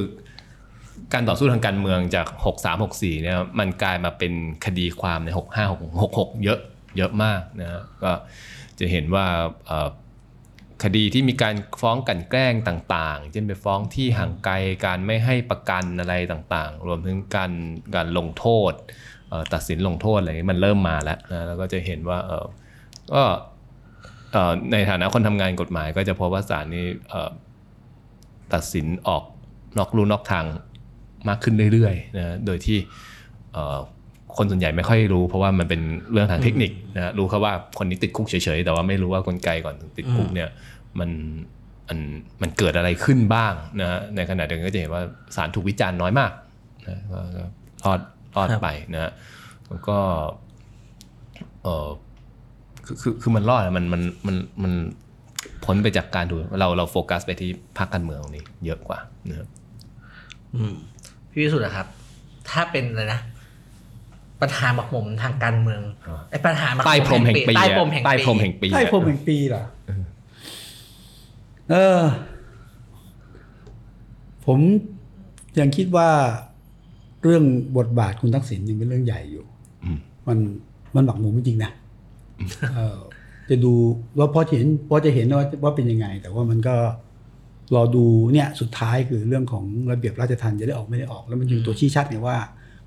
[1.14, 4.34] การต่อสู้ทางการเมืองจากหกสามหกสี่เนี่ยมันกลายมาเป็น
[4.66, 6.60] คดีความในหกห้าหกหกหกเยอะ
[6.98, 8.12] เยอะมากนะฮะก็
[8.80, 9.26] จะเห็นว่า
[9.68, 9.90] เอ่อ
[10.84, 14.56] คดีที่มีการฟ้องกันแกล้งต่างๆ เช่นไปฟ้องที่ห่างไกล
[14.86, 17.52] การไม่ให้ประกันอะไรต่างๆ รวมถึงการ
[17.96, 18.74] การลงโทษ
[19.54, 22.46] ตัดสินลงโทษอะไรนี้มันเริ่มมาแล้วนะแล้วก็จะเห็นว่าเออ
[23.14, 23.24] ก็
[24.72, 26.86] ในฐานะคนทำงานกฎหมาย ก็จะพบว่าศาลนี้
[28.54, 29.24] ตัดสินออก
[29.78, 30.46] นอกลู่นอกทาง
[31.28, 32.80] มากขึ้นเรื่อยๆนะโดยที่
[34.38, 40.50] คนส่วนใหญ่ไม่ค่อยรู้ เพราะว่ามันเป็นเรื่องทางเทคนิคนะรู้แค่ว่าคนนี้ติดคุกเฉยๆ แต่ว่าไม่รู้ว่ากลไกก่อนถึงติดคุกเนี่ย
[41.00, 41.10] มัน
[41.90, 42.00] มัน
[42.42, 45.04] มันเกิดอะไรขึ้นบ้างนะในขณะเดียวกันก็จะเห็นว่า
[45.36, 46.32] ศาลถูกวิจารณ์น้อยมาก
[46.88, 47.44] นะก็ก็
[47.86, 48.00] รอด
[48.36, 49.12] รอดครับไปนะ
[49.70, 49.98] แล้วก็
[51.64, 51.88] เออ
[52.86, 54.74] คือคือคือมันรอดอะมันมันมันมัน
[55.66, 59.48] พ้นไปจากการดูเราเราโฟกัสไปที่ภาคการเมืองตรงนี้ เยอะกว่านะครับ
[60.56, 60.74] อืม
[61.32, 61.88] พี่วิสุทธ์นะครับ
[62.50, 63.20] ถ้าเป็นอะไรนะ
[64.42, 65.82] ปัญหาหมักหมมทางการเมือง
[66.32, 69.64] ไอ้ปัญหาหมักหมใต้พรมแห่งปีใต้อะพรมแห่งปีใต้พรมแห่งปีใช่อะผมแห่งปีเหรอ
[71.72, 72.02] เออ
[74.46, 74.60] ผม
[75.60, 76.10] ยังคิดว่า
[77.24, 77.44] เรื่อง
[77.78, 79.46] บทบาทคุณทักษิณยังเป็นเรื่องใหญ่อยู่
[79.84, 80.38] อืมมัน
[80.96, 81.72] มันหมักหมมจริงๆนะ
[82.76, 83.00] เออ
[83.50, 83.74] จะดู
[84.18, 86.76] ว่าพอจะเห็นพอจะเห็นว่าว่าเป็นยังไง แต่ว่ามันก็
[87.76, 92.38] รอดูเนี่ยสุดท้ายคือเรื่องของระเบียบราชทัณฑ์จะได้ออกไม่ได้ออก แล้วมันเป็นตัวชี้ชัดเนี่ยว่า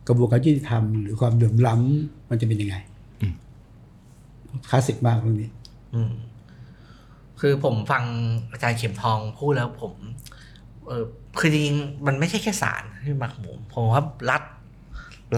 [0.07, 2.77] กระบวนการยุติธรรมหรือความเหลื่อมล้ำมันจะเป็นยังไง
[3.21, 3.35] อืม
[4.71, 5.51] คลาสสิกมากเรื่องนี้
[5.95, 6.13] อืม
[7.41, 8.05] คือผมฟัง
[8.53, 9.93] อาจารย์เข็มทองพูดแล้วผม
[10.87, 11.05] เออ
[11.39, 14.43] คือจริงๆมันไม่ใช่แค่สารที่หมักหมมผมว่ารัฐ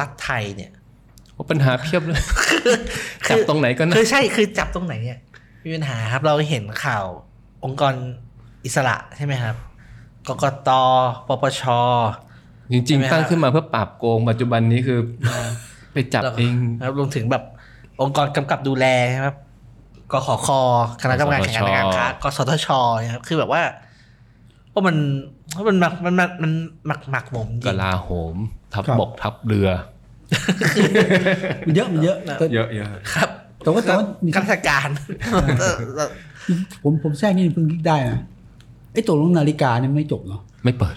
[0.00, 0.72] รัฐไทยเนี่ย
[1.32, 2.22] โอ้ปัญหาเพียบเลย
[3.30, 5.18] จับตรงไหนก็นะคือใช่คือจับตรงไหนเนี่ย
[5.64, 7.04] มีปัญหาครับ เราเห็นข่าว
[7.64, 7.94] องค์กร
[8.64, 9.56] อิสระใช่ไหมครับ
[10.28, 10.70] กกต
[11.28, 11.62] ปปช
[12.72, 14.98] จริงใช่ไหมๆตั้งครับขึ้นมาเพื่อปราบโกงปัจจุบันนี้คือ
[15.92, 17.42] ไปจับแล้วก็เองครับรวมถึงแบบ
[18.00, 18.86] องค์กรกำกับดูแล
[19.24, 19.36] ครับ
[20.12, 20.48] กขค
[21.02, 22.68] คณะกรรมการแข่งขันการค้ากสทช
[23.04, 23.62] นะครับคือแบบว่า
[24.72, 24.96] ว่ามัน
[25.68, 26.52] มันหมักมันหมักมัน
[26.86, 28.36] หมักหมักหมมจกริงลาโหม
[28.74, 29.68] ทัพครับบกทัพเรือ
[31.66, 33.28] มันเยอะมันเยอะแต่เยอะเยอะครับ
[33.62, 34.04] แต่ว่าแต่ว่า
[34.34, 34.88] ข้าราชการ
[36.82, 38.20] ผมผมแทรกนี่เพิ่งคิดได้นะ
[38.92, 40.96] ไอ้ตกลงนาฬิกาเนี่ยไม่จบเนาะไม่เปิด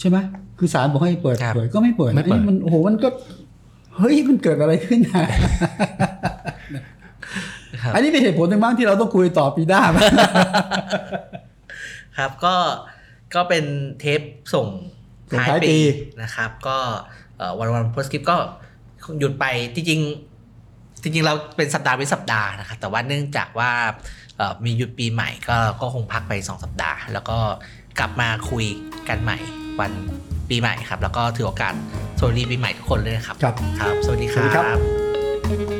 [0.00, 0.16] ใช่ไหม
[0.62, 3.08] คือศาลบอกให้เปิดครับเปิดก็ไม่เปิดไม่เปิดอ้มันโอ้โหมันก็
[3.96, 5.26] เฮ้ยมันเกิดอะไรขึ้นนะ
[7.82, 9.82] ครับอันนี้เป็นเหตุผลหนึ่งบ้างที่เราต้องคุยต่อปีหน้า
[12.18, 12.54] ครับก็
[13.34, 13.64] ก็เป็น
[14.00, 14.20] เทป
[14.54, 14.66] ส่ง
[15.30, 15.78] ส่งท้ายปี
[16.22, 16.78] นะครับ ก็
[17.36, 18.36] เอ่อวันวันโพสคลิปก็
[19.18, 19.44] หยุดไป
[19.74, 23.70] จริงๆจริงๆเราเป็นสัปดาห์เป็นสัปดาห์นะครับแต่ว่าเนื่องจากว่า
[24.36, 27.38] เอ่อมีหยุดปีใหม่ก็ก็คงพักไป 2 สัปดาห์ แล้วก็
[27.98, 28.66] กลับมาคุย
[29.08, 29.38] กันใหม่
[29.80, 29.92] วัน
[30.50, 31.74] ปีใหม่ครับ แล้วก็ถือโอกาส
[32.18, 34.78] สวัสดีปีใหม่ทุกคนเลยนะครับ ครับ ครับ สวัสดีคสวัสดีครัรับ
[35.76, 35.79] บ